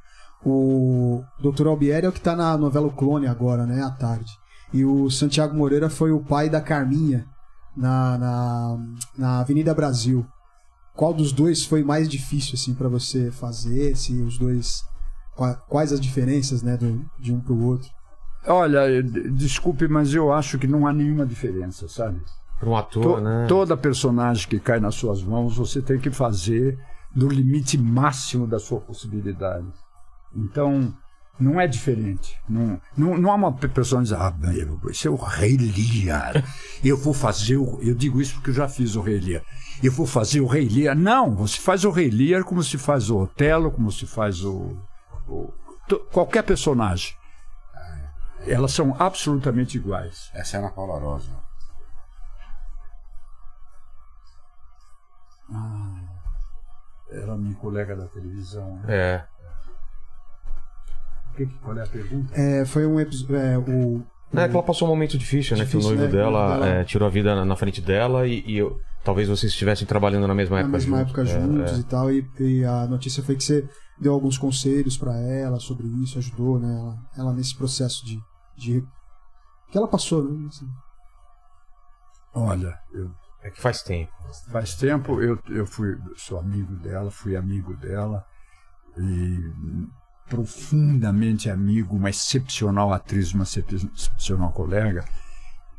[0.44, 1.66] O Dr.
[1.68, 3.82] Albieri é o que tá na novela O Clone agora, né?
[3.82, 4.30] À tarde.
[4.72, 7.24] E o Santiago Moreira foi o pai da Carminha
[7.76, 8.78] na, na,
[9.16, 10.26] na Avenida Brasil.
[10.94, 13.96] Qual dos dois foi mais difícil, assim, para você fazer?
[13.96, 14.82] Se os dois
[15.34, 17.88] Qua- quais as diferenças né, do, de um para o outro.
[18.46, 22.20] Olha, desculpe, mas eu acho que não há nenhuma diferença, sabe?
[22.64, 23.46] Pra um ator, To- né?
[23.48, 26.78] Toda personagem que cai nas suas mãos, você tem que fazer
[27.14, 29.66] no limite máximo da sua possibilidade.
[30.34, 30.92] Então,
[31.38, 32.36] não é diferente.
[32.48, 35.56] Não, não, não há uma pe- personagem que diz, ah, eu- esse é o Rei
[35.56, 36.44] Lear.
[36.82, 37.78] Eu vou fazer o.
[37.82, 39.42] Eu digo isso porque eu já fiz o Rei Lear.
[39.82, 40.96] Eu vou fazer o Rei Lear.
[40.96, 44.76] Não, você faz o Rei Lear como se faz o Otelo, como se faz o.
[45.28, 45.52] o-
[45.88, 47.12] to- qualquer personagem.
[48.46, 50.30] Elas são absolutamente iguais.
[50.34, 51.30] Essa é a Ana Paula Rosa.
[57.10, 58.76] Era minha colega da televisão.
[58.80, 58.84] né?
[58.88, 59.24] É.
[61.36, 62.32] Que- que- qual é a pergunta?
[62.34, 63.36] É, foi um episódio.
[63.36, 64.04] É, o,
[64.36, 65.64] é que ela passou um momento difícil, né?
[65.64, 66.22] Difícil, que o noivo né?
[66.22, 69.52] dela, Ela- é, tirou a vida na, na frente dela e, e eu- talvez vocês
[69.52, 71.10] estivessem trabalhando na mesma na época mesma juntos.
[71.12, 71.76] época É, juntos é.
[71.80, 72.10] e tal.
[72.12, 73.68] E, e a notícia foi que você
[74.00, 78.18] deu alguns conselhos para ela sobre isso, ajudou né, ela, ela nesse processo de,
[78.56, 78.84] de.
[79.70, 80.48] que ela passou, né?
[80.48, 80.66] assim.
[82.34, 83.10] Olha, eu,
[83.44, 84.12] É que faz tempo.
[84.50, 88.24] faz tempo eu, eu fui, sou amigo dela, fui amigo dela
[88.96, 89.52] e
[90.28, 95.04] profundamente amigo, uma excepcional atriz, uma excep- excepcional colega,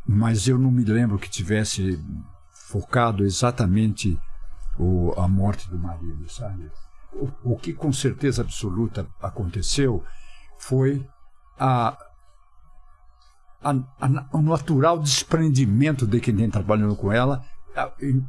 [0.08, 2.00] mas eu não me lembro que tivesse
[2.70, 4.18] focado exatamente
[4.78, 6.72] o, a morte do marido, sabe?
[7.16, 10.04] o, o que com certeza absoluta aconteceu
[10.60, 11.06] foi
[11.58, 11.98] a,
[13.64, 17.44] a, a, o natural desprendimento de quem tem trabalhando com ela,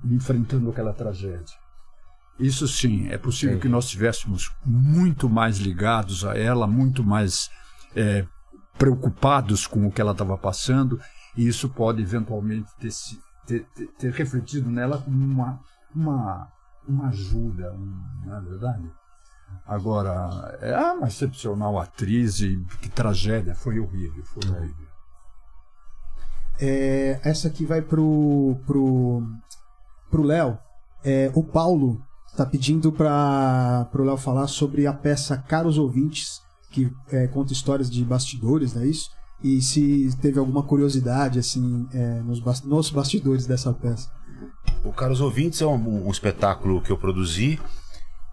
[0.04, 1.56] enfrentando aquela tragédia.
[2.38, 3.62] Isso sim, é possível Entendi.
[3.62, 7.48] que nós estivéssemos muito mais ligados a ela, muito mais
[7.94, 8.26] é,
[8.76, 11.00] preocupados com o que ela estava passando,
[11.36, 12.90] e isso pode eventualmente ter,
[13.46, 15.60] ter, ter, ter refletido nela como uma,
[15.94, 16.52] uma,
[16.86, 18.90] uma ajuda, não é verdade?
[19.66, 24.50] Agora, é uma excepcional atriz e que tragédia, foi horrível, foi é.
[24.50, 24.85] horrível.
[26.58, 29.22] É, essa aqui vai pro pro
[30.10, 30.58] pro Léo.
[31.04, 32.00] É, o Paulo
[32.30, 37.90] está pedindo para o Léo falar sobre a peça Caros Ouvintes, que é, conta histórias
[37.90, 39.10] de bastidores, não é isso?
[39.42, 44.10] E se teve alguma curiosidade assim é, nos, nos bastidores dessa peça.
[44.84, 47.58] O Caros Ouvintes é um, um, espetáculo que eu produzi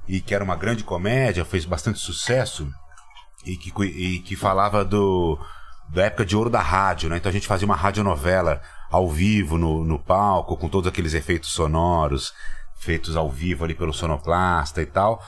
[0.07, 2.69] e que era uma grande comédia, fez bastante sucesso
[3.45, 5.37] e que, e que falava do,
[5.93, 7.17] da época de ouro da rádio, né?
[7.17, 11.51] Então a gente fazia uma radionovela ao vivo no, no palco, com todos aqueles efeitos
[11.51, 12.33] sonoros
[12.83, 15.23] feitos ao vivo ali pelo sonoplasta e tal.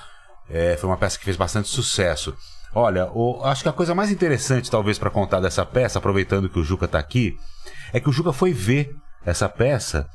[0.50, 2.36] É, foi uma peça que fez bastante sucesso.
[2.74, 6.60] Olha, o, acho que a coisa mais interessante, talvez, para contar dessa peça, aproveitando que
[6.60, 7.38] o Juca está aqui,
[7.94, 8.94] é que o Juca foi ver
[9.26, 10.08] essa peça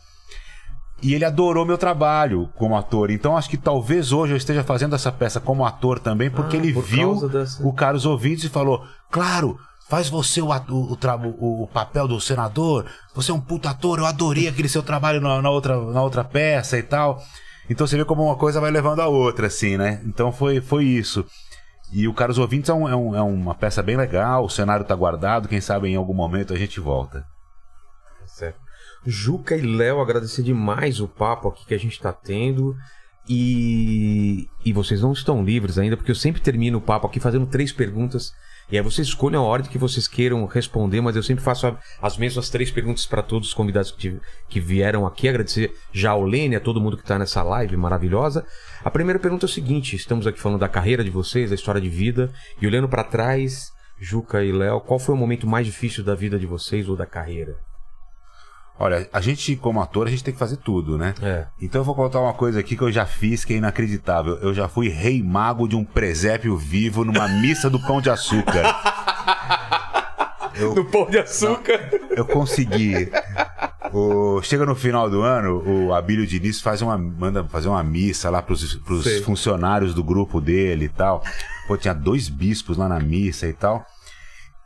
[1.03, 3.11] e ele adorou meu trabalho como ator.
[3.11, 6.61] Então acho que talvez hoje eu esteja fazendo essa peça como ator também, porque ah,
[6.61, 7.67] ele por viu dessa...
[7.67, 9.59] o Carlos Ouvintes e falou: Claro,
[9.91, 14.07] faz você o, o, o, o, papel do senador, você é um puta ator, eu
[14.07, 17.21] adorei aquele seu trabalho na, na, outra, na outra peça e tal.
[17.69, 20.01] Então você vê como uma coisa vai levando a outra, assim, né?
[20.07, 21.27] Então foi, foi isso.
[21.93, 24.85] E o Caros Ouvintes é, um, é, um, é uma peça bem legal, o cenário
[24.85, 27.25] está guardado, quem sabe em algum momento a gente volta.
[28.27, 28.61] Certo.
[29.05, 32.77] Juca e Léo, agradecer demais o papo aqui que a gente está tendo.
[33.29, 37.47] E, e vocês não estão livres ainda, porque eu sempre termino o papo aqui fazendo
[37.47, 38.33] três perguntas
[38.71, 42.17] e aí vocês escolhem a ordem que vocês queiram responder, mas eu sempre faço as
[42.17, 45.29] mesmas três perguntas para todos os convidados que, que vieram aqui.
[45.29, 48.47] Agradecer já ao Lene, a todo mundo que está nessa live maravilhosa.
[48.85, 51.81] A primeira pergunta é o seguinte: estamos aqui falando da carreira de vocês, da história
[51.81, 56.05] de vida, e olhando para trás, Juca e Léo, qual foi o momento mais difícil
[56.05, 57.70] da vida de vocês ou da carreira?
[58.83, 61.15] Olha, a gente, como ator, a gente tem que fazer tudo, né?
[61.21, 61.45] É.
[61.61, 64.39] Então eu vou contar uma coisa aqui que eu já fiz que é inacreditável.
[64.39, 68.63] Eu já fui rei mago de um presépio vivo numa missa do pão de açúcar.
[70.55, 71.91] Eu, no pão de açúcar?
[71.93, 73.13] Não, eu consegui.
[73.93, 78.31] O, chega no final do ano, o Abílio Diniz faz uma, manda fazer uma missa
[78.31, 81.23] lá pros, pros funcionários do grupo dele e tal.
[81.69, 83.85] Pô, tinha dois bispos lá na missa e tal.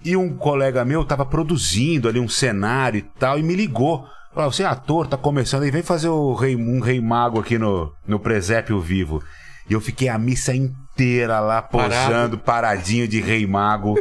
[0.04, 4.06] E um colega meu estava produzindo ali um cenário e tal, e me ligou.
[4.34, 7.56] Falou, você é ator, tá começando aí, vem fazer o rei, um rei mago aqui
[7.56, 9.22] no, no presépio vivo.
[9.70, 12.38] E eu fiquei a missa inteira lá posando, Parado.
[12.38, 13.94] paradinho de rei mago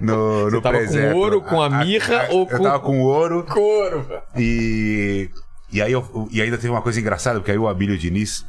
[0.00, 1.12] no, Você no tava presépio.
[1.12, 2.54] com ouro, com a mirra a, a, ou com...
[2.54, 3.44] Eu tava com ouro.
[3.44, 4.06] Com ouro.
[4.36, 5.30] E,
[5.70, 8.44] e, aí eu, e ainda teve uma coisa engraçada, porque aí o Abílio Diniz,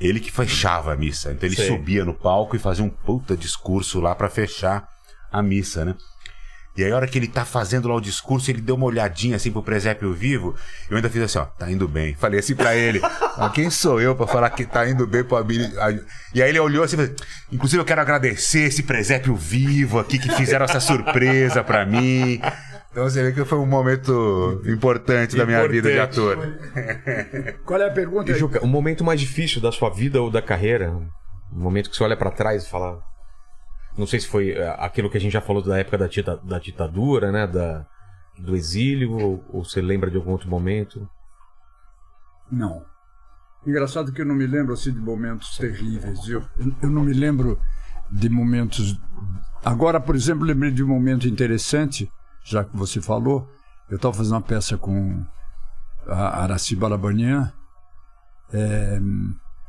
[0.00, 1.30] ele que fechava a missa.
[1.30, 1.68] Então ele Sei.
[1.68, 4.88] subia no palco e fazia um puta discurso lá para fechar
[5.30, 5.94] a missa, né?
[6.76, 9.36] E aí, a hora que ele tá fazendo lá o discurso, ele deu uma olhadinha
[9.36, 10.54] assim pro presépio vivo.
[10.88, 12.14] Eu ainda fiz assim, ó, tá indo bem.
[12.14, 13.00] Falei assim pra ele,
[13.36, 15.70] ah, quem sou eu pra falar que tá indo bem pro Abílio?
[16.34, 16.96] E aí ele olhou assim,
[17.50, 22.40] inclusive eu quero agradecer esse presépio vivo aqui que fizeram essa surpresa pra mim.
[22.90, 25.36] Então você vê que foi um momento importante, importante.
[25.36, 26.38] da minha vida de ator.
[27.64, 28.34] Qual é a pergunta?
[28.34, 30.90] Juca, o momento mais difícil da sua vida ou da carreira?
[31.50, 32.98] O momento que você olha para trás e fala,
[33.96, 36.36] não sei se foi é, aquilo que a gente já falou da época da, dita,
[36.38, 37.46] da ditadura, né?
[37.46, 37.86] Da,
[38.38, 41.08] do exílio, ou, ou você lembra de algum outro momento?
[42.50, 42.84] Não.
[43.66, 46.26] Engraçado que eu não me lembro assim de momentos terríveis.
[46.26, 46.42] Eu,
[46.82, 47.58] eu não me lembro
[48.10, 48.98] de momentos.
[49.64, 52.10] Agora, por exemplo, lembrei de um momento interessante,
[52.44, 53.48] já que você falou.
[53.88, 55.24] Eu estava fazendo uma peça com
[56.08, 57.52] a Araci Balabanian
[58.52, 58.98] é,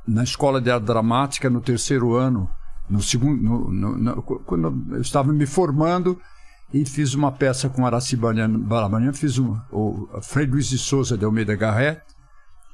[0.08, 2.50] na escola de arte dramática no terceiro ano
[2.90, 6.20] no segundo, no, no, no, quando eu estava me formando
[6.74, 11.24] e fiz uma peça com Araci Balabanian, fiz um, o Frei Luiz de Souza de
[11.24, 12.02] Almeida Garret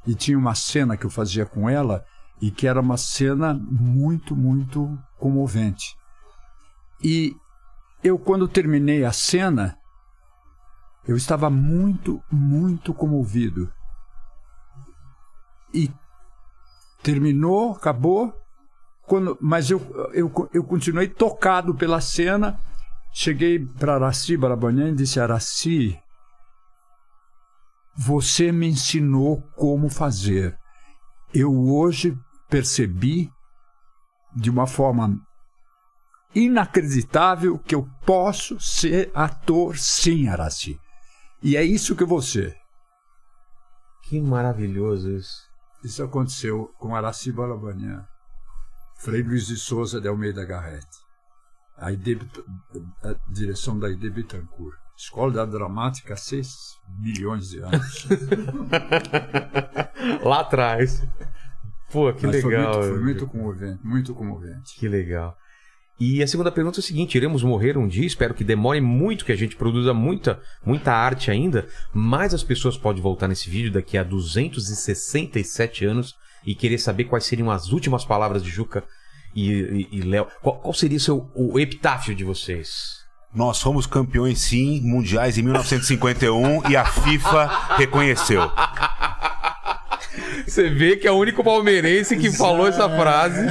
[0.08, 2.04] e tinha uma cena que eu fazia com ela
[2.42, 5.96] e que era uma cena muito, muito comovente.
[7.04, 7.36] E
[8.04, 9.78] eu, quando terminei a cena,
[11.06, 13.72] eu estava muito, muito comovido.
[15.74, 15.92] E
[17.04, 18.34] terminou, acabou,
[19.10, 19.82] quando, mas eu,
[20.14, 22.60] eu, eu continuei tocado pela cena.
[23.12, 26.00] Cheguei para Araci Barabanian e disse: Araci,
[27.98, 30.56] você me ensinou como fazer.
[31.34, 32.16] Eu hoje
[32.48, 33.32] percebi
[34.36, 35.20] de uma forma
[36.36, 40.80] inacreditável que eu posso ser ator sim, Araci.
[41.42, 42.56] E é isso que você.
[44.04, 45.50] Que maravilhoso isso.
[45.84, 48.06] Isso aconteceu com Araci Balabanian,
[49.00, 50.86] Frei Luiz de Souza de Almeida Garrett,
[51.78, 54.78] a, a direção da Ide Bittencourt.
[54.98, 56.54] Escola da Dramática há 6
[57.00, 58.06] milhões de anos.
[60.22, 61.02] Lá atrás.
[61.90, 62.74] Pô, que Mas legal.
[62.74, 64.78] Foi muito, foi muito comovente, muito comovente.
[64.78, 65.38] Que legal.
[65.98, 68.06] E a segunda pergunta é a seguinte: iremos morrer um dia?
[68.06, 71.70] Espero que demore muito, que a gente produza muita, muita arte ainda.
[71.94, 76.14] Mas as pessoas podem voltar nesse vídeo daqui a 267 anos
[76.46, 78.84] e querer saber quais seriam as últimas palavras de Juca
[79.36, 80.28] e, e, e Léo.
[80.42, 83.00] Qual, qual, seria o, seu, o epitáfio de vocês?
[83.34, 88.42] Nós fomos campeões, sim, mundiais em 1951 e a FIFA reconheceu.
[90.48, 93.46] Você vê que é o único palmeirense que falou essa frase.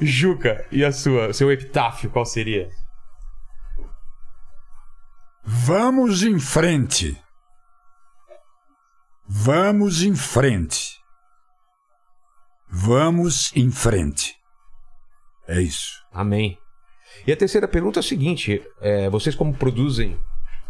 [0.00, 1.32] Juca, e a sua?
[1.32, 2.68] Seu epitáfio, qual seria?
[5.44, 7.16] Vamos em frente.
[9.28, 11.01] Vamos em frente.
[12.74, 14.34] Vamos em frente.
[15.46, 16.02] É isso.
[16.10, 16.56] Amém.
[17.26, 20.18] E a terceira pergunta é a seguinte: é, vocês, como produzem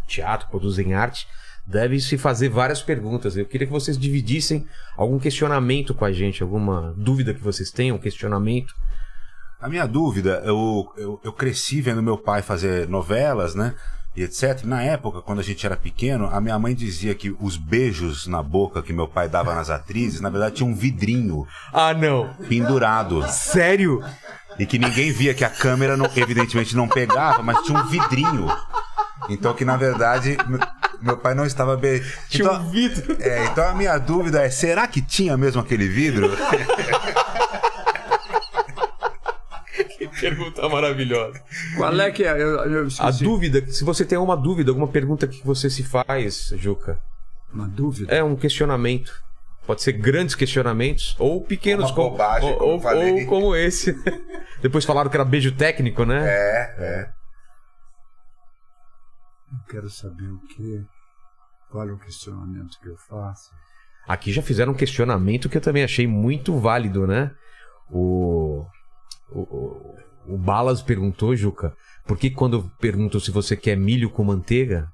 [0.05, 1.25] teatro, produzem arte,
[1.65, 3.37] devem se fazer várias perguntas.
[3.37, 4.67] Eu queria que vocês dividissem
[4.97, 8.73] algum questionamento com a gente, alguma dúvida que vocês tenham, questionamento.
[9.61, 13.73] A minha dúvida, eu, eu, eu cresci vendo meu pai fazer novelas, né?
[14.15, 14.63] E etc.
[14.63, 18.43] Na época, quando a gente era pequeno, a minha mãe dizia que os beijos na
[18.43, 21.47] boca que meu pai dava nas atrizes, na verdade, tinha um vidrinho.
[21.71, 22.31] Ah, não!
[22.47, 23.27] Pendurado.
[23.29, 24.03] Sério?
[24.59, 28.47] E que ninguém via que a câmera, não, evidentemente, não pegava, mas tinha um vidrinho.
[29.29, 30.37] Então, que na verdade,
[31.01, 32.01] meu pai não estava bem.
[32.29, 33.17] Tinha então, um vidro.
[33.19, 36.29] É, então a minha dúvida é: será que tinha mesmo aquele vidro?
[39.97, 41.41] que pergunta maravilhosa.
[41.77, 42.31] Qual é que é?
[42.31, 46.53] Eu, eu a dúvida, se você tem alguma dúvida, alguma pergunta que você se faz,
[46.55, 46.99] Juca.
[47.53, 48.13] Uma dúvida?
[48.13, 49.13] É um questionamento.
[49.65, 53.95] Pode ser grandes questionamentos ou pequenos, Uma bobagem, ou, como ou, ou como esse.
[54.61, 56.25] Depois falaram que era beijo técnico, né?
[56.25, 57.13] É, é.
[59.51, 60.83] Eu quero saber o que.
[61.71, 63.51] Qual é o questionamento que eu faço?
[64.07, 67.31] Aqui já fizeram um questionamento que eu também achei muito válido, né?
[67.89, 68.65] O.
[69.31, 69.95] O, o,
[70.27, 71.75] o Balas perguntou, Juca,
[72.05, 74.89] por que quando perguntam se você quer milho com manteiga,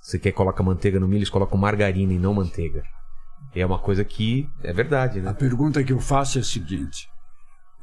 [0.00, 2.82] você quer coloca manteiga no milho, eles colocam margarina e não manteiga?
[3.54, 5.30] E é uma coisa que é verdade, né?
[5.30, 7.08] A pergunta que eu faço é a seguinte: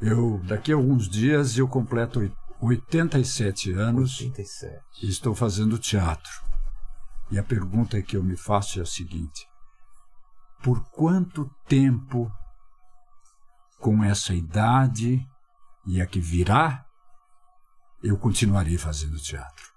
[0.01, 2.19] eu daqui a alguns dias eu completo
[2.61, 4.81] 87 anos 87.
[5.03, 6.31] e estou fazendo teatro.
[7.31, 9.47] E a pergunta que eu me faço é a seguinte:
[10.61, 12.29] por quanto tempo,
[13.79, 15.25] com essa idade
[15.85, 16.85] e a que virá,
[18.03, 19.71] eu continuarei fazendo teatro?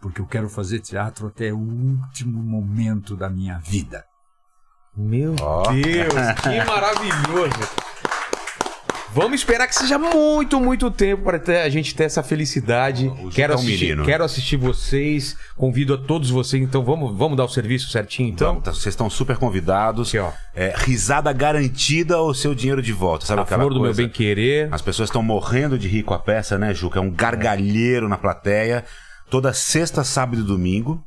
[0.00, 4.04] Porque eu quero fazer teatro até o último momento da minha vida.
[4.96, 5.70] Meu Ó.
[5.72, 7.87] Deus, que maravilhoso!
[9.14, 13.06] Vamos esperar que seja muito, muito tempo para a gente ter essa felicidade.
[13.08, 14.04] O Juca Quero é assistir, menino.
[14.04, 15.36] quero assistir vocês.
[15.56, 16.62] Convido a todos vocês.
[16.62, 18.50] Então vamos, vamos dar o serviço certinho, então.
[18.52, 20.08] Então, tá- vocês estão super convidados.
[20.08, 20.30] Aqui, ó.
[20.54, 23.26] É, risada garantida ou seu dinheiro de volta.
[23.26, 24.02] Sabe A aquela flor do meu coisa?
[24.02, 24.68] bem querer.
[24.72, 26.98] As pessoas estão morrendo de rir com a peça, né, Juca?
[26.98, 28.84] É um gargalheiro na plateia.
[29.30, 31.02] Toda sexta, sábado e domingo,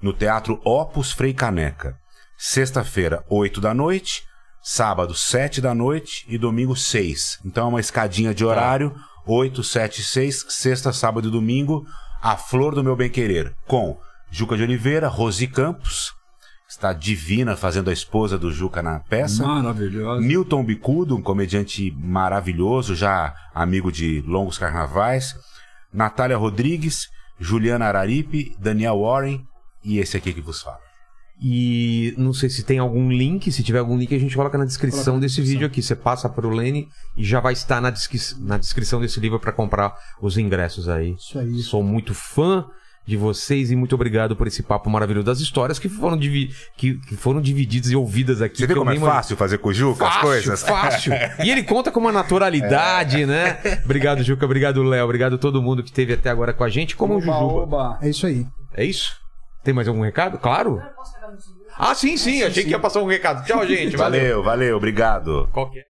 [0.00, 1.94] no Teatro Opus Frei Caneca.
[2.38, 4.22] Sexta-feira, 8 da noite.
[4.62, 6.24] Sábado, 7 da noite.
[6.28, 7.40] E domingo, 6.
[7.44, 8.94] Então é uma escadinha de horário.
[9.26, 10.46] 8, 7, 6.
[10.48, 11.86] Sexta, sábado e domingo.
[12.22, 13.54] A Flor do Meu Bem Querer.
[13.66, 13.98] Com
[14.30, 16.12] Juca de Oliveira, Rosi Campos.
[16.68, 19.44] Está divina fazendo a esposa do Juca na peça.
[19.44, 20.20] Maravilhosa.
[20.20, 25.34] Newton Bicudo, um comediante maravilhoso, já amigo de longos carnavais.
[25.92, 27.08] Natália Rodrigues,
[27.40, 29.44] Juliana Araripe, Daniel Warren
[29.82, 30.89] e esse aqui que vos fala.
[31.42, 33.50] E não sei se tem algum link.
[33.50, 35.52] Se tiver algum link, a gente coloca na descrição Coloca na desse descrição.
[35.54, 35.82] vídeo aqui.
[35.82, 36.86] Você passa pro Lene
[37.16, 41.14] e já vai estar na, descri- na descrição desse livro para comprar os ingressos aí.
[41.18, 41.58] Isso aí.
[41.60, 42.66] Sou muito fã
[43.06, 46.94] de vocês e muito obrigado por esse papo maravilhoso das histórias que foram, divi que,
[47.08, 48.58] que foram divididas e ouvidas aqui.
[48.58, 50.62] Você vê eu como é fácil fazer com o Juca as Fácil, coisas?
[50.62, 51.12] fácil.
[51.42, 53.58] E ele conta com uma naturalidade, né?
[53.84, 54.44] Obrigado, Juca.
[54.44, 55.04] Obrigado, Léo.
[55.06, 56.94] Obrigado a todo mundo que esteve até agora com a gente.
[56.94, 57.44] Como o Oba, Jujuba.
[57.62, 57.98] oba.
[58.02, 58.46] É isso aí.
[58.74, 59.18] É isso?
[59.64, 60.38] Tem mais algum recado?
[60.38, 60.80] Claro.
[61.76, 62.42] Ah, sim, sim.
[62.42, 63.44] Achei que ia passar um recado.
[63.46, 63.96] Tchau, gente.
[63.96, 64.20] Valeu.
[64.20, 65.48] Valeu, valeu, obrigado.
[65.52, 65.89] Qual que é?